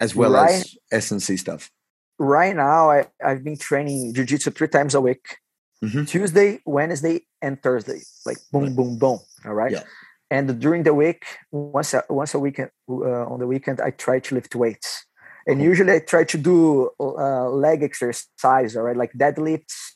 as 0.00 0.14
well 0.14 0.32
Right. 0.32 0.50
as 0.50 0.76
S&C 0.92 1.36
stuff? 1.36 1.70
Right 2.18 2.54
now, 2.54 2.90
I, 2.90 3.06
I've 3.24 3.42
been 3.44 3.56
training 3.56 4.12
jiu-jitsu 4.14 4.50
three 4.50 4.68
times 4.68 4.94
a 4.94 5.00
week. 5.00 5.38
Mhm. 5.82 6.08
Tuesday, 6.08 6.60
Wednesday, 6.66 7.24
and 7.40 7.62
Thursday. 7.62 8.00
Like 8.26 8.38
boom, 8.52 8.64
Right. 8.64 8.76
boom, 8.76 8.98
boom. 8.98 9.20
All 9.46 9.54
right. 9.54 9.70
Yeah. 9.72 9.84
And 10.30 10.58
during 10.60 10.82
the 10.82 10.92
week, 10.92 11.22
once 11.52 11.94
a, 11.94 12.04
once 12.10 12.34
a 12.34 12.38
weekend 12.38 12.70
uh, 12.90 13.24
on 13.32 13.38
the 13.38 13.46
weekend, 13.46 13.80
I 13.80 13.90
try 13.92 14.18
to 14.18 14.34
lift 14.34 14.54
weights. 14.54 15.06
And 15.46 15.62
usually, 15.62 15.92
I 15.94 16.00
try 16.00 16.24
to 16.24 16.36
do 16.36 16.90
uh, 17.00 17.48
leg 17.48 17.82
exercise. 17.82 18.76
All 18.76 18.82
right, 18.82 18.96
like 18.96 19.12
deadlifts, 19.14 19.94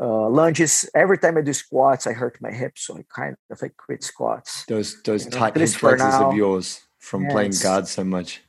uh, 0.00 0.28
lunges. 0.28 0.88
Every 0.94 1.18
time 1.18 1.36
I 1.36 1.42
do 1.42 1.52
squats, 1.52 2.06
I 2.06 2.12
hurt 2.12 2.38
my 2.40 2.50
hips, 2.50 2.86
so 2.86 2.96
I 2.96 3.04
kind 3.14 3.36
of 3.50 3.58
I 3.62 3.68
quit 3.76 4.02
squats. 4.02 4.64
Those 4.66 5.02
those 5.02 5.24
You 5.24 5.30
tight 5.30 5.56
hip 5.56 5.82
of 5.82 6.34
yours 6.34 6.80
from 6.98 7.26
playing 7.26 7.52
guard 7.62 7.86
so 7.88 8.04
much. 8.04 8.42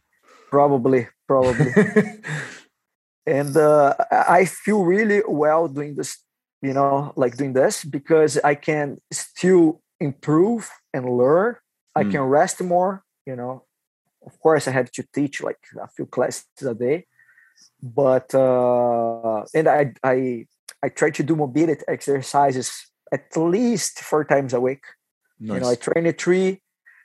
Probably, 0.52 1.08
probably. 1.28 1.72
and 3.26 3.56
uh, 3.58 3.96
I 4.12 4.40
I 4.40 4.46
feel 4.46 4.84
really 4.84 5.22
well 5.28 5.68
doing 5.68 5.96
this, 5.96 6.18
you 6.62 6.74
know, 6.74 7.14
like 7.16 7.38
doing 7.38 7.54
this 7.54 7.84
because 7.84 8.38
I 8.44 8.56
can 8.56 8.98
still 9.12 9.82
improve 10.00 10.70
and 10.94 11.06
learn. 11.18 11.56
I 11.96 12.04
Mm. 12.04 12.12
can 12.12 12.22
rest 12.22 12.62
more, 12.62 13.04
you 13.26 13.36
know. 13.36 13.64
Of 14.26 14.40
course, 14.40 14.68
I 14.68 14.72
have 14.72 14.92
to 14.92 15.04
teach 15.14 15.42
like 15.42 15.60
a 15.80 15.88
few 15.88 16.08
classes 16.08 16.46
a 16.66 16.74
day, 16.74 17.06
but 17.82 18.34
uh, 18.34 19.44
and 19.54 19.68
I 19.68 19.94
I 20.04 20.48
I 20.84 20.90
try 20.90 21.10
to 21.10 21.24
do 21.24 21.36
mobility 21.36 21.84
exercises 21.88 22.88
at 23.12 23.36
least 23.36 24.00
four 24.00 24.24
times 24.26 24.54
a 24.54 24.62
week. 24.62 24.84
nice. 25.40 25.56
You 25.56 25.60
know, 25.62 25.70
I 25.70 25.76
train 25.76 26.06
at 26.08 26.20
three 26.22 26.62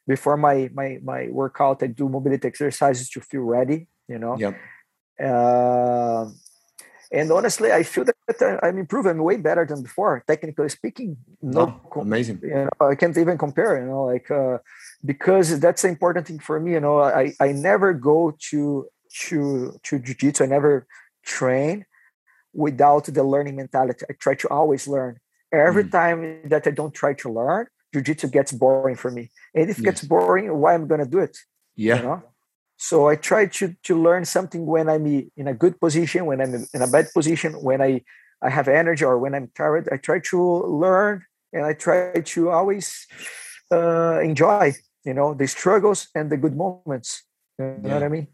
before 0.06 0.36
my 0.36 0.70
my 0.72 0.98
my 1.02 1.28
workout. 1.30 1.82
I 1.82 1.88
do 1.88 2.08
mobility 2.08 2.46
exercises 2.46 3.08
to 3.11 3.20
feel 3.20 3.42
ready. 3.42 3.86
You 4.08 4.18
know, 4.18 4.36
yep. 4.36 4.54
uh, 5.22 6.26
and 7.12 7.30
honestly, 7.30 7.70
I 7.72 7.82
feel 7.82 8.04
that 8.04 8.16
I- 8.42 8.66
I'm 8.66 8.78
improving. 8.78 9.12
I'm 9.12 9.22
way 9.22 9.36
better 9.36 9.64
than 9.66 9.82
before, 9.82 10.22
technically 10.26 10.68
speaking. 10.68 11.16
No, 11.42 11.80
com- 11.92 12.02
amazing. 12.02 12.40
you 12.42 12.66
know, 12.66 12.86
I 12.92 12.94
can't 12.94 13.16
even 13.16 13.38
compare. 13.38 13.80
You 13.80 13.86
know, 13.86 14.04
like 14.04 14.30
uh, 14.30 14.58
because 15.04 15.58
that's 15.61 15.82
the 15.82 15.88
important 15.88 16.26
thing 16.26 16.38
for 16.38 16.58
me. 16.61 16.72
You 16.72 16.80
know, 16.80 17.00
I 17.00 17.34
I 17.40 17.52
never 17.52 17.92
go 17.94 18.36
to 18.50 18.86
to 19.26 19.38
to 19.82 19.98
jujitsu. 19.98 20.42
I 20.42 20.46
never 20.46 20.86
train 21.22 21.84
without 22.53 23.05
the 23.05 23.22
learning 23.22 23.57
mentality. 23.57 24.05
I 24.11 24.14
try 24.14 24.34
to 24.34 24.48
always 24.48 24.86
learn. 24.88 25.18
Every 25.53 25.84
Mm. 25.84 25.90
time 25.90 26.48
that 26.48 26.66
I 26.66 26.70
don't 26.70 26.94
try 26.94 27.14
to 27.14 27.28
learn, 27.28 27.66
jujitsu 27.94 28.30
gets 28.30 28.53
boring 28.53 28.96
for 28.96 29.11
me. 29.11 29.30
And 29.55 29.68
if 29.70 29.78
it 29.78 29.84
gets 29.84 30.03
boring, 30.03 30.46
why 30.62 30.74
am 30.74 30.84
I 30.84 30.86
gonna 30.86 31.07
do 31.07 31.18
it? 31.18 31.36
Yeah. 31.74 31.96
You 31.96 32.03
know? 32.03 32.22
So 32.76 33.09
I 33.09 33.16
try 33.16 33.46
to 33.46 33.74
to 33.88 33.94
learn 34.01 34.24
something 34.24 34.64
when 34.64 34.88
I'm 34.88 35.07
in 35.36 35.48
a 35.48 35.55
good 35.55 35.78
position, 35.80 36.24
when 36.26 36.40
I'm 36.40 36.55
in 36.55 36.82
a 36.82 36.86
bad 36.86 37.07
position, 37.12 37.53
when 37.62 37.80
I 37.82 38.03
I 38.42 38.48
have 38.48 38.68
energy 38.68 39.05
or 39.05 39.18
when 39.18 39.34
I'm 39.34 39.48
tired. 39.55 39.88
I 39.92 39.96
try 39.98 40.18
to 40.30 40.38
learn 40.82 41.24
and 41.53 41.66
I 41.66 41.74
try 41.74 42.20
to 42.34 42.51
always 42.51 43.07
uh, 43.70 44.18
enjoy, 44.22 44.72
you 45.05 45.14
know, 45.14 45.34
the 45.34 45.46
struggles 45.46 46.09
and 46.14 46.30
the 46.30 46.36
good 46.38 46.57
moments. 46.57 47.24
You 47.59 47.64
know 47.64 47.88
Yeah. 47.88 47.94
what 47.94 48.03
I 48.05 48.09
mean? 48.09 48.28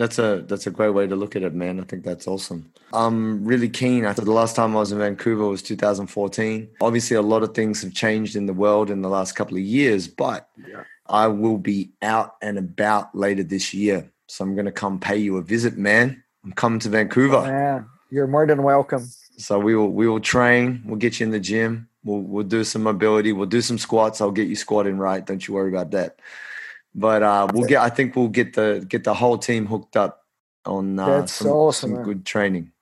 That's 0.00 0.18
a 0.18 0.42
that's 0.48 0.66
a 0.66 0.70
great 0.70 0.94
way 0.94 1.06
to 1.06 1.14
look 1.14 1.36
at 1.36 1.42
it, 1.42 1.52
man. 1.52 1.78
I 1.78 1.82
think 1.82 2.04
that's 2.04 2.26
awesome. 2.26 2.72
I'm 2.94 3.44
really 3.44 3.68
keen. 3.68 4.06
I 4.06 4.14
thought 4.14 4.24
the 4.24 4.32
last 4.32 4.56
time 4.56 4.74
I 4.74 4.80
was 4.80 4.92
in 4.92 4.98
Vancouver 4.98 5.46
was 5.46 5.60
2014. 5.60 6.68
Obviously, 6.80 7.18
a 7.18 7.20
lot 7.20 7.42
of 7.42 7.52
things 7.52 7.82
have 7.82 7.92
changed 7.92 8.34
in 8.34 8.46
the 8.46 8.54
world 8.54 8.90
in 8.90 9.02
the 9.02 9.10
last 9.10 9.32
couple 9.32 9.58
of 9.58 9.62
years, 9.62 10.08
but 10.08 10.48
Yeah. 10.56 10.84
I 11.06 11.26
will 11.26 11.58
be 11.58 11.90
out 12.00 12.36
and 12.40 12.56
about 12.56 13.14
later 13.14 13.42
this 13.42 13.74
year. 13.74 14.10
So 14.26 14.42
I'm 14.42 14.54
going 14.54 14.64
to 14.64 14.72
come 14.72 14.98
pay 14.98 15.18
you 15.18 15.36
a 15.36 15.42
visit, 15.42 15.76
man. 15.76 16.24
I'm 16.44 16.52
coming 16.52 16.80
to 16.80 16.88
Vancouver. 16.88 17.36
Oh, 17.36 17.44
yeah, 17.44 17.82
you're 18.10 18.26
more 18.26 18.46
than 18.46 18.62
welcome. 18.62 19.06
So 19.36 19.58
we 19.58 19.76
will 19.76 19.92
we 19.92 20.08
will 20.08 20.20
train. 20.20 20.82
We'll 20.86 20.96
get 20.96 21.20
you 21.20 21.26
in 21.26 21.30
the 21.30 21.40
gym. 21.40 21.90
We'll 22.04 22.22
we'll 22.22 22.46
do 22.46 22.64
some 22.64 22.84
mobility. 22.84 23.34
We'll 23.34 23.54
do 23.58 23.60
some 23.60 23.76
squats. 23.76 24.22
I'll 24.22 24.30
get 24.40 24.48
you 24.48 24.56
squatting 24.56 24.96
right. 24.96 25.26
Don't 25.26 25.46
you 25.46 25.52
worry 25.52 25.68
about 25.68 25.90
that. 25.90 26.20
But 26.94 27.22
uh, 27.22 27.48
we'll 27.52 27.68
get. 27.68 27.80
I 27.80 27.88
think 27.88 28.16
we'll 28.16 28.28
get 28.28 28.54
the 28.54 28.84
get 28.88 29.04
the 29.04 29.14
whole 29.14 29.38
team 29.38 29.66
hooked 29.66 29.96
up 29.96 30.24
on 30.66 30.98
uh, 30.98 31.20
That's 31.20 31.34
some, 31.34 31.48
awesome, 31.48 31.94
some 31.94 32.02
good 32.02 32.26
training. 32.26 32.72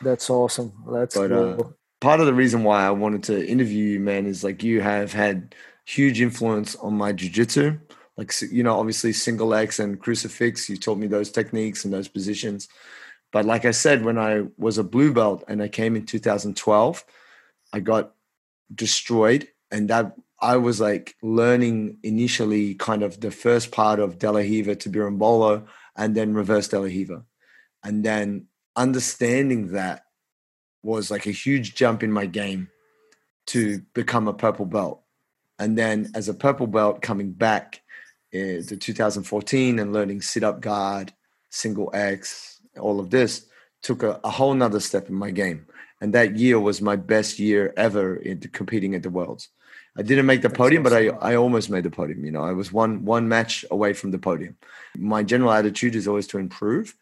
That's 0.00 0.30
awesome. 0.30 0.72
Let's 0.86 1.16
But, 1.16 1.28
go. 1.28 1.50
uh, 1.50 1.68
Part 2.00 2.20
of 2.20 2.26
the 2.26 2.34
reason 2.34 2.62
why 2.62 2.86
I 2.86 2.90
wanted 2.90 3.24
to 3.24 3.46
interview 3.46 3.84
you, 3.84 4.00
man, 4.00 4.26
is 4.26 4.44
like 4.44 4.62
you 4.62 4.80
have 4.80 5.12
had 5.12 5.54
huge 5.84 6.20
influence 6.20 6.76
on 6.76 6.96
my 6.96 7.12
jujitsu. 7.12 7.80
Like 8.16 8.32
you 8.52 8.62
know, 8.62 8.78
obviously 8.78 9.12
single 9.12 9.52
X 9.52 9.80
and 9.80 10.00
crucifix. 10.00 10.68
You 10.68 10.76
taught 10.76 10.98
me 10.98 11.08
those 11.08 11.30
techniques 11.30 11.84
and 11.84 11.92
those 11.92 12.08
positions. 12.08 12.68
But 13.32 13.44
like 13.44 13.64
I 13.64 13.72
said, 13.72 14.04
when 14.04 14.16
I 14.16 14.44
was 14.56 14.78
a 14.78 14.84
blue 14.84 15.12
belt 15.12 15.44
and 15.48 15.62
I 15.62 15.68
came 15.68 15.96
in 15.96 16.06
2012, 16.06 17.04
I 17.72 17.80
got 17.80 18.14
destroyed. 18.74 19.48
And 19.70 19.90
that 19.90 20.16
I 20.40 20.56
was 20.56 20.80
like 20.80 21.16
learning 21.22 21.98
initially 22.02 22.74
kind 22.74 23.02
of 23.02 23.20
the 23.20 23.30
first 23.30 23.72
part 23.72 23.98
of 23.98 24.18
De 24.18 24.42
Hiva 24.42 24.76
to 24.76 24.90
Berimbolo 24.90 25.66
and 25.96 26.14
then 26.14 26.34
reverse 26.34 26.68
De 26.68 26.80
Hiva. 26.88 27.24
And 27.82 28.04
then 28.04 28.46
understanding 28.76 29.72
that 29.72 30.02
was 30.82 31.10
like 31.10 31.26
a 31.26 31.32
huge 31.32 31.74
jump 31.74 32.02
in 32.02 32.12
my 32.12 32.26
game 32.26 32.68
to 33.48 33.80
become 33.94 34.28
a 34.28 34.34
purple 34.34 34.66
belt. 34.66 35.02
And 35.58 35.76
then 35.76 36.10
as 36.14 36.28
a 36.28 36.34
purple 36.34 36.68
belt 36.68 37.02
coming 37.02 37.32
back 37.32 37.80
uh, 38.32 38.62
to 38.66 38.76
2014 38.76 39.78
and 39.78 39.92
learning 39.92 40.22
sit 40.22 40.44
up 40.44 40.60
guard, 40.60 41.12
single 41.50 41.90
X, 41.92 42.60
all 42.78 43.00
of 43.00 43.10
this 43.10 43.46
took 43.82 44.02
a, 44.02 44.20
a 44.22 44.30
whole 44.30 44.54
nother 44.54 44.80
step 44.80 45.08
in 45.08 45.14
my 45.14 45.30
game. 45.30 45.66
And 46.00 46.14
that 46.14 46.36
year 46.36 46.60
was 46.60 46.80
my 46.80 46.94
best 46.94 47.40
year 47.40 47.72
ever 47.76 48.14
in 48.16 48.40
competing 48.52 48.94
at 48.94 49.02
the 49.02 49.10
Worlds. 49.10 49.48
I 49.98 50.02
didn't 50.02 50.26
make 50.26 50.42
the 50.42 50.48
That's 50.48 50.56
podium, 50.56 50.82
but 50.84 50.92
I. 50.92 51.08
I 51.08 51.34
almost 51.34 51.70
made 51.70 51.82
the 51.82 51.90
podium. 51.90 52.24
You 52.24 52.30
know, 52.30 52.44
I 52.44 52.52
was 52.52 52.72
one 52.72 53.04
one 53.04 53.28
match 53.28 53.64
away 53.70 53.92
from 53.92 54.12
the 54.12 54.18
podium. 54.18 54.56
My 54.96 55.24
general 55.24 55.52
attitude 55.52 55.96
is 55.96 56.06
always 56.06 56.26
to 56.28 56.38
improve. 56.38 56.94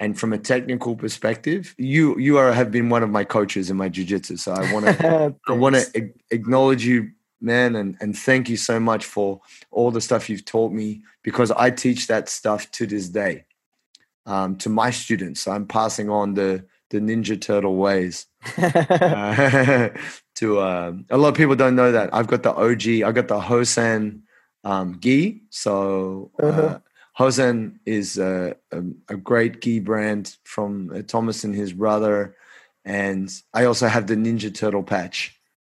And 0.00 0.18
from 0.18 0.32
a 0.32 0.38
technical 0.38 0.94
perspective, 0.94 1.74
you 1.78 2.16
you 2.18 2.36
are 2.36 2.52
have 2.52 2.70
been 2.70 2.90
one 2.90 3.02
of 3.02 3.10
my 3.10 3.24
coaches 3.24 3.70
in 3.70 3.76
my 3.76 3.88
jiu-jitsu. 3.88 4.36
So 4.36 4.52
I 4.52 4.72
want 4.72 4.86
to 4.86 5.34
I 5.48 5.52
want 5.52 5.76
to 5.76 6.10
acknowledge 6.30 6.84
you, 6.84 7.10
man, 7.40 7.74
and, 7.74 7.96
and 8.00 8.16
thank 8.16 8.48
you 8.48 8.56
so 8.56 8.78
much 8.78 9.04
for 9.04 9.40
all 9.70 9.90
the 9.90 10.00
stuff 10.00 10.28
you've 10.28 10.44
taught 10.44 10.70
me 10.70 11.02
because 11.24 11.50
I 11.50 11.70
teach 11.70 12.06
that 12.06 12.28
stuff 12.28 12.70
to 12.72 12.86
this 12.86 13.08
day 13.08 13.46
um, 14.26 14.56
to 14.58 14.68
my 14.68 14.90
students. 14.90 15.48
I'm 15.48 15.66
passing 15.66 16.10
on 16.10 16.34
the 16.34 16.64
the 16.90 17.00
Ninja 17.00 17.40
Turtle 17.40 17.76
ways 17.76 18.26
uh, 18.56 19.88
to 20.38 20.60
um, 20.60 21.04
a 21.10 21.16
lot 21.16 21.28
of 21.28 21.34
people 21.34 21.56
don't 21.56 21.74
know 21.76 21.92
that 21.92 22.12
I've 22.14 22.26
got 22.26 22.42
the 22.42 22.52
OG, 22.54 23.02
I've 23.06 23.14
got 23.14 23.28
the 23.28 23.40
Hosan 23.40 24.22
um, 24.64 24.98
gi. 25.00 25.42
So 25.50 26.30
uh, 26.42 26.46
Uh-huh. 26.46 26.78
Hosen 27.18 27.80
is 27.84 28.16
a, 28.18 28.54
a, 28.70 28.78
a 29.08 29.16
great 29.16 29.60
gi 29.60 29.80
brand 29.80 30.36
from 30.44 30.90
uh, 30.94 31.02
Thomas 31.02 31.42
and 31.42 31.54
his 31.54 31.72
brother, 31.72 32.36
and 32.84 33.28
I 33.52 33.64
also 33.64 33.88
have 33.88 34.06
the 34.06 34.14
Ninja 34.14 34.54
Turtle 34.54 34.84
patch 34.84 35.34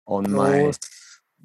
on 0.07 0.31
my. 0.33 0.61
Oh, 0.63 0.73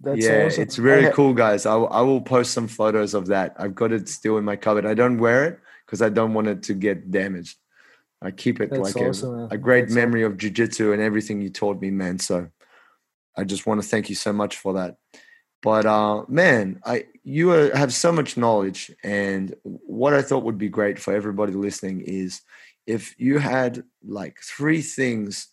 that's 0.02 0.20
yeah, 0.26 0.46
awesome. 0.48 0.64
it's 0.64 0.80
really 0.80 1.12
cool, 1.14 1.34
guys. 1.34 1.66
I, 1.66 1.76
will- 1.76 1.94
I 1.94 2.02
will 2.02 2.22
post 2.22 2.52
some 2.54 2.68
photos 2.68 3.14
of 3.14 3.28
that. 3.28 3.56
I've 3.58 3.76
got 3.76 3.92
it 3.94 4.10
still 4.10 4.38
in 4.38 4.44
my 4.44 4.56
cupboard. 4.58 4.86
I 4.86 4.96
don't 4.96 5.18
wear 5.20 5.46
it 5.46 5.60
because 5.86 6.02
I 6.02 6.10
don't 6.10 6.34
want 6.34 6.48
it 6.48 6.64
to 6.64 6.74
get 6.74 7.12
damaged. 7.12 7.58
I 8.22 8.32
keep 8.32 8.60
it 8.60 8.70
That's 8.72 8.96
like 8.96 8.98
awesome, 8.98 9.40
a, 9.42 9.48
a 9.52 9.58
great 9.58 9.82
That's 9.82 9.94
awesome. 9.94 10.02
memory 10.02 10.24
of 10.24 10.34
jujitsu 10.38 10.92
and 10.92 11.02
everything 11.02 11.40
you 11.42 11.50
taught 11.52 11.80
me, 11.80 11.92
man. 11.92 12.18
So 12.20 12.50
I 13.36 13.44
just 13.44 13.66
want 13.66 13.82
to 13.82 13.88
thank 13.88 14.10
you 14.10 14.16
so 14.16 14.34
much 14.34 14.58
for 14.58 14.74
that. 14.74 14.98
But 15.62 15.86
uh, 15.86 16.26
man, 16.28 16.82
I 16.86 17.06
you 17.24 17.52
uh, 17.52 17.76
have 17.76 17.94
so 17.94 18.12
much 18.12 18.36
knowledge, 18.36 18.92
and 19.04 19.56
what 19.64 20.14
I 20.14 20.22
thought 20.22 20.44
would 20.44 20.58
be 20.58 20.68
great 20.70 21.00
for 21.00 21.14
everybody 21.16 21.54
listening 21.54 22.02
is 22.02 22.42
if 22.86 23.16
you 23.18 23.40
had 23.40 23.84
like 24.06 24.38
three 24.42 24.82
things. 24.82 25.48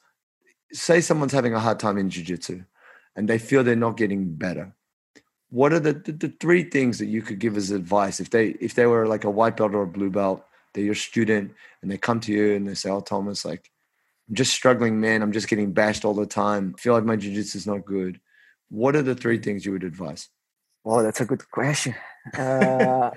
Say 0.72 1.00
someone's 1.00 1.32
having 1.32 1.52
a 1.52 1.58
hard 1.58 1.80
time 1.80 1.98
in 1.98 2.10
jujitsu, 2.10 2.64
and 3.16 3.28
they 3.28 3.38
feel 3.38 3.64
they're 3.64 3.74
not 3.74 3.96
getting 3.96 4.34
better. 4.34 4.72
What 5.48 5.72
are 5.72 5.80
the, 5.80 5.94
the, 5.94 6.12
the 6.12 6.34
three 6.40 6.62
things 6.62 6.98
that 7.00 7.06
you 7.06 7.22
could 7.22 7.40
give 7.40 7.56
as 7.56 7.72
advice 7.72 8.20
if 8.20 8.30
they 8.30 8.50
if 8.60 8.74
they 8.74 8.86
were 8.86 9.08
like 9.08 9.24
a 9.24 9.30
white 9.30 9.56
belt 9.56 9.74
or 9.74 9.82
a 9.82 9.86
blue 9.86 10.10
belt, 10.10 10.44
they're 10.72 10.84
your 10.84 10.94
student, 10.94 11.52
and 11.82 11.90
they 11.90 11.98
come 11.98 12.20
to 12.20 12.32
you 12.32 12.54
and 12.54 12.68
they 12.68 12.74
say, 12.74 12.90
"Oh, 12.90 13.00
Thomas, 13.00 13.44
like 13.44 13.70
I'm 14.30 14.36
just 14.36 14.54
struggling, 14.54 15.00
man. 15.00 15.22
I'm 15.22 15.32
just 15.32 15.48
getting 15.48 15.72
bashed 15.72 16.04
all 16.04 16.14
the 16.14 16.24
time. 16.24 16.74
I 16.78 16.80
feel 16.80 16.94
like 16.94 17.04
my 17.04 17.16
jiu-jitsu 17.16 17.58
is 17.58 17.66
not 17.66 17.84
good." 17.84 18.20
What 18.68 18.94
are 18.94 19.02
the 19.02 19.16
three 19.16 19.38
things 19.38 19.66
you 19.66 19.72
would 19.72 19.82
advise? 19.82 20.28
Oh, 20.84 21.02
that's 21.02 21.20
a 21.20 21.24
good 21.24 21.50
question. 21.50 21.96
Uh, 22.38 23.10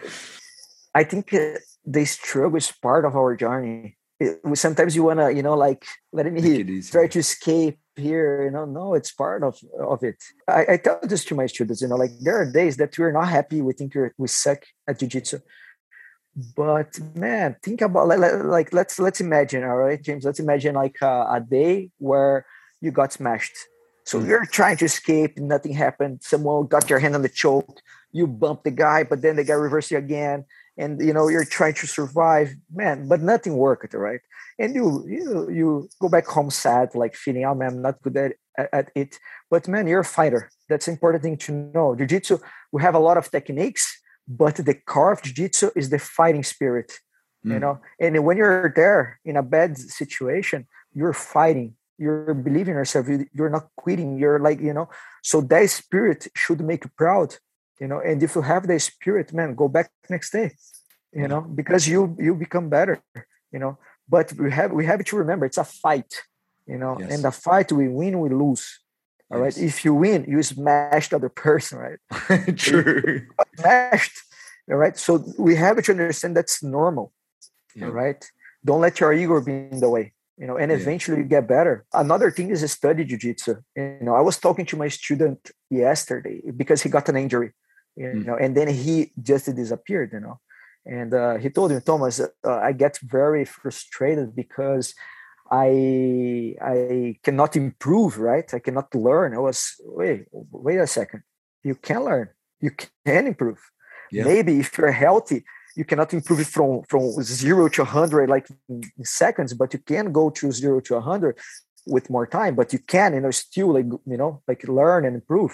I 0.95 1.03
think 1.03 1.32
uh, 1.34 1.59
the 1.86 2.05
struggle 2.05 2.57
is 2.57 2.72
part 2.72 3.05
of 3.05 3.16
our 3.16 3.36
journey. 3.36 3.97
It, 4.20 4.39
sometimes 4.55 4.95
you 4.95 5.03
wanna, 5.03 5.30
you 5.32 5.43
know, 5.43 5.55
like 5.55 5.86
let 6.11 6.32
me 6.32 6.82
try 6.82 7.07
to 7.07 7.20
escape 7.20 7.78
here. 7.95 8.43
You 8.45 8.51
know, 8.51 8.66
no, 8.66 8.95
it's 8.95 9.11
part 9.11 9.43
of 9.43 9.59
of 9.80 10.03
it. 10.03 10.18
I, 10.47 10.66
I 10.74 10.78
tell 10.78 10.99
this 11.03 11.26
to 11.26 11.36
my 11.36 11.45
students. 11.45 11.82
You 11.82 11.89
know, 11.89 11.95
like 11.95 12.11
there 12.22 12.41
are 12.41 12.51
days 12.51 12.78
that 12.78 12.97
we're 12.97 13.11
not 13.11 13.28
happy. 13.28 13.61
We 13.61 13.74
think 13.74 13.93
we 14.18 14.28
suck 14.28 14.64
at 14.88 14.99
jujitsu. 14.99 15.41
But 16.55 16.99
man, 17.15 17.55
think 17.61 17.81
about 17.81 18.07
like, 18.07 18.73
let's 18.73 18.97
let's 18.99 19.21
imagine, 19.21 19.63
all 19.63 19.75
right, 19.75 20.01
James. 20.01 20.25
Let's 20.25 20.39
imagine 20.39 20.75
like 20.75 20.97
a, 21.01 21.27
a 21.38 21.39
day 21.39 21.91
where 21.99 22.45
you 22.81 22.91
got 22.91 23.13
smashed. 23.13 23.55
So 24.05 24.19
Mm. 24.19 24.27
you're 24.27 24.45
trying 24.45 24.77
to 24.77 24.86
escape, 24.86 25.38
nothing 25.38 25.73
happened. 25.73 26.23
Someone 26.23 26.67
got 26.67 26.89
your 26.89 26.99
hand 26.99 27.15
on 27.15 27.21
the 27.21 27.29
choke. 27.29 27.79
You 28.11 28.27
bump 28.27 28.63
the 28.63 28.71
guy, 28.71 29.03
but 29.03 29.21
then 29.21 29.36
they 29.36 29.43
got 29.43 29.55
reversed 29.55 29.91
you 29.91 29.97
again, 29.97 30.45
and 30.77 30.99
you 31.01 31.13
know 31.13 31.27
you're 31.29 31.45
trying 31.45 31.75
to 31.75 31.88
survive, 31.88 32.53
man. 32.73 33.07
But 33.07 33.21
nothing 33.21 33.55
worked, 33.55 33.93
right? 33.93 34.21
And 34.59 34.75
you 34.75 35.05
you 35.07 35.49
you 35.49 35.89
go 36.01 36.09
back 36.09 36.25
home 36.27 36.49
sad, 36.49 36.95
like 36.95 37.15
feeling, 37.15 37.45
oh 37.45 37.55
man, 37.55 37.69
I'm 37.73 37.81
not 37.81 38.01
good 38.01 38.17
at, 38.17 38.34
at, 38.57 38.91
it. 38.95 39.19
But 39.49 39.67
man, 39.67 39.88
you're 39.88 40.01
a 40.01 40.05
fighter. 40.05 40.49
That's 40.69 40.88
an 40.88 40.93
important 40.93 41.23
thing 41.23 41.38
to 41.38 41.51
know. 41.51 41.95
Jiu-jitsu, 41.95 42.38
we 42.71 42.81
have 42.81 42.95
a 42.95 42.99
lot 42.99 43.17
of 43.17 43.31
techniques, 43.31 43.99
but 44.28 44.55
the 44.55 44.74
core 44.74 45.11
of 45.11 45.21
jiu-jitsu 45.21 45.71
is 45.76 45.89
the 45.89 45.99
fighting 45.99 46.43
spirit 46.43 46.99
you 47.43 47.57
Mm. 47.57 47.61
know? 47.61 47.76
And 47.99 48.24
when 48.26 48.38
you're 48.38 48.71
there 48.84 49.19
in 49.26 49.36
a 49.38 49.43
bad 49.43 49.78
situation 49.78 50.65
you're 50.93 51.13
fighting 51.13 51.76
you're 51.97 52.34
believing 52.34 52.76
yourself 52.76 53.07
you- 53.09 53.28
you're 53.34 53.49
not 53.57 53.67
quitting 53.76 54.17
you're 54.17 54.39
like 54.39 54.59
you 54.61 54.74
know? 54.74 54.88
So 55.21 55.41
that 55.41 55.69
spirit 55.69 56.28
should 56.36 56.61
make 56.61 56.82
you 56.86 56.91
proud 56.97 57.30
you 57.82 57.88
know? 57.88 57.99
And 57.99 58.21
if 58.24 58.36
you 58.36 58.41
have 58.53 58.63
that 58.67 58.82
spirit 58.82 59.34
man 59.34 59.55
go 59.55 59.67
back 59.67 59.88
next 60.09 60.30
day 60.32 60.51
you 61.21 61.28
know? 61.28 61.41
Because 61.41 61.84
you 61.88 62.15
you 62.26 62.34
become 62.36 62.69
better 62.69 62.95
you 63.53 63.59
know? 63.59 63.78
But 64.07 64.34
we 64.43 64.49
have 64.51 64.71
we 64.71 64.86
have 64.86 65.03
to 65.03 65.15
remember 65.17 65.45
it's 65.45 65.57
a 65.57 65.69
fight 65.84 66.11
you 66.71 66.78
know? 66.78 66.93
Yes. 66.99 67.11
and 67.13 67.24
the 67.28 67.32
fight 67.32 67.71
we 67.71 67.88
win 67.99 68.19
we 68.24 68.30
lose 68.30 68.65
all 69.34 69.39
right 69.39 69.57
Yes. 69.57 69.69
if 69.69 69.86
you 69.86 69.93
win 70.05 70.25
you 70.27 70.41
smash 70.43 71.09
the 71.09 71.15
other 71.17 71.29
person 71.29 71.79
right 71.86 71.99
True. 72.57 73.27
smashed 73.59 74.17
all 74.71 74.77
right 74.77 74.97
so 74.97 75.11
we 75.38 75.55
have 75.55 75.81
to 75.84 75.91
understand 75.91 76.38
that's 76.38 76.61
normal 76.63 77.07
Yeah. 77.75 77.88
all 77.88 77.93
right 78.03 78.21
don't 78.67 78.81
let 78.81 78.99
your 78.99 79.11
ego 79.13 79.41
be 79.41 79.53
in 79.75 79.79
the 79.86 79.89
way 79.89 80.05
you 80.41 80.47
know 80.47 80.57
and 80.61 80.69
Yeah. 80.71 80.77
eventually 80.81 81.17
you 81.21 81.27
get 81.36 81.47
better 81.47 81.75
another 81.93 82.29
thing 82.36 82.47
is 82.55 82.61
study 82.71 83.03
jiu-jitsu 83.09 83.53
you 83.75 84.05
know 84.07 84.15
i 84.21 84.23
was 84.29 84.38
talking 84.45 84.65
to 84.71 84.77
my 84.84 84.89
student 84.99 85.39
yesterday 85.69 86.38
because 86.61 86.79
he 86.84 86.89
got 86.97 87.09
an 87.09 87.17
injury 87.25 87.49
you 88.01 88.07
Mm. 88.09 88.25
know 88.27 88.38
and 88.43 88.51
then 88.57 88.67
he 88.84 88.95
just 89.31 89.45
disappeared 89.61 90.09
you 90.15 90.21
know 90.25 90.38
and 90.97 91.13
uh, 91.13 91.36
he 91.43 91.49
told 91.57 91.71
me 91.71 91.79
thomas 91.89 92.15
uh, 92.19 92.59
i 92.69 92.71
get 92.84 92.93
very 93.19 93.45
frustrated 93.45 94.27
because 94.43 94.86
i 95.54 96.56
i 96.76 96.78
cannot 97.26 97.51
improve 97.64 98.12
right? 98.30 98.47
I 98.58 98.60
cannot 98.66 98.89
learn. 99.08 99.30
I 99.36 99.41
was 99.49 99.60
wait 99.99 100.20
wait 100.66 100.80
a 100.88 100.88
second. 100.88 101.22
You 101.70 101.76
can 101.88 101.99
learn. 102.10 102.28
You 102.66 102.72
can 103.06 103.24
improve. 103.34 103.60
Yeah. 104.12 104.26
maybe 104.32 104.54
if 104.64 104.70
you're 104.78 104.91
healthy 105.08 105.39
you 105.80 105.86
cannot 105.89 106.10
improve 106.18 106.39
it 106.45 106.49
from 106.56 106.70
from 106.91 107.04
zero 107.24 107.64
to 107.76 107.82
100 107.82 108.30
like 108.36 108.47
in 108.70 109.06
seconds 109.22 109.51
but 109.62 109.70
you 109.74 109.80
can 109.91 110.06
go 110.20 110.26
to 110.38 110.45
zero 110.62 110.78
to 110.88 110.93
100 110.95 111.34
with 111.95 112.06
more 112.16 112.28
time 112.39 112.54
but 112.60 112.68
you 112.74 112.80
can 112.93 113.10
you 113.16 113.22
know 113.24 113.32
still 113.45 113.70
like 113.78 113.89
you 114.14 114.18
know 114.22 114.32
like 114.49 114.62
learn 114.80 115.01
and 115.08 115.16
improve. 115.22 115.51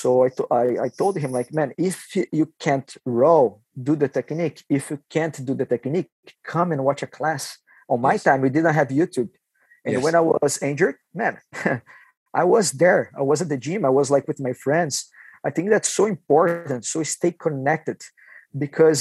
So 0.00 0.08
I, 0.26 0.28
to- 0.36 0.50
I, 0.62 0.66
I 0.86 0.88
told 1.00 1.14
him 1.24 1.30
like 1.38 1.48
man 1.58 1.70
if 1.88 1.96
you 2.38 2.46
can't 2.64 2.90
row 3.20 3.42
do 3.88 3.92
the 4.02 4.08
technique. 4.18 4.58
If 4.78 4.84
you 4.92 4.98
can't 5.16 5.36
do 5.48 5.52
the 5.60 5.66
technique 5.74 6.10
come 6.52 6.68
and 6.72 6.80
watch 6.88 7.02
a 7.08 7.10
class 7.18 7.44
on 7.88 8.00
my 8.00 8.16
time 8.16 8.40
we 8.40 8.50
didn't 8.50 8.74
have 8.74 8.88
youtube. 8.88 9.30
And 9.84 9.94
Yes. 9.94 10.02
when 10.04 10.14
i 10.14 10.20
was 10.20 10.54
injured 10.62 10.96
man 11.14 11.34
i 12.42 12.44
was 12.44 12.66
there. 12.72 13.02
I 13.20 13.22
was 13.30 13.38
at 13.42 13.48
the 13.48 13.56
gym. 13.66 13.84
I 13.84 13.92
was 13.98 14.10
like 14.14 14.26
with 14.28 14.40
my 14.48 14.52
friends. 14.64 14.94
I 15.46 15.50
think 15.54 15.70
that's 15.70 15.88
so 15.88 16.04
important 16.16 16.84
so 16.84 17.02
stay 17.02 17.32
connected 17.46 17.98
because 18.64 19.00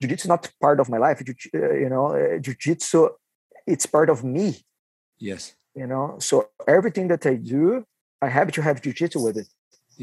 jiu-jitsu 0.00 0.24
is 0.26 0.28
not 0.34 0.42
part 0.64 0.78
of 0.82 0.86
my 0.94 0.98
life. 1.06 1.18
Uh, 1.20 1.74
you 1.84 1.88
know 1.92 2.06
uh, 2.20 2.38
jiu-jitsu 2.44 2.98
it's 3.72 3.86
part 3.96 4.08
of 4.14 4.18
me. 4.36 4.46
Yes. 5.30 5.42
you 5.80 5.86
know 5.92 6.06
so 6.28 6.34
everything 6.76 7.06
that 7.12 7.22
i 7.32 7.34
do 7.54 7.62
i 8.26 8.28
have 8.38 8.48
to 8.56 8.60
have 8.66 8.76
jiu-jitsu 8.84 9.18
with 9.26 9.36
it. 9.42 9.48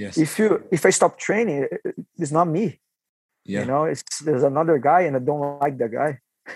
Yes. 0.03 0.13
if 0.25 0.32
you 0.39 0.47
if 0.77 0.82
i 0.89 0.91
stop 0.99 1.13
training 1.27 1.59
uh, 1.65 1.91
it's 2.21 2.32
not 2.39 2.47
me. 2.57 2.65
Yeah. 3.45 3.59
you 3.61 3.65
know 3.71 3.84
it's 3.91 4.03
there's 4.25 4.43
another 4.53 4.77
guy 4.89 5.01
and 5.07 5.13
i 5.19 5.21
don't 5.30 5.43
like 5.65 5.75
that 5.82 5.91
guy 6.01 6.11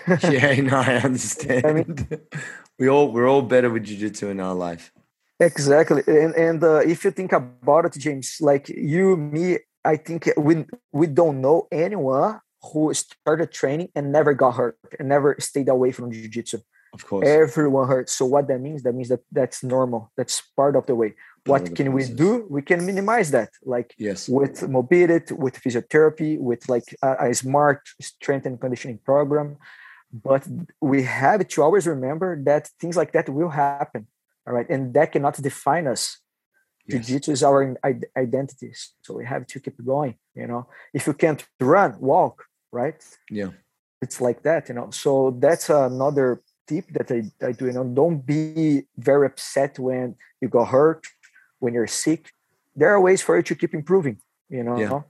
yeah, 0.22 0.60
no, 0.60 0.76
I 0.78 0.96
understand. 0.96 2.18
we 2.78 2.88
all 2.88 3.12
we're 3.12 3.28
all 3.28 3.42
better 3.42 3.70
with 3.70 3.84
jiu-jitsu 3.84 4.28
in 4.28 4.40
our 4.40 4.54
life. 4.54 4.92
exactly 5.40 6.02
and 6.06 6.34
and 6.34 6.62
uh, 6.62 6.78
if 6.94 7.04
you 7.04 7.10
think 7.10 7.32
about 7.32 7.84
it 7.86 7.94
james 7.98 8.36
like 8.40 8.68
you 8.68 9.16
me 9.16 9.58
i 9.84 9.96
think 9.96 10.30
we 10.36 10.64
we 10.92 11.06
don't 11.20 11.40
know 11.40 11.66
anyone 11.72 12.38
who 12.72 12.94
started 12.94 13.50
training 13.52 13.88
and 13.96 14.12
never 14.12 14.32
got 14.32 14.52
hurt 14.54 14.78
and 14.98 15.08
never 15.08 15.34
stayed 15.40 15.68
away 15.68 15.90
from 15.96 16.06
jiu-jitsu 16.12 16.58
Of 16.96 17.02
course. 17.10 17.26
everyone 17.26 17.86
hurts 17.88 18.12
so 18.18 18.24
what 18.32 18.46
that 18.48 18.60
means 18.66 18.80
that 18.84 18.94
means 18.94 19.08
that 19.14 19.22
that's 19.38 19.60
normal 19.76 20.00
that's 20.16 20.36
part 20.56 20.74
of 20.76 20.86
the 20.86 20.94
way 20.94 21.10
Part 21.44 21.48
what 21.50 21.62
the 21.66 21.72
can 21.78 21.88
we 21.96 22.02
do 22.24 22.30
we 22.56 22.62
can 22.70 22.80
minimize 22.90 23.28
that 23.36 23.50
like 23.74 23.88
Yes. 24.08 24.20
with 24.38 24.56
mobility 24.78 25.32
with 25.44 25.54
physiotherapy 25.64 26.30
with 26.48 26.62
like 26.74 26.88
a, 27.08 27.10
a 27.26 27.34
smart 27.34 27.80
strength 28.00 28.46
and 28.48 28.56
conditioning 28.64 28.98
program 29.10 29.48
but 30.22 30.46
we 30.80 31.02
have 31.02 31.46
to 31.48 31.62
always 31.62 31.86
remember 31.86 32.40
that 32.44 32.68
things 32.80 32.96
like 32.96 33.12
that 33.12 33.28
will 33.28 33.48
happen 33.50 34.06
all 34.46 34.54
right? 34.54 34.68
And 34.68 34.92
that 34.94 35.12
cannot 35.12 35.34
define 35.40 35.86
us. 35.86 36.18
Yes. 36.86 37.06
jiu-jitsu 37.06 37.32
is 37.32 37.42
our 37.42 37.74
id- 37.82 38.10
identity 38.14 38.70
so 39.00 39.14
we 39.14 39.24
have 39.24 39.46
to 39.46 39.58
keep 39.58 39.82
going 39.84 40.16
you 40.34 40.46
know? 40.46 40.68
If 40.92 41.06
you 41.06 41.14
can't 41.14 41.42
run 41.58 41.96
walk 41.98 42.44
right? 42.72 43.00
Yeah. 43.30 43.50
it's 44.02 44.20
like 44.20 44.42
that 44.42 44.68
you 44.68 44.74
know? 44.74 44.90
So 44.90 45.34
that's 45.44 45.70
another 45.70 46.40
tip 46.68 46.86
that 46.96 47.10
I, 47.10 47.20
I 47.46 47.52
do 47.52 47.66
you 47.66 47.72
know? 47.72 47.84
Don't 47.84 48.20
be 48.24 48.82
very 48.98 49.26
upset 49.26 49.78
when 49.78 50.16
you 50.40 50.48
got 50.48 50.68
hurt 50.68 51.06
when 51.58 51.72
you're 51.72 51.86
sick. 51.86 52.32
There 52.76 52.90
are 52.94 53.00
ways 53.00 53.22
for 53.22 53.36
you 53.36 53.42
to 53.50 53.54
keep 53.54 53.72
improving 53.74 54.18
you 54.50 54.62
know? 54.62 54.78
Yeah. 54.78 55.00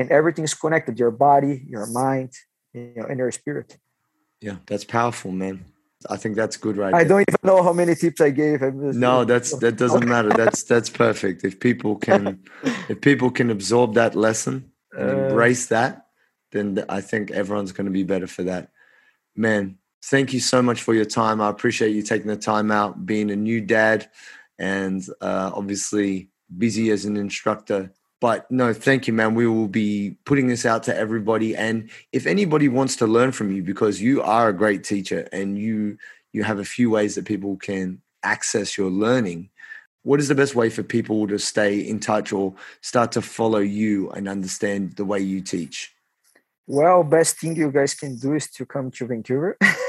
and 0.00 0.10
everything 0.10 0.44
is 0.44 0.54
connected 0.54 0.98
your 0.98 1.12
body 1.12 1.54
your 1.74 1.86
mind 1.86 2.32
you 2.72 2.92
know 2.96 3.06
and 3.10 3.18
your 3.22 3.30
spirit 3.30 3.78
Yeah. 4.40 4.56
That's 4.66 4.84
powerful, 4.84 5.32
man. 5.32 5.64
I 6.08 6.16
think 6.16 6.34
that's 6.34 6.56
good 6.56 6.78
right 6.78 6.94
i 6.94 7.00
there. 7.04 7.08
don't 7.10 7.20
even 7.28 7.36
know 7.44 7.62
how 7.62 7.74
many 7.74 7.94
tips 7.94 8.22
i 8.22 8.30
gave 8.30 8.62
No, 8.62 9.26
that's 9.26 9.54
that 9.58 9.76
doesn't 9.76 10.08
matter. 10.08 10.30
That's 10.30 10.62
that's 10.62 10.88
perfect. 10.88 11.44
If 11.44 11.60
people 11.60 11.96
can 11.96 12.42
if 12.88 13.02
people 13.02 13.30
can 13.30 13.50
absorb 13.50 13.94
that 13.94 14.14
lesson 14.14 14.72
and 14.92 15.10
Uh, 15.10 15.14
embrace 15.28 15.66
that, 15.66 16.06
then 16.52 16.84
I 16.88 17.00
think 17.02 17.30
everyone's 17.30 17.72
going 17.72 17.84
to 17.84 17.92
be 17.92 18.02
better 18.02 18.26
for 18.26 18.44
that. 18.44 18.70
Man, 19.36 19.76
thank 20.04 20.32
you 20.32 20.40
so 20.40 20.62
much 20.62 20.80
for 20.82 20.94
your 20.94 21.04
time. 21.04 21.40
I 21.42 21.48
appreciate 21.50 21.92
you 21.94 22.02
taking 22.02 22.28
the 22.28 22.36
time 22.36 22.70
out, 22.70 23.04
being 23.04 23.30
a 23.30 23.36
new 23.36 23.60
dad, 23.60 24.08
and 24.58 25.06
uh, 25.20 25.50
obviously 25.54 26.30
busy 26.56 26.90
as 26.90 27.04
an 27.04 27.16
instructor. 27.16 27.92
But 28.20 28.50
no, 28.50 28.74
thank 28.74 29.06
you, 29.06 29.14
man. 29.14 29.34
We 29.34 29.46
will 29.46 29.68
be 29.68 30.16
putting 30.26 30.48
this 30.48 30.66
out 30.66 30.82
to 30.84 30.96
everybody. 30.96 31.56
And 31.56 31.90
if 32.12 32.26
anybody 32.26 32.68
wants 32.68 32.96
to 32.96 33.06
learn 33.06 33.32
from 33.32 33.50
you, 33.50 33.62
because 33.62 34.00
you 34.00 34.22
are 34.22 34.50
a 34.50 34.52
great 34.52 34.84
teacher 34.84 35.26
and 35.32 35.58
you 35.58 35.96
you 36.32 36.44
have 36.44 36.58
a 36.60 36.64
few 36.64 36.90
ways 36.90 37.16
that 37.16 37.24
people 37.24 37.56
can 37.56 38.00
access 38.22 38.76
your 38.76 38.90
learning, 38.90 39.48
what 40.02 40.20
is 40.20 40.28
the 40.28 40.34
best 40.34 40.54
way 40.54 40.70
for 40.70 40.82
people 40.82 41.26
to 41.28 41.38
stay 41.38 41.80
in 41.80 41.98
touch 41.98 42.32
or 42.32 42.54
start 42.82 43.12
to 43.12 43.22
follow 43.22 43.58
you 43.58 44.10
and 44.10 44.28
understand 44.28 44.96
the 44.96 45.04
way 45.04 45.20
you 45.20 45.40
teach? 45.40 45.92
Well, 46.66 47.02
best 47.02 47.38
thing 47.38 47.56
you 47.56 47.72
guys 47.72 47.94
can 47.94 48.16
do 48.16 48.34
is 48.34 48.48
to 48.52 48.64
come 48.64 48.90
to 48.92 49.06
Vancouver. 49.06 49.56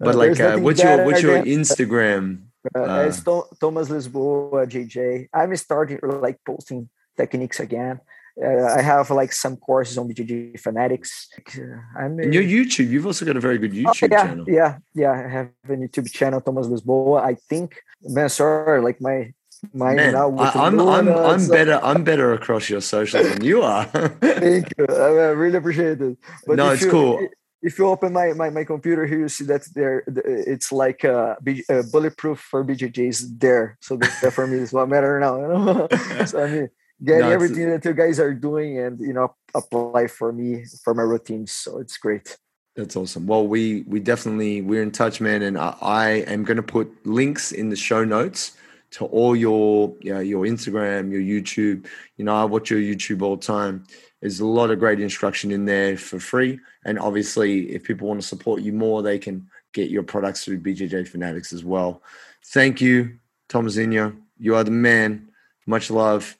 but 0.00 0.14
like, 0.14 0.40
uh, 0.40 0.58
what's 0.58 0.82
your 0.82 1.04
what's 1.04 1.22
your 1.22 1.42
Instagram? 1.42 2.46
Uh, 2.74 2.80
uh, 2.80 3.04
it's 3.08 3.22
Thomas 3.22 3.88
Lisboa 3.88 4.66
JJ. 4.66 5.28
I'm 5.32 5.54
starting 5.56 5.98
like 6.02 6.38
posting 6.44 6.88
techniques 7.16 7.60
again. 7.60 8.00
Uh, 8.42 8.64
I 8.64 8.82
have 8.82 9.10
like 9.10 9.32
some 9.32 9.56
courses 9.56 9.96
on 9.96 10.08
BJJ 10.08 10.60
fanatics. 10.60 11.28
Uh, 11.56 11.62
I'm 11.98 12.18
and 12.18 12.34
your 12.34 12.42
YouTube, 12.42 12.90
you've 12.90 13.06
also 13.06 13.24
got 13.24 13.36
a 13.36 13.40
very 13.40 13.58
good 13.58 13.72
oh, 13.72 13.90
YouTube 13.90 14.12
oh, 14.12 14.14
yeah, 14.14 14.26
channel. 14.26 14.44
Yeah, 14.46 14.78
yeah, 14.94 15.12
I 15.12 15.28
have 15.28 15.50
a 15.64 15.72
YouTube 15.72 16.12
channel, 16.12 16.40
Thomas 16.40 16.66
Lisboa. 16.66 17.22
I 17.22 17.34
think, 17.48 17.80
man, 18.02 18.28
sorry, 18.28 18.82
like 18.82 19.00
my 19.00 19.32
mine 19.72 19.96
Man, 19.96 20.12
now. 20.12 20.36
I, 20.36 20.66
am 20.66 20.78
I'm, 20.80 20.88
I'm, 20.88 21.08
I'm 21.08 21.48
better. 21.48 21.80
I'm 21.82 22.04
better 22.04 22.34
across 22.34 22.68
your 22.68 22.82
socials 22.82 23.26
than 23.26 23.42
you 23.42 23.62
are. 23.62 23.84
Thank 24.20 24.70
you. 24.76 24.86
I 24.86 25.32
really 25.32 25.56
appreciate 25.56 26.00
it. 26.02 26.18
But 26.46 26.56
no, 26.56 26.70
it's 26.70 26.82
you, 26.82 26.90
cool 26.90 27.28
if 27.66 27.80
you 27.80 27.88
open 27.88 28.12
my, 28.12 28.32
my, 28.32 28.48
my 28.48 28.62
computer 28.62 29.04
here, 29.06 29.18
you 29.18 29.28
see 29.28 29.44
that 29.46 29.66
there 29.74 30.04
it's 30.06 30.70
like 30.70 31.04
uh, 31.04 31.34
a, 31.44 31.62
a 31.68 31.80
uh, 31.80 31.82
bulletproof 31.90 32.38
for 32.38 32.64
BJJs 32.64 33.40
there. 33.40 33.76
So 33.80 33.96
that 33.96 34.32
for 34.32 34.46
me 34.46 34.58
is 34.58 34.72
what 34.72 34.88
matter 34.88 35.18
now. 35.18 35.40
You 35.40 35.48
know? 35.48 35.88
so 36.26 36.44
I 36.44 36.48
mean, 36.48 36.70
getting 37.02 37.22
no, 37.22 37.30
everything 37.30 37.68
that 37.70 37.84
you 37.84 37.92
guys 37.92 38.20
are 38.20 38.32
doing 38.32 38.78
and 38.78 39.00
you 39.00 39.12
know 39.12 39.34
apply 39.52 40.06
for 40.06 40.32
me 40.32 40.64
for 40.84 40.94
my 40.94 41.02
routines. 41.02 41.50
So 41.50 41.78
it's 41.78 41.98
great. 41.98 42.38
That's 42.76 42.94
awesome. 42.94 43.26
Well, 43.26 43.48
we 43.48 43.82
we 43.88 43.98
definitely 43.98 44.62
we're 44.62 44.82
in 44.82 44.92
touch, 44.92 45.20
man, 45.20 45.42
and 45.42 45.58
I, 45.58 45.74
I 45.82 46.08
am 46.28 46.44
going 46.44 46.58
to 46.58 46.62
put 46.62 46.88
links 47.04 47.50
in 47.50 47.68
the 47.68 47.76
show 47.76 48.04
notes 48.04 48.56
to 48.92 49.06
all 49.06 49.34
your 49.34 49.92
you 50.00 50.14
know, 50.14 50.20
your 50.20 50.44
Instagram, 50.44 51.10
your 51.10 51.20
YouTube. 51.20 51.86
You 52.16 52.26
know, 52.26 52.36
I 52.36 52.44
watch 52.44 52.70
your 52.70 52.80
YouTube 52.80 53.22
all 53.22 53.34
the 53.34 53.44
time. 53.44 53.84
There's 54.20 54.40
a 54.40 54.46
lot 54.46 54.70
of 54.70 54.78
great 54.78 55.00
instruction 55.00 55.50
in 55.50 55.64
there 55.64 55.96
for 55.96 56.18
free. 56.18 56.58
And 56.84 56.98
obviously, 56.98 57.74
if 57.74 57.84
people 57.84 58.08
want 58.08 58.20
to 58.20 58.26
support 58.26 58.62
you 58.62 58.72
more, 58.72 59.02
they 59.02 59.18
can 59.18 59.48
get 59.72 59.90
your 59.90 60.02
products 60.02 60.44
through 60.44 60.60
BJJ 60.60 61.08
Fanatics 61.08 61.52
as 61.52 61.64
well. 61.64 62.02
Thank 62.46 62.80
you, 62.80 63.18
Tomazinho. 63.48 64.16
You 64.38 64.56
are 64.56 64.64
the 64.64 64.70
man. 64.70 65.28
Much 65.66 65.90
love. 65.90 66.36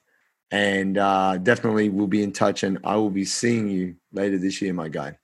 And 0.49 0.97
uh, 0.97 1.37
definitely 1.37 1.89
we'll 1.89 2.07
be 2.07 2.23
in 2.23 2.31
touch 2.31 2.63
and 2.63 2.79
I 2.83 2.95
will 2.95 3.09
be 3.09 3.25
seeing 3.25 3.69
you 3.69 3.95
later 4.11 4.37
this 4.37 4.61
year, 4.61 4.73
my 4.73 4.87
guy. 4.87 5.17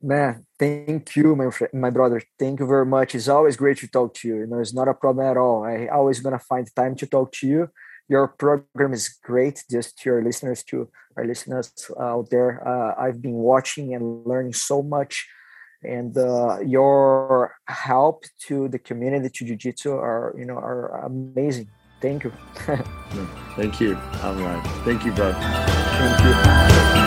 Man, 0.00 0.46
thank 0.58 1.14
you, 1.14 1.36
my 1.36 1.50
friend, 1.50 1.72
my 1.74 1.90
brother. 1.90 2.22
Thank 2.38 2.60
you 2.60 2.66
very 2.66 2.86
much. 2.86 3.14
It's 3.14 3.28
always 3.28 3.56
great 3.56 3.78
to 3.78 3.88
talk 3.88 4.14
to 4.14 4.28
you. 4.28 4.36
You 4.38 4.46
know, 4.46 4.58
it's 4.58 4.74
not 4.74 4.88
a 4.88 4.94
problem 4.94 5.26
at 5.26 5.36
all. 5.36 5.64
I 5.64 5.86
always 5.86 6.20
gonna 6.20 6.38
find 6.38 6.68
time 6.74 6.96
to 6.96 7.06
talk 7.06 7.32
to 7.32 7.46
you 7.46 7.68
your 8.08 8.28
program 8.28 8.92
is 8.92 9.08
great 9.08 9.64
just 9.70 9.98
to 9.98 10.10
your 10.10 10.22
listeners 10.22 10.62
to 10.64 10.88
our 11.16 11.24
listeners 11.24 11.72
out 12.00 12.30
there. 12.30 12.66
Uh, 12.66 12.94
i've 12.98 13.20
been 13.20 13.34
watching 13.34 13.94
and 13.94 14.26
learning 14.26 14.52
so 14.52 14.82
much 14.82 15.28
and 15.84 16.16
uh, 16.16 16.58
your 16.60 17.56
help 17.66 18.24
to 18.46 18.68
the 18.68 18.78
community 18.78 19.28
to 19.28 19.44
jiu-jitsu 19.44 19.92
are 19.92 20.34
you 20.38 20.44
know 20.44 20.54
are 20.54 21.04
amazing. 21.04 21.68
Thank 22.00 22.24
you. 22.24 22.32
Thank 23.56 23.80
you. 23.80 23.96
All 24.22 24.34
right. 24.34 24.62
Thank 24.84 25.04
you 25.04 25.12
bro. 25.12 25.32
Thank 25.32 26.96
you 26.96 27.01